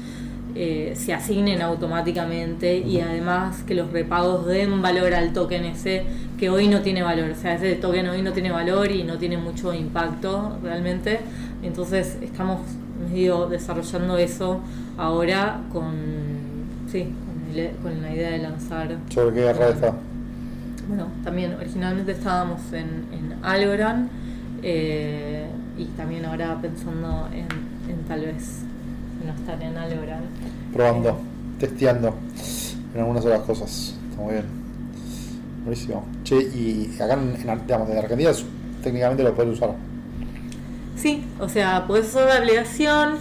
eh, 0.55 0.93
se 0.95 1.13
asignen 1.15 1.63
automáticamente 1.63 2.77
y 2.77 3.01
además 3.01 3.63
que 3.67 3.75
los 3.75 3.91
repagos 3.91 4.47
den 4.47 4.83
valor 4.83 5.15
al 5.15 5.33
token 5.33 5.65
ese 5.65 6.05
que 6.39 6.51
hoy 6.51 6.69
no 6.69 6.81
tiene 6.81 7.03
valor. 7.03 7.31
O 7.31 7.35
sea, 7.35 7.55
ese 7.55 7.75
token 7.77 8.09
hoy 8.09 8.23
no 8.23 8.33
tiene 8.33 8.53
valor 8.53 8.91
y 8.93 9.03
no 9.03 9.17
tiene 9.19 9.37
mucho 9.39 9.73
impacto 9.75 10.59
realmente. 10.63 11.21
Entonces 11.63 12.19
estamos 12.23 12.61
medio 13.11 13.47
desarrollando 13.49 14.17
eso 14.19 14.61
ahora 14.99 15.61
con, 15.73 15.93
sí, 16.93 17.09
con, 17.25 17.59
el- 17.59 17.71
con 17.83 18.03
la 18.03 18.15
idea 18.15 18.31
de 18.31 18.39
lanzar. 18.39 18.97
¿Sobre 19.09 19.35
qué 19.35 19.53
red 19.53 19.71
está? 19.71 19.95
Bueno, 20.89 21.07
también 21.23 21.55
originalmente 21.55 22.13
estábamos 22.13 22.61
en, 22.73 23.07
en 23.13 23.35
Algorand 23.43 24.09
eh, 24.63 25.47
y 25.79 25.85
también 25.97 26.25
ahora 26.27 26.59
pensando 26.61 27.29
en, 27.33 27.47
en 27.91 28.03
tal 28.07 28.21
vez 28.21 28.61
no 29.25 29.33
estar 29.33 29.63
en 29.63 29.77
Algorand. 29.77 30.27
Probando, 30.73 31.11
Eh, 31.11 31.15
testeando 31.61 32.15
en 32.95 33.01
algunas 33.01 33.25
otras 33.25 33.41
cosas. 33.43 33.95
Está 34.11 34.23
muy 34.23 34.33
bien. 34.35 34.45
Buenísimo. 35.65 36.05
Che, 36.25 36.37
y 36.37 36.95
acá 37.01 37.15
en, 37.15 37.35
digamos, 37.67 37.89
en 37.89 37.99
Argentina 37.99 38.31
técnicamente 38.83 39.23
lo 39.23 39.35
puedes 39.35 39.55
usar. 39.55 39.71
Sí, 40.97 41.25
o 41.41 41.49
sea, 41.49 41.87
puedes 41.87 42.09
usar 42.09 42.29
la 42.29 42.37
aplicación, 42.37 43.15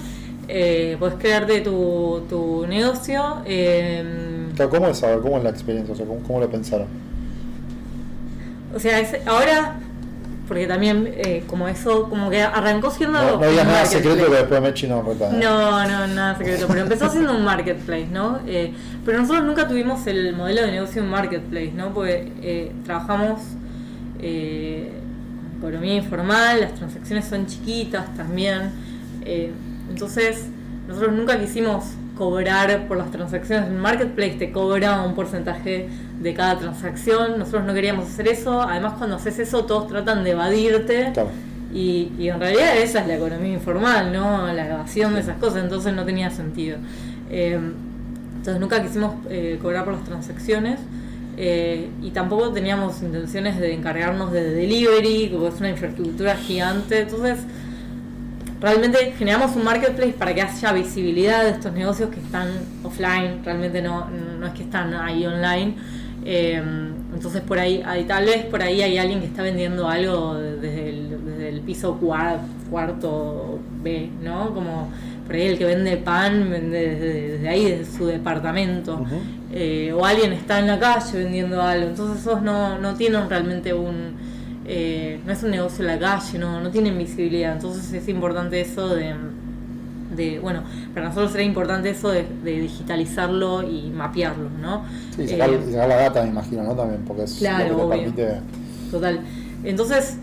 eh, 0.48 0.96
puedes 1.00 1.16
crearte 1.16 1.62
tu, 1.62 2.24
tu 2.30 2.66
negocio. 2.68 3.38
eh, 3.46 4.50
Claro, 4.56 4.70
¿Cómo 4.72 4.88
es 4.88 5.02
ahora? 5.04 5.22
¿Cómo 5.22 5.38
es 5.38 5.44
la 5.44 5.50
experiencia? 5.50 5.94
O 5.94 5.98
sea, 5.98 6.06
¿cómo, 6.06 6.20
cómo 6.28 6.40
lo 6.42 6.50
pensaron? 6.50 6.88
O 8.76 8.80
sea, 8.80 9.00
es- 9.00 9.26
ahora, 9.28 9.76
porque 10.48 10.68
también 10.68 11.10
eh, 11.16 11.44
como 11.48 11.68
eso, 11.68 12.10
como 12.10 12.30
que 12.30 12.42
arrancó 12.42 12.92
siendo... 12.92 13.20
No, 13.22 13.38
no 13.38 13.46
había 13.46 13.62
un 13.62 13.68
nada 13.68 13.86
secreto 13.86 14.26
que 14.30 14.36
después 14.36 14.62
Mechi 14.62 14.88
no. 14.88 15.00
¿eh? 15.12 15.16
No, 15.42 15.88
no, 15.88 16.08
nada 16.08 16.38
secreto, 16.38 16.66
pero 16.68 16.82
empezó 16.82 17.10
siendo 17.10 17.32
un 17.36 17.44
marketplace, 17.46 18.08
¿no? 18.12 18.40
Eh, 18.46 18.74
pero 19.06 19.20
nosotros 19.20 19.46
nunca 19.46 19.68
tuvimos 19.68 20.06
el 20.08 20.36
modelo 20.36 20.62
de 20.64 20.72
negocio 20.72 21.02
en 21.02 21.10
marketplace, 21.10 21.72
¿no? 21.74 21.94
Porque 21.94 22.32
eh, 22.42 22.72
trabajamos 22.86 23.40
eh, 24.20 24.92
con 25.62 25.70
economía 25.70 25.96
informal, 25.96 26.60
las 26.62 26.76
transacciones 26.76 27.26
son 27.26 27.46
chiquitas 27.46 28.14
también, 28.16 28.72
eh, 29.26 29.52
entonces 29.90 30.48
nosotros 30.88 31.14
nunca 31.14 31.40
quisimos 31.40 31.86
cobrar 32.18 32.88
por 32.88 32.98
las 32.98 33.12
transacciones 33.12 33.68
en 33.68 33.80
marketplace, 33.80 34.34
te 34.34 34.52
cobra 34.52 35.02
un 35.02 35.16
porcentaje 35.16 35.90
de 36.20 36.34
cada 36.34 36.60
transacción, 36.60 37.40
nosotros 37.40 37.66
no 37.66 37.74
queríamos 37.74 38.08
hacer 38.08 38.28
eso, 38.28 38.62
además 38.62 38.94
cuando 38.98 39.16
haces 39.16 39.40
eso 39.40 39.66
todos 39.66 39.88
tratan 39.88 40.24
de 40.24 40.32
evadirte. 40.32 41.12
Claro. 41.14 41.30
Y, 41.74 42.12
y 42.20 42.30
en 42.30 42.40
realidad 42.40 42.78
esa 42.78 43.02
es 43.02 43.08
la 43.08 43.16
economía 43.16 43.54
informal, 43.54 44.14
¿no? 44.14 44.46
La 44.54 44.68
evasión 44.68 45.16
de 45.16 45.22
esas 45.22 45.38
cosas, 45.38 45.64
entonces 45.64 45.94
no 45.94 46.06
tenía 46.06 46.30
sentido. 46.30 46.78
Eh, 47.32 47.60
entonces 48.38 48.60
nunca 48.60 48.84
quisimos 48.84 49.16
eh, 49.30 49.58
cobrar 49.62 49.86
por 49.86 49.94
las 49.94 50.04
transacciones 50.04 50.80
eh, 51.38 51.90
y 52.02 52.12
tampoco 52.12 52.52
teníamos 52.52 53.02
intenciones 53.02 53.58
de 53.60 53.74
encargarnos 53.74 54.32
de 54.32 54.54
delivery, 54.54 55.30
porque 55.32 55.48
es 55.48 55.60
una 55.60 55.70
infraestructura 55.70 56.36
gigante. 56.36 57.02
Entonces 57.02 57.40
realmente 58.64 59.14
generamos 59.18 59.56
un 59.58 59.66
marketplace 59.66 60.14
para 60.14 60.34
que 60.34 60.42
haya 60.42 60.72
visibilidad 60.72 61.44
de 61.44 61.50
estos 61.50 61.74
negocios 61.74 62.10
que 62.10 62.22
están 62.22 62.48
offline, 62.82 63.44
realmente 63.44 63.82
no, 63.82 64.08
no 64.10 64.48
es 64.48 64.54
que 64.54 64.64
están 64.64 64.94
ahí 64.94 65.26
online. 65.26 65.76
Em, 66.26 66.94
entonces 67.14 67.42
por 67.42 67.60
ahí, 67.60 67.84
hay, 67.86 68.06
tal 68.06 68.24
vez 68.24 68.46
por 68.46 68.62
ahí 68.62 68.82
hay 68.82 68.98
alguien 68.98 69.20
que 69.20 69.26
está 69.26 69.44
vendiendo 69.44 69.90
algo 69.90 70.36
desde 70.36 70.90
el, 70.90 71.26
desde 71.26 71.50
el 71.50 71.60
piso 71.60 72.00
cuarto 72.00 73.60
B, 73.84 74.10
¿no? 74.24 74.54
Como 74.54 74.90
por 75.26 75.36
ahí 75.36 75.48
el 75.48 75.58
que 75.58 75.66
vende 75.66 75.98
pan 75.98 76.50
vende 76.50 76.96
desde, 76.96 77.50
ahí, 77.50 77.66
desde 77.66 77.98
su 77.98 78.06
departamento. 78.06 79.06
Eh, 79.52 79.94
o 79.94 80.06
alguien 80.06 80.32
está 80.32 80.60
en 80.60 80.68
la 80.68 80.80
calle 80.80 81.18
vendiendo 81.18 81.62
algo. 81.62 81.88
Entonces 81.88 82.22
esos 82.22 82.42
no, 82.42 82.80
no 82.80 82.96
tienen 82.96 83.30
realmente 83.30 83.74
un... 83.74 84.23
Eh, 84.66 85.20
no 85.26 85.34
es 85.34 85.44
un 85.44 85.52
negocio 85.52 85.82
en 85.82 85.88
la 85.88 86.00
calle, 86.00 86.40
no, 86.40 86.62
no 86.62 86.70
tienen 86.72 86.98
visibilidad. 86.98 87.54
Entonces 87.54 87.92
es 87.94 88.08
importante 88.08 88.62
eso 88.62 88.96
de 88.96 89.14
de, 90.16 90.40
bueno, 90.40 90.64
para 90.94 91.08
nosotros 91.08 91.34
era 91.36 91.44
importante 91.44 91.90
eso 91.90 92.10
de, 92.10 92.26
digitalizarlo 92.44 93.64
y 93.64 93.90
mapearlo, 93.90 94.50
¿no? 94.62 94.84
Sí, 95.16 95.28
sacar, 95.28 95.50
eh, 95.50 95.60
la 95.72 95.88
data, 95.88 96.24
me 96.24 96.30
imagino, 96.30 96.64
¿no? 96.64 96.76
También, 96.76 97.02
porque 97.06 97.24
es 97.24 97.36
claro, 97.36 97.90
permite... 97.90 98.40
Total. 98.92 99.22
Entonces, 99.64 100.18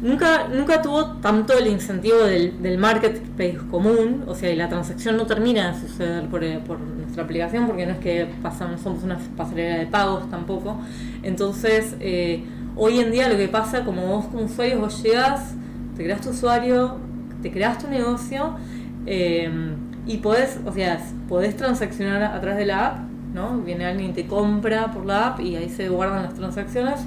nunca, 0.00 0.48
nunca 0.48 0.80
tuvo 0.80 1.06
tanto 1.18 1.56
el 1.58 1.66
incentivo 1.66 2.18
del, 2.18 2.62
del 2.62 2.78
marketplace 2.78 3.58
común, 3.70 4.24
o 4.26 4.34
sea, 4.34 4.50
y 4.50 4.56
la 4.56 4.68
transacción 4.68 5.16
no 5.16 5.26
termina 5.26 5.72
de 5.72 5.80
suceder 5.80 6.26
por, 6.28 6.42
eh, 6.42 6.60
por 6.66 6.80
nuestra 6.80 7.24
aplicación, 7.24 7.66
porque 7.66 7.86
no 7.86 7.92
es 7.92 7.98
que 7.98 8.26
pasamos, 8.42 8.80
somos 8.80 9.02
una 9.02 9.18
pasarela 9.36 9.78
de 9.78 9.86
pagos 9.86 10.30
tampoco. 10.30 10.76
Entonces, 11.22 11.94
eh, 12.00 12.42
hoy 12.76 13.00
en 13.00 13.10
día 13.10 13.28
lo 13.28 13.36
que 13.36 13.48
pasa, 13.48 13.84
como 13.84 14.06
vos 14.06 14.26
como 14.26 14.44
usuario, 14.44 14.80
vos 14.80 15.02
llegas, 15.02 15.54
te 15.96 16.04
creas 16.04 16.20
tu 16.20 16.30
usuario, 16.30 16.96
te 17.42 17.50
creas 17.50 17.78
tu 17.78 17.88
negocio 17.88 18.56
Em, 19.06 19.76
y 20.06 20.18
podés, 20.18 20.58
o 20.64 20.72
sea, 20.72 21.00
podés 21.28 21.56
transaccionar 21.56 22.22
a 22.22 22.40
través 22.40 22.58
de 22.58 22.66
la 22.66 22.86
app, 22.86 22.98
¿no? 23.34 23.58
Viene 23.58 23.86
alguien 23.86 24.10
y 24.10 24.12
te 24.12 24.26
compra 24.26 24.92
por 24.92 25.06
la 25.06 25.28
app 25.28 25.40
y 25.40 25.56
ahí 25.56 25.68
se 25.68 25.88
guardan 25.88 26.22
las 26.22 26.34
transacciones. 26.34 27.00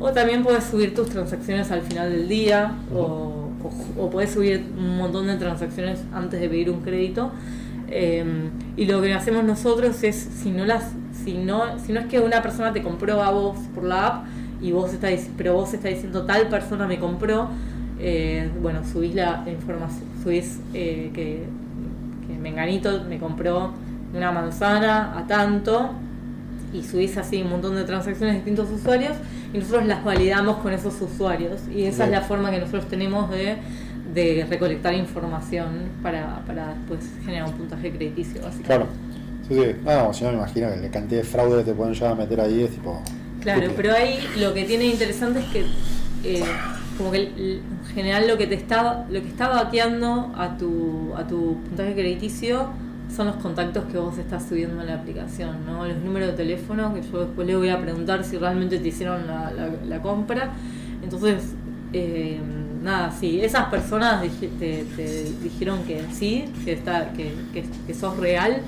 O 0.00 0.12
también 0.12 0.42
puedes 0.42 0.64
subir 0.64 0.94
tus 0.94 1.08
transacciones 1.08 1.70
al 1.70 1.82
final 1.82 2.10
del 2.10 2.28
día 2.28 2.72
o, 2.94 3.48
o, 3.98 4.10
puedes 4.10 4.30
subir 4.30 4.64
un 4.76 4.96
montón 4.96 5.26
de 5.26 5.36
transacciones 5.36 6.00
antes 6.12 6.40
de 6.40 6.48
pedir 6.48 6.70
un 6.70 6.80
crédito. 6.80 7.32
Em, 7.90 8.50
y 8.76 8.86
lo 8.86 9.00
que 9.02 9.12
hacemos 9.14 9.44
nosotros 9.44 10.02
es, 10.04 10.16
si 10.16 10.50
no, 10.50 10.64
las, 10.64 10.92
si, 11.24 11.34
no, 11.34 11.78
si 11.78 11.92
no 11.92 12.00
es 12.00 12.06
que 12.06 12.20
una 12.20 12.42
persona 12.42 12.72
te 12.72 12.82
compró 12.82 13.22
a 13.22 13.30
vos 13.30 13.58
por 13.74 13.84
la 13.84 14.06
app, 14.06 14.26
y 14.60 14.72
vos 14.72 14.92
estás, 14.92 15.28
pero 15.36 15.54
vos 15.54 15.72
estás 15.72 15.92
diciendo 15.92 16.24
tal 16.24 16.48
persona 16.48 16.86
me 16.86 16.98
compró, 16.98 17.48
eh, 18.00 18.50
bueno, 18.60 18.80
subís 18.84 19.14
la 19.14 19.44
información, 19.46 20.04
subís 20.22 20.58
eh, 20.74 21.10
que, 21.14 21.44
que, 22.26 22.38
Menganito 22.38 23.04
me 23.04 23.18
compró 23.18 23.72
una 24.14 24.32
manzana 24.32 25.18
a 25.18 25.26
tanto 25.26 25.90
y 26.72 26.82
subís 26.82 27.16
así 27.16 27.42
un 27.42 27.50
montón 27.50 27.74
de 27.74 27.84
transacciones 27.84 28.34
de 28.34 28.40
distintos 28.40 28.70
usuarios 28.70 29.16
y 29.52 29.58
nosotros 29.58 29.86
las 29.86 30.04
validamos 30.04 30.58
con 30.58 30.72
esos 30.72 31.00
usuarios 31.00 31.60
y 31.74 31.84
esa 31.84 32.04
es 32.04 32.10
la 32.10 32.20
forma 32.20 32.50
que 32.50 32.58
nosotros 32.58 32.86
tenemos 32.88 33.30
de, 33.30 33.56
de 34.14 34.46
recolectar 34.48 34.94
información 34.94 35.88
para, 36.02 36.42
para 36.46 36.74
después 36.74 37.00
generar 37.24 37.48
un 37.48 37.54
puntaje 37.54 37.90
crediticio 37.90 38.42
básicamente. 38.42 38.66
Claro. 38.66 38.86
Sí, 39.48 39.54
sí. 39.54 40.24
No 40.24 40.30
me 40.30 40.36
imagino 40.36 40.70
que 40.70 40.76
la 40.76 40.90
cantidad 40.90 41.22
de 41.22 41.26
fraude 41.26 41.58
que 41.58 41.70
te 41.70 41.74
pueden 41.74 41.94
llegar 41.94 42.12
a 42.12 42.14
meter 42.14 42.40
ahí 42.40 42.62
es 42.62 42.70
tipo... 42.70 43.02
Claro, 43.40 43.72
pero 43.76 43.94
ahí 43.94 44.18
lo 44.38 44.52
que 44.52 44.64
tiene 44.64 44.86
interesante 44.86 45.40
es 45.40 45.46
que 45.46 45.64
eh, 46.24 46.44
como 46.96 47.12
que 47.12 47.30
en 47.36 47.94
general 47.94 48.26
lo 48.26 48.36
que 48.36 48.46
te 48.46 48.56
está, 48.56 49.06
lo 49.08 49.22
que 49.22 49.28
está 49.28 49.48
vaqueando 49.48 50.32
a 50.36 50.56
tu, 50.56 51.14
a 51.16 51.26
tu 51.26 51.58
puntaje 51.68 51.94
crediticio 51.94 52.68
son 53.14 53.28
los 53.28 53.36
contactos 53.36 53.84
que 53.86 53.96
vos 53.96 54.18
estás 54.18 54.46
subiendo 54.48 54.80
en 54.80 54.88
la 54.88 54.94
aplicación, 54.94 55.64
¿no? 55.64 55.86
Los 55.86 55.96
números 55.98 56.30
de 56.30 56.34
teléfono, 56.34 56.92
que 56.94 57.02
yo 57.02 57.24
después 57.24 57.46
le 57.46 57.56
voy 57.56 57.68
a 57.70 57.80
preguntar 57.80 58.24
si 58.24 58.36
realmente 58.36 58.78
te 58.78 58.88
hicieron 58.88 59.26
la, 59.26 59.52
la, 59.86 60.02
compra. 60.02 60.50
Entonces, 61.02 61.54
eh, 61.92 62.38
nada, 62.82 63.10
sí, 63.10 63.40
esas 63.40 63.68
personas 63.70 64.22
te, 64.58 64.84
dijeron 65.42 65.84
que 65.84 66.04
sí, 66.12 66.46
que, 66.64 66.72
está, 66.72 67.12
que, 67.12 67.32
que, 67.86 67.94
sos 67.94 68.16
real. 68.18 68.60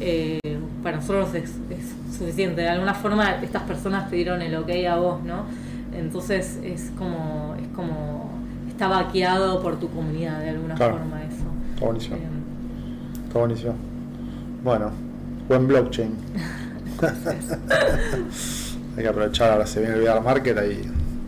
Eh, 0.00 0.40
para 0.82 0.96
nosotros 0.96 1.34
es, 1.34 1.50
es, 1.70 1.94
suficiente. 2.16 2.60
De 2.62 2.68
alguna 2.68 2.94
forma, 2.94 3.42
estas 3.42 3.62
personas 3.62 4.08
te 4.08 4.16
dieron 4.16 4.40
el 4.40 4.54
ok 4.54 4.70
a 4.88 4.96
vos, 4.96 5.22
¿no? 5.24 5.46
Entonces 5.96 6.58
es 6.62 6.92
como, 6.96 7.56
es 7.60 7.68
como, 7.74 8.30
está 8.68 8.88
vaqueado 8.88 9.62
por 9.62 9.80
tu 9.80 9.88
comunidad 9.90 10.40
de 10.40 10.50
alguna 10.50 10.76
forma 10.76 11.22
eso. 11.24 11.44
Está 11.74 11.86
buenísimo. 11.86 12.16
Eh, 12.16 12.20
está 13.26 13.38
buenísimo. 13.38 13.74
Bueno, 14.62 14.90
buen 15.48 15.66
blockchain. 15.66 16.14
Hay 18.96 19.02
que 19.02 19.08
aprovechar, 19.08 19.50
ahora 19.50 19.66
se 19.66 19.80
viene 19.80 19.96
el 19.96 20.02
VR 20.02 20.20
Market, 20.20 20.56
ahí 20.56 20.82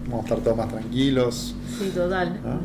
vamos 0.09 0.25
a 0.25 0.29
estar 0.29 0.39
todos 0.39 0.57
más 0.57 0.69
tranquilos. 0.69 1.57
Sí, 1.79 1.91
total. 1.93 2.39
¿Ah? 2.45 2.59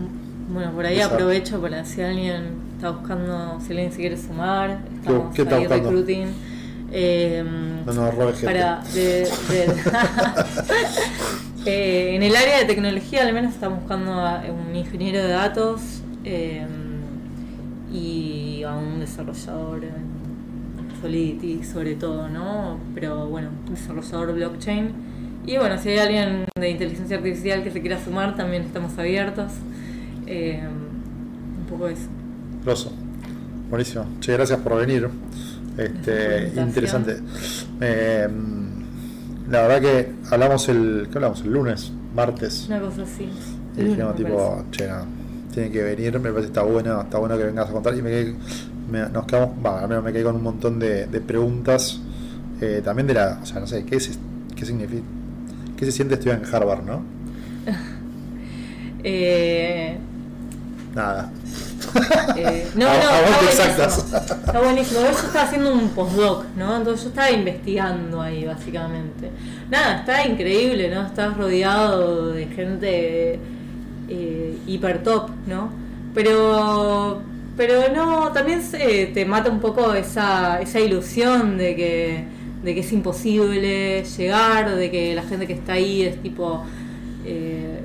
Bueno, 0.53 0.71
por 0.73 0.85
ahí 0.85 0.99
aprovecho 1.01 1.59
para 1.61 1.83
si 1.85 2.01
alguien 2.01 2.70
está 2.81 2.89
buscando, 2.89 3.59
si 3.61 3.73
alguien 3.73 3.91
se 3.91 3.99
quiere 3.99 4.17
sumar, 4.17 4.79
estamos 4.95 5.35
¿Qué, 5.35 5.45
qué 5.45 5.53
ahí 5.53 5.67
recruiting. 5.67 6.27
Eh, 6.91 7.43
no, 7.85 7.93
no, 7.93 8.11
para 8.43 8.81
de, 8.93 9.29
de 9.49 9.67
Eh, 11.67 12.15
en 12.15 12.23
el 12.23 12.35
área 12.35 12.57
de 12.57 12.65
tecnología 12.65 13.21
al 13.21 13.33
menos 13.33 13.53
estamos 13.53 13.81
buscando 13.81 14.13
a 14.13 14.41
un 14.49 14.75
ingeniero 14.75 15.19
de 15.19 15.27
datos 15.27 16.01
eh, 16.23 16.65
y 17.93 18.63
a 18.63 18.75
un 18.75 18.99
desarrollador 18.99 19.83
en 19.83 21.01
Solidity 21.01 21.63
sobre 21.63 21.93
todo, 21.93 22.29
¿no? 22.29 22.79
Pero 22.95 23.27
bueno, 23.27 23.49
desarrollador 23.69 24.33
blockchain. 24.33 24.91
Y 25.45 25.57
bueno, 25.57 25.77
si 25.77 25.89
hay 25.89 25.99
alguien 25.99 26.45
de 26.59 26.69
inteligencia 26.71 27.17
artificial 27.17 27.63
que 27.63 27.69
se 27.69 27.79
quiera 27.79 28.03
sumar, 28.03 28.35
también 28.35 28.63
estamos 28.63 28.97
abiertos. 28.97 29.51
Eh, 30.25 30.63
un 31.59 31.65
poco 31.67 31.87
eso. 31.87 32.07
Grosso. 32.63 32.91
Buenísimo. 33.69 34.05
Muchas 34.05 34.35
gracias 34.35 34.59
por 34.59 34.77
venir. 34.77 35.09
Este, 35.77 36.51
interesante. 36.57 37.17
La 39.51 39.63
verdad 39.63 39.81
que 39.81 40.11
hablamos 40.31 40.69
el. 40.69 41.07
¿Qué 41.11 41.17
hablamos? 41.17 41.41
El 41.41 41.51
lunes, 41.51 41.91
martes. 42.15 42.67
Una 42.67 42.79
cosa 42.79 43.03
así. 43.03 43.29
Y 43.75 43.83
dijimos, 43.83 44.15
tipo, 44.15 44.63
che, 44.71 44.87
no, 44.87 45.05
tiene 45.53 45.71
que 45.71 45.83
venir, 45.83 46.13
me 46.13 46.29
parece 46.29 46.41
que 46.41 46.47
está 46.47 46.63
bueno, 46.63 47.01
está 47.01 47.17
bueno 47.17 47.37
que 47.37 47.43
vengas 47.43 47.69
a 47.69 47.73
contar. 47.73 47.93
Y 47.95 48.01
me 48.01 48.09
quedé, 48.09 48.35
nos 49.11 49.25
quedamos, 49.25 49.49
va, 49.65 49.81
al 49.81 49.89
menos 49.89 50.03
me 50.03 50.13
quedé 50.13 50.23
con 50.23 50.35
un 50.37 50.43
montón 50.43 50.79
de, 50.79 51.05
de 51.07 51.21
preguntas. 51.21 51.99
Eh, 52.61 52.81
también 52.83 53.07
de 53.07 53.13
la. 53.13 53.39
O 53.41 53.45
sea, 53.45 53.59
no 53.59 53.67
sé, 53.67 53.83
¿qué, 53.83 53.97
es, 53.97 54.17
qué 54.55 54.65
significa? 54.65 55.03
¿Qué 55.75 55.85
se 55.85 55.91
siente 55.91 56.13
estudiar 56.13 56.41
en 56.41 56.53
Harvard, 56.53 56.83
no? 56.85 57.01
eh. 59.03 59.97
Nada. 60.95 61.29
Eh, 62.37 62.67
no, 62.75 62.85
no, 62.85 62.93
está 62.93 63.75
buenísimo. 63.75 64.05
está 64.45 64.61
buenísimo. 64.61 65.01
Yo 65.01 65.09
estaba 65.09 65.45
haciendo 65.45 65.73
un 65.73 65.89
postdoc, 65.89 66.45
¿no? 66.55 66.77
Entonces 66.77 67.03
yo 67.03 67.09
estaba 67.09 67.31
investigando 67.31 68.21
ahí, 68.21 68.45
básicamente. 68.45 69.29
Nada, 69.69 69.99
está 69.99 70.25
increíble, 70.25 70.89
¿no? 70.89 71.05
Estás 71.05 71.35
rodeado 71.37 72.31
de 72.31 72.45
gente 72.47 73.39
eh, 74.09 74.57
hiper 74.67 75.03
top, 75.03 75.29
¿no? 75.47 75.69
Pero, 76.13 77.21
pero 77.57 77.93
no, 77.93 78.31
también 78.31 78.61
se, 78.61 79.07
te 79.07 79.25
mata 79.25 79.49
un 79.49 79.59
poco 79.59 79.93
esa, 79.93 80.61
esa 80.61 80.79
ilusión 80.79 81.57
de 81.57 81.75
que, 81.75 82.25
de 82.63 82.73
que 82.73 82.79
es 82.79 82.91
imposible 82.91 84.03
llegar, 84.03 84.75
de 84.75 84.91
que 84.91 85.15
la 85.15 85.23
gente 85.23 85.47
que 85.47 85.53
está 85.53 85.73
ahí 85.73 86.03
es 86.03 86.21
tipo... 86.21 86.63
Eh, 87.25 87.80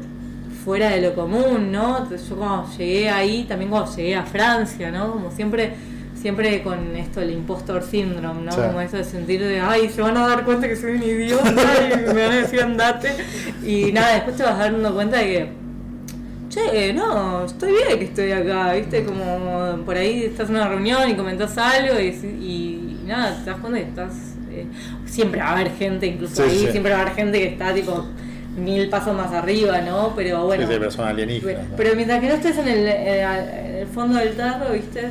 fuera 0.67 0.91
de 0.91 1.01
lo 1.01 1.15
común, 1.15 1.71
¿no? 1.71 2.11
Yo 2.11 2.37
cuando 2.37 2.69
llegué 2.77 3.09
ahí, 3.09 3.45
también 3.45 3.71
cuando 3.71 3.95
llegué 3.95 4.17
a 4.17 4.25
Francia, 4.25 4.91
¿no? 4.91 5.13
Como 5.13 5.31
siempre, 5.31 5.75
siempre 6.21 6.61
con 6.65 6.97
esto 6.97 7.21
el 7.21 7.31
impostor 7.31 7.85
syndrome, 7.85 8.43
¿no? 8.43 8.51
Como 8.51 8.81
eso 8.81 8.97
de 8.97 9.05
sentir 9.05 9.41
de, 9.45 9.61
ay, 9.61 9.89
se 9.89 10.03
van 10.03 10.17
a 10.17 10.27
dar 10.27 10.45
cuenta 10.45 10.67
que 10.67 10.75
soy 10.75 10.97
un 10.97 11.05
idiota 11.05 11.53
y 11.53 12.13
me 12.13 12.21
van 12.21 12.33
a 12.33 12.37
decir 12.39 12.61
andate. 12.63 13.13
Y 13.65 13.93
nada, 13.93 14.15
después 14.15 14.37
te 14.37 14.43
vas 14.43 14.59
dando 14.59 14.93
cuenta 14.93 15.19
de 15.19 15.25
que, 15.25 15.49
che, 16.49 16.93
no, 16.93 17.45
estoy 17.45 17.71
bien 17.71 17.99
que 18.01 18.05
estoy 18.07 18.33
acá, 18.33 18.73
¿viste? 18.73 19.05
Como 19.05 19.85
por 19.85 19.97
ahí 19.97 20.25
estás 20.25 20.49
en 20.49 20.57
una 20.57 20.69
reunión 20.69 21.09
y 21.09 21.15
comentás 21.15 21.57
algo 21.59 22.01
y, 22.01 23.05
nada, 23.07 23.39
te 23.45 23.51
das 23.51 23.61
cuenta 23.61 23.79
que 23.79 23.87
estás... 23.87 24.13
Eh, 24.51 24.67
siempre 25.05 25.41
va 25.41 25.51
a 25.51 25.53
haber 25.53 25.71
gente, 25.77 26.07
incluso 26.09 26.43
ahí, 26.43 26.67
siempre 26.73 26.91
va 26.91 26.99
a 26.99 27.03
haber 27.03 27.15
gente 27.15 27.39
que 27.39 27.47
está 27.51 27.73
tipo 27.73 28.05
mil 28.57 28.89
pasos 28.89 29.17
más 29.17 29.33
arriba, 29.33 29.81
¿no? 29.83 30.13
Pero 30.17 30.47
bueno. 30.47 30.67
Pero, 31.77 31.95
mientras 31.95 32.21
que 32.21 32.29
no 32.29 32.35
estés 32.35 32.59
en 32.59 32.69
el, 32.69 32.87
eh, 32.87 33.81
el 33.83 33.87
fondo 33.87 34.19
del 34.19 34.35
tarro, 34.35 34.73
¿viste? 34.73 35.11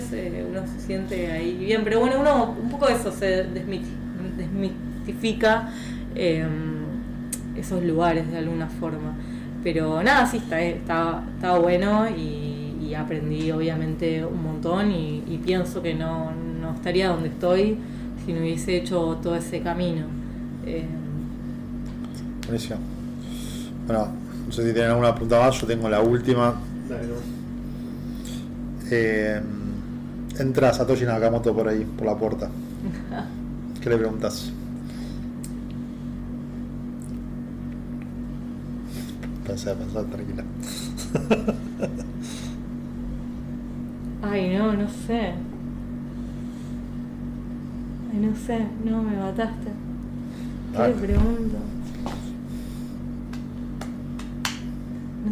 uno 0.49 0.61
se 0.67 0.79
siente 0.85 1.31
ahí 1.31 1.55
bien. 1.55 1.83
Pero 1.83 1.99
bueno, 1.99 2.19
uno 2.19 2.55
un 2.61 2.69
poco 2.69 2.87
eso 2.87 3.11
se 3.11 3.43
desmitifica 3.43 5.69
em, 6.15 6.83
esos 7.55 7.83
lugares 7.83 8.31
de 8.31 8.39
alguna 8.39 8.67
forma. 8.67 9.15
Pero 9.63 10.01
nada, 10.03 10.25
sí, 10.25 10.37
está, 10.37 10.61
está, 10.61 11.23
está 11.35 11.57
bueno 11.57 12.07
y, 12.09 12.53
aprendí 12.95 13.51
obviamente 13.51 14.25
un 14.25 14.41
montón 14.41 14.89
y, 14.89 15.41
pienso 15.43 15.81
que 15.81 15.93
no, 15.93 16.31
no, 16.31 16.75
estaría 16.75 17.09
donde 17.09 17.27
estoy 17.27 17.77
si 18.25 18.31
no 18.31 18.39
hubiese 18.39 18.77
hecho 18.77 19.19
todo 19.21 19.35
ese 19.35 19.59
camino. 19.59 20.05
Em, 20.65 20.87
Buenísimo. 22.47 22.94
Bueno, 23.87 24.07
no 24.47 24.51
sé 24.51 24.65
si 24.65 24.73
tienen 24.73 24.91
alguna 24.91 25.13
pregunta 25.13 25.39
más, 25.39 25.59
yo 25.59 25.67
tengo 25.67 25.89
la 25.89 26.01
última. 26.01 26.55
Dale. 26.89 27.07
Eh, 28.91 29.41
entra 30.39 30.73
Satoshi 30.73 31.05
Nakamoto 31.05 31.53
por 31.53 31.67
ahí, 31.67 31.85
por 31.97 32.07
la 32.07 32.15
puerta. 32.15 32.49
¿Qué 33.81 33.89
le 33.89 33.97
preguntas? 33.97 34.51
Pensá, 39.45 39.75
pensá, 39.75 40.03
tranquila. 40.03 40.43
Ay, 44.23 44.57
no, 44.57 44.73
no 44.73 44.89
sé. 44.89 45.33
Ay, 48.11 48.19
no 48.19 48.35
sé, 48.35 48.65
no, 48.83 49.03
me 49.03 49.15
mataste. 49.17 49.71
¿Qué 50.75 50.87
le 50.87 50.93
pregunto? 50.93 51.57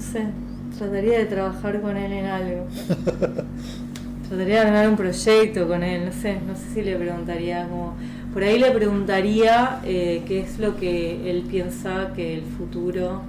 Sé, 0.04 0.26
trataría 0.78 1.20
de 1.20 1.26
trabajar 1.26 1.82
con 1.82 1.98
él 1.98 2.12
en 2.12 2.26
algo. 2.26 2.68
Trataría 4.28 4.60
de 4.60 4.66
ganar 4.66 4.90
un 4.90 4.96
proyecto 4.96 5.68
con 5.68 5.84
él, 5.84 6.06
no 6.06 6.12
sé, 6.12 6.40
no 6.46 6.56
sé 6.56 6.74
si 6.74 6.82
le 6.82 6.96
preguntaría 6.96 7.68
como... 7.68 7.96
Por 8.34 8.44
ahí 8.44 8.58
le 8.58 8.72
preguntaría 8.72 9.80
eh, 9.86 10.24
qué 10.28 10.42
es 10.42 10.58
lo 10.58 10.76
que 10.76 11.30
él 11.30 11.44
piensa 11.44 12.14
que 12.16 12.34
el 12.34 12.42
futuro 12.42 13.22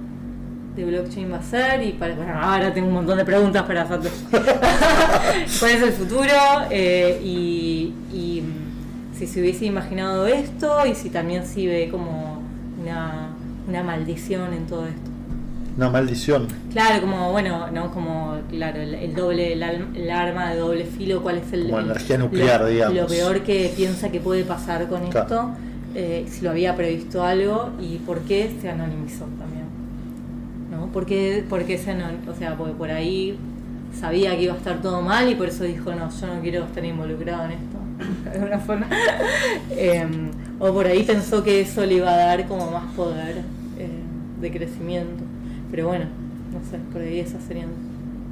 de 0.75 0.83
blockchain 0.83 1.31
va 1.31 1.37
a 1.37 1.43
ser 1.43 1.83
y 1.83 1.93
para, 1.93 2.15
bueno, 2.15 2.33
ahora 2.33 2.73
tengo 2.73 2.87
un 2.87 2.95
montón 2.95 3.17
de 3.17 3.25
preguntas 3.25 3.63
para 3.63 3.87
Satoshi. 3.87 4.25
¿Cuál 5.59 5.71
es 5.71 5.81
el 5.83 5.91
futuro? 5.91 6.33
Eh, 6.71 7.21
y, 7.23 7.93
y, 8.11 8.43
si 9.17 9.27
se 9.27 9.39
hubiese 9.39 9.65
imaginado 9.65 10.27
esto 10.27 10.85
y 10.85 10.93
si 10.93 11.09
también 11.09 11.45
si 11.45 11.67
ve 11.67 11.87
como 11.89 12.41
una, 12.81 13.29
una 13.67 13.83
maldición 13.83 14.53
en 14.53 14.67
todo 14.67 14.87
esto. 14.87 15.14
Una 15.77 15.89
maldición. 15.89 16.47
Claro, 16.71 17.01
como, 17.01 17.31
bueno, 17.33 17.69
no 17.71 17.91
como, 17.91 18.37
claro, 18.49 18.79
el, 18.81 18.93
el 18.95 19.13
doble, 19.13 19.53
el, 19.53 19.61
el 19.63 20.09
arma 20.09 20.51
de 20.51 20.57
doble 20.59 20.85
filo, 20.85 21.21
cuál 21.21 21.39
es 21.39 21.51
el... 21.51 21.65
Como 21.65 21.81
energía 21.81 22.17
nuclear, 22.17 22.61
lo, 22.61 22.67
digamos. 22.67 22.95
Lo 22.95 23.07
peor 23.07 23.41
que 23.41 23.73
piensa 23.75 24.09
que 24.09 24.21
puede 24.21 24.45
pasar 24.45 24.87
con 24.87 25.09
Claro. 25.09 25.25
esto, 25.27 25.49
eh, 25.95 26.25
si 26.29 26.43
lo 26.45 26.51
había 26.51 26.75
previsto 26.77 27.23
algo 27.23 27.71
y 27.81 27.97
por 27.97 28.19
qué 28.21 28.51
se 28.61 28.69
anonimizó 28.69 29.25
también. 29.37 29.65
¿No? 30.71 30.87
¿Por 30.93 31.05
qué, 31.05 31.43
por 31.49 31.63
qué 31.65 31.77
se 31.77 31.91
anon- 31.91 32.25
O 32.29 32.35
sea, 32.35 32.55
porque 32.55 32.73
por 32.73 32.89
ahí 32.89 33.37
sabía 33.99 34.35
que 34.37 34.43
iba 34.43 34.53
a 34.53 34.57
estar 34.57 34.81
todo 34.81 35.01
mal 35.01 35.29
y 35.29 35.35
por 35.35 35.49
eso 35.49 35.65
dijo, 35.65 35.93
no, 35.93 36.09
yo 36.09 36.27
no 36.27 36.41
quiero 36.41 36.63
estar 36.63 36.85
involucrado 36.85 37.45
en 37.45 37.51
esto. 37.51 37.77
De 38.23 38.29
alguna 38.31 38.59
forma. 38.59 38.87
Em, 39.77 40.31
o 40.57 40.71
por 40.71 40.87
ahí 40.87 41.03
pensó 41.03 41.43
que 41.43 41.59
eso 41.61 41.85
le 41.85 41.95
iba 41.95 42.09
a 42.13 42.15
dar 42.17 42.47
como 42.47 42.71
más 42.71 42.93
poder 42.95 43.39
eh, 43.77 43.89
de 44.41 44.51
crecimiento. 44.51 45.23
Pero 45.75 45.89
bueno, 45.89 46.05
no 46.53 46.71
sé, 46.71 46.77
por 46.93 47.01
ahí 47.01 47.19
esas 47.19 47.43
serían 47.43 47.67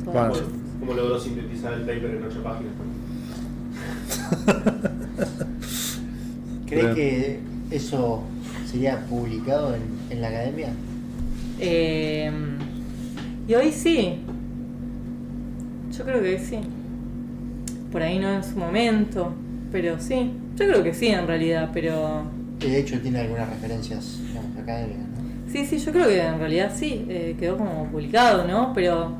todas 0.06 0.30
Bueno, 0.30 0.30
las 0.30 0.44
¿Cómo, 0.80 0.94
logró 0.94 1.20
sintetizar 1.20 1.74
el 1.74 1.82
paper 1.82 2.16
en 2.16 2.24
ocho 2.24 2.42
páginas? 2.42 2.72
¿Crees 6.66 6.96
que 6.96 7.40
eso 7.70 8.24
sería 8.66 9.06
publicado 9.08 9.76
en, 9.76 9.82
en 10.10 10.22
la 10.22 10.30
academia? 10.30 10.70
Eh, 11.60 12.32
y 13.46 13.54
hoy 13.56 13.74
sí. 13.74 14.20
Yo 15.98 16.06
creo 16.06 16.22
que 16.22 16.40
sí. 16.40 16.60
Por 17.92 18.04
ahí 18.04 18.20
no 18.20 18.32
en 18.32 18.44
su 18.46 18.56
momento, 18.56 19.34
pero 19.70 20.00
sí. 20.00 20.32
Yo 20.56 20.66
creo 20.66 20.82
que 20.82 20.94
sí 20.94 21.08
en 21.08 21.28
realidad, 21.28 21.72
pero... 21.74 22.24
De 22.62 22.80
hecho 22.80 23.02
tiene 23.02 23.20
algunas 23.20 23.50
referencias 23.50 24.22
digamos, 24.30 24.58
académicas. 24.58 25.13
Sí, 25.54 25.68
sí, 25.68 25.78
yo 25.78 25.92
creo 25.92 26.08
que 26.08 26.20
en 26.20 26.40
realidad 26.40 26.72
sí, 26.74 27.06
eh, 27.08 27.36
quedó 27.38 27.60
como 27.60 27.86
publicado, 27.86 28.48
¿no? 28.48 28.74
Pero 28.74 29.12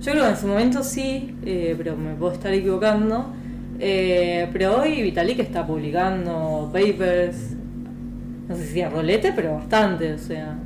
yo 0.00 0.12
creo 0.12 0.24
que 0.24 0.30
en 0.30 0.36
su 0.38 0.46
momento 0.46 0.82
sí, 0.82 1.36
eh, 1.44 1.74
pero 1.76 1.98
me 1.98 2.14
puedo 2.14 2.32
estar 2.32 2.50
equivocando. 2.54 3.26
Eh, 3.78 4.48
pero 4.54 4.80
hoy 4.80 5.02
Vitalik 5.02 5.38
está 5.38 5.66
publicando 5.66 6.70
papers, 6.72 7.36
no 8.48 8.56
sé 8.56 8.68
si 8.68 8.80
a 8.80 8.88
rolete, 8.88 9.34
pero 9.36 9.56
bastante, 9.56 10.14
o 10.14 10.18
sea, 10.18 10.56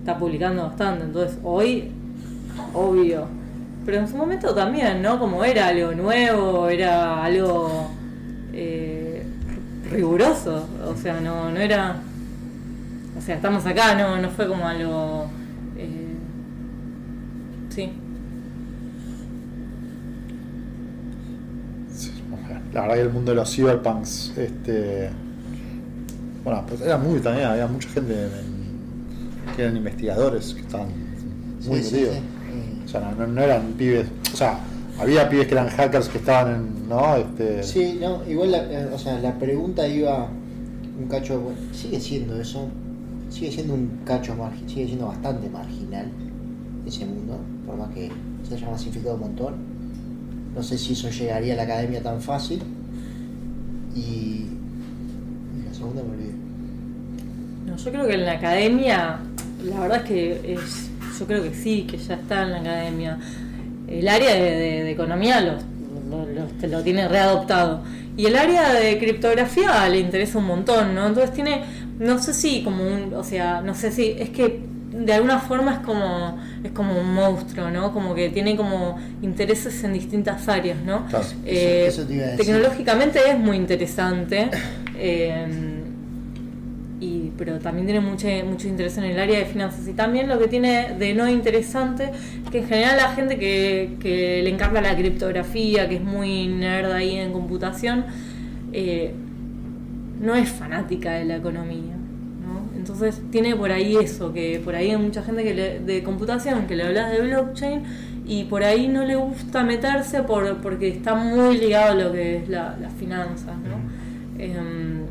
está 0.00 0.18
publicando 0.18 0.64
bastante. 0.64 1.04
Entonces 1.04 1.38
hoy, 1.44 1.92
obvio. 2.72 3.28
Pero 3.86 3.98
en 3.98 4.08
su 4.08 4.16
momento 4.16 4.52
también, 4.52 5.00
¿no? 5.00 5.16
Como 5.20 5.44
era 5.44 5.68
algo 5.68 5.92
nuevo, 5.92 6.68
era 6.68 7.22
algo 7.22 7.88
riguroso, 9.92 10.66
o 10.84 10.96
sea, 10.96 11.20
no, 11.20 11.52
no 11.52 11.60
era... 11.60 12.02
O 13.24 13.26
sea, 13.26 13.36
estamos 13.36 13.64
acá, 13.64 13.94
no, 13.94 14.20
no 14.20 14.28
fue 14.28 14.46
como 14.46 14.68
algo... 14.68 15.24
eh, 15.78 16.14
sí. 17.70 17.90
Sí, 21.90 22.10
La 22.74 22.82
verdad 22.82 22.94
que 22.96 23.00
el 23.00 23.10
mundo 23.10 23.30
de 23.30 23.36
los 23.36 23.50
cyberpunks, 23.54 24.34
este. 24.36 25.08
Bueno, 26.44 26.64
pues 26.68 26.82
era 26.82 26.98
muy 26.98 27.18
también, 27.20 27.46
había 27.46 27.66
mucha 27.66 27.88
gente 27.88 28.12
en- 28.12 29.54
que 29.56 29.62
eran 29.62 29.76
investigadores 29.78 30.52
que 30.52 30.60
estaban 30.60 30.88
muy 31.66 31.78
Sí, 31.78 31.84
sí, 31.84 31.94
metidos. 31.94 32.14
sí. 32.16 32.82
O 32.84 32.88
sea, 32.88 33.00
no, 33.00 33.12
no- 33.16 33.26
no 33.28 33.40
eran 33.40 33.62
pibes. 33.78 34.06
O 34.34 34.36
sea, 34.36 34.58
había 35.00 35.30
pibes 35.30 35.46
que 35.46 35.54
eran 35.54 35.68
hackers 35.70 36.08
que 36.10 36.18
estaban 36.18 36.54
en. 36.54 36.88
¿No? 36.90 37.16
Este, 37.16 37.62
Sí, 37.62 37.96
no, 37.98 38.20
igual 38.28 38.50
la, 38.52 38.58
eh, 38.70 38.90
o 38.92 38.98
sea, 38.98 39.18
la 39.18 39.32
pregunta 39.38 39.88
iba 39.88 40.28
un 41.00 41.08
cacho, 41.08 41.40
bueno, 41.40 41.58
sigue 41.72 41.98
siendo 41.98 42.38
eso, 42.38 42.68
sigue 43.34 43.50
siendo 43.50 43.74
un 43.74 43.90
cacho 44.04 44.36
sigue 44.68 44.86
siendo 44.86 45.06
bastante 45.08 45.48
marginal 45.50 46.06
ese 46.86 47.04
mundo, 47.04 47.38
por 47.66 47.76
más 47.76 47.88
que 47.92 48.10
se 48.48 48.54
haya 48.54 48.70
masificado 48.70 49.14
un 49.16 49.20
montón. 49.22 49.54
No 50.54 50.62
sé 50.62 50.78
si 50.78 50.92
eso 50.92 51.10
llegaría 51.10 51.54
a 51.54 51.56
la 51.56 51.62
academia 51.64 52.00
tan 52.00 52.20
fácil. 52.20 52.62
Y, 53.96 54.46
la 55.66 55.74
segunda 55.74 56.02
me 56.02 56.10
olvidé. 56.10 56.32
No, 57.66 57.76
yo 57.76 57.90
creo 57.90 58.06
que 58.06 58.14
en 58.14 58.24
la 58.24 58.32
academia, 58.32 59.18
la 59.64 59.80
verdad 59.80 59.98
es 59.98 60.04
que 60.04 60.54
es, 60.54 60.90
yo 61.18 61.26
creo 61.26 61.42
que 61.42 61.54
sí, 61.54 61.86
que 61.90 61.96
ya 61.96 62.14
está 62.14 62.42
en 62.44 62.52
la 62.52 62.60
academia. 62.60 63.18
El 63.88 64.06
área 64.06 64.34
de, 64.34 64.90
economía 64.92 65.40
lo, 65.40 65.52
lo, 66.10 66.26
lo- 66.26 66.68
lo 66.68 66.82
tiene 66.82 67.08
readoptado. 67.08 67.82
Y 68.16 68.26
el 68.26 68.36
área 68.36 68.72
de 68.74 68.96
criptografía 68.98 69.88
le 69.88 69.98
interesa 69.98 70.38
un 70.38 70.44
montón, 70.46 70.94
¿no? 70.94 71.08
Entonces 71.08 71.32
tiene, 71.34 71.64
no 71.98 72.18
sé 72.18 72.34
si 72.34 72.62
como 72.62 72.84
un, 72.86 73.14
o 73.14 73.24
sea, 73.24 73.60
no 73.60 73.74
sé 73.74 73.90
si, 73.92 74.10
es 74.18 74.30
que 74.30 74.60
de 74.92 75.12
alguna 75.12 75.40
forma 75.40 75.72
es 75.74 75.78
como, 75.80 76.38
es 76.62 76.70
como 76.70 76.98
un 77.00 77.12
monstruo, 77.14 77.68
¿no? 77.70 77.92
Como 77.92 78.14
que 78.14 78.30
tiene 78.30 78.56
como 78.56 78.96
intereses 79.22 79.82
en 79.84 79.92
distintas 79.92 80.48
áreas, 80.48 80.78
¿no? 80.84 81.06
Claro. 81.06 81.24
Eh, 81.44 81.86
Eso- 81.88 82.00
eso 82.02 82.08
te 82.08 82.14
iba 82.14 82.24
a 82.24 82.28
decir. 82.28 82.46
tecnológicamente 82.46 83.18
es 83.28 83.38
muy 83.38 83.56
interesante. 83.56 84.50
eh, 84.96 85.80
y, 87.00 87.32
pero 87.36 87.58
también 87.58 87.86
tiene 87.86 88.00
mucho, 88.00 88.28
mucho 88.48 88.68
interés 88.68 88.96
en 88.96 89.04
el 89.04 89.18
área 89.18 89.38
de 89.40 89.44
finanzas. 89.46 89.86
Y 89.88 89.92
también 89.92 90.28
lo 90.28 90.38
que 90.38 90.46
tiene 90.48 90.94
de 90.98 91.12
no 91.12 91.28
interesante, 91.28 92.10
que 92.50 92.58
en 92.58 92.68
general 92.68 92.96
la 92.96 93.12
gente 93.12 93.36
que, 93.36 93.96
que 94.00 94.40
le 94.42 94.48
encanta 94.50 94.80
la 94.80 94.96
criptografía, 94.96 95.88
que 95.88 95.96
es 95.96 96.00
muy 96.02 96.46
nerd 96.46 96.92
ahí 96.92 97.16
en 97.16 97.32
computación, 97.32 98.04
eh, 98.72 99.12
no 100.24 100.34
es 100.34 100.48
fanática 100.48 101.12
de 101.12 101.24
la 101.24 101.36
economía. 101.36 101.94
¿no? 101.94 102.76
Entonces 102.78 103.20
tiene 103.30 103.54
por 103.56 103.70
ahí 103.70 103.96
eso, 103.96 104.32
que 104.32 104.60
por 104.64 104.74
ahí 104.74 104.90
hay 104.90 104.96
mucha 104.96 105.22
gente 105.22 105.42
que 105.44 105.54
le- 105.54 105.78
de 105.80 106.02
computación 106.02 106.66
que 106.66 106.76
le 106.76 106.84
hablas 106.84 107.10
de 107.12 107.20
blockchain 107.22 107.82
y 108.26 108.44
por 108.44 108.62
ahí 108.64 108.88
no 108.88 109.04
le 109.04 109.16
gusta 109.16 109.62
meterse 109.64 110.22
por, 110.22 110.56
porque 110.58 110.88
está 110.88 111.14
muy 111.14 111.58
ligado 111.58 111.92
a 111.92 112.04
lo 112.04 112.12
que 112.12 112.38
es 112.38 112.48
la- 112.48 112.76
las 112.80 112.92
finanzas. 112.94 113.54
¿no? 113.56 114.42
Em, 114.42 115.04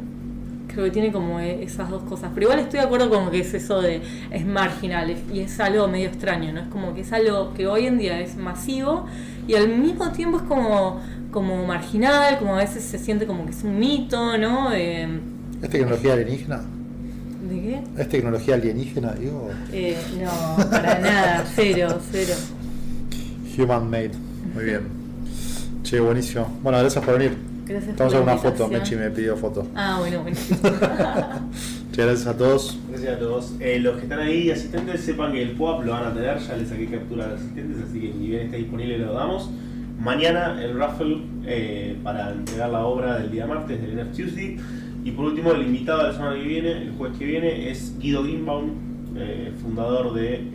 creo 0.67 0.85
que 0.85 0.91
tiene 0.91 1.11
como 1.11 1.39
e- 1.39 1.63
esas 1.63 1.89
dos 1.89 2.03
cosas. 2.03 2.31
Pero 2.33 2.47
igual 2.47 2.59
estoy 2.59 2.79
de 2.79 2.85
acuerdo 2.85 3.09
con 3.09 3.29
que 3.29 3.39
es 3.39 3.53
eso 3.53 3.81
de 3.81 4.01
es 4.31 4.45
marginal 4.45 5.13
y 5.31 5.39
es 5.39 5.59
algo 5.59 5.87
medio 5.87 6.07
extraño, 6.07 6.51
¿no? 6.51 6.61
Es 6.61 6.67
como 6.67 6.93
que 6.95 7.01
es 7.01 7.13
algo 7.13 7.53
que 7.53 7.67
hoy 7.67 7.85
en 7.85 7.97
día 7.99 8.19
es 8.19 8.35
masivo 8.37 9.05
y 9.47 9.53
al 9.53 9.69
mismo 9.69 10.11
tiempo 10.11 10.37
es 10.37 10.43
como, 10.43 10.99
como 11.33 11.65
marginal, 11.65 12.37
como 12.39 12.55
a 12.55 12.59
veces 12.59 12.83
se 12.83 12.97
siente 12.97 13.27
como 13.27 13.45
que 13.45 13.51
es 13.51 13.63
un 13.63 13.77
mito, 13.77 14.37
¿no? 14.37 14.71
Em, 14.71 15.19
¿Es 15.61 15.69
tecnología 15.69 16.13
alienígena? 16.13 16.61
¿De 17.49 17.61
qué? 17.61 17.83
¿Es 17.97 18.09
tecnología 18.09 18.55
alienígena, 18.55 19.13
digo? 19.13 19.49
Eh, 19.73 19.97
no, 20.21 20.69
para 20.69 20.99
nada, 20.99 21.45
cero, 21.53 21.99
cero. 22.11 22.33
Human 23.57 23.89
made. 23.89 24.11
Muy 24.53 24.63
bien. 24.63 24.81
Che, 25.83 25.99
buenísimo. 25.99 26.47
Bueno, 26.61 26.79
gracias 26.79 27.03
por 27.03 27.17
venir. 27.17 27.37
Gracias 27.65 27.91
Estamos 27.91 28.13
por 28.13 28.21
en 28.21 28.27
la 28.27 28.33
una 28.33 28.41
foto. 28.41 28.67
Mechi 28.67 28.95
me 28.95 29.09
pidió 29.09 29.35
foto. 29.35 29.67
Ah, 29.75 29.97
bueno, 29.99 30.21
bueno. 30.21 30.37
Che, 31.91 32.01
gracias 32.01 32.27
a 32.27 32.37
todos. 32.37 32.79
Gracias 32.89 33.15
a 33.15 33.19
todos. 33.19 33.53
Eh, 33.59 33.79
los 33.79 33.97
que 33.97 34.03
están 34.03 34.19
ahí 34.19 34.49
asistentes 34.49 35.01
sepan 35.01 35.31
que 35.31 35.43
el 35.43 35.51
POAP 35.51 35.85
lo 35.85 35.91
van 35.91 36.05
a 36.05 36.13
tener, 36.13 36.39
ya 36.39 36.55
les 36.55 36.69
saqué 36.69 36.87
captura 36.87 37.25
a 37.25 37.27
los 37.29 37.39
asistentes, 37.39 37.83
así 37.87 37.99
que 37.99 38.13
ni 38.13 38.27
bien 38.27 38.41
esté 38.45 38.57
disponible 38.57 38.97
lo 38.97 39.13
damos. 39.13 39.49
Mañana 39.99 40.61
el 40.61 40.77
raffle 40.77 41.17
eh, 41.45 41.97
para 42.03 42.31
entregar 42.31 42.69
la 42.69 42.85
obra 42.85 43.19
del 43.19 43.31
día 43.31 43.45
martes 43.45 43.81
del 43.81 43.95
NF 43.97 44.15
Tuesday. 44.15 44.57
Y 45.05 45.11
por 45.11 45.25
último, 45.25 45.51
el 45.51 45.61
invitado 45.63 45.99
de 45.99 46.07
la 46.09 46.13
semana 46.13 46.35
que 46.35 46.43
viene, 46.43 46.71
el 46.71 46.91
jueves 46.91 47.17
que 47.17 47.25
viene, 47.25 47.69
es 47.69 47.97
Guido 47.99 48.23
Greenbaum, 48.23 48.71
eh, 49.15 49.51
fundador 49.61 50.13
de 50.13 50.47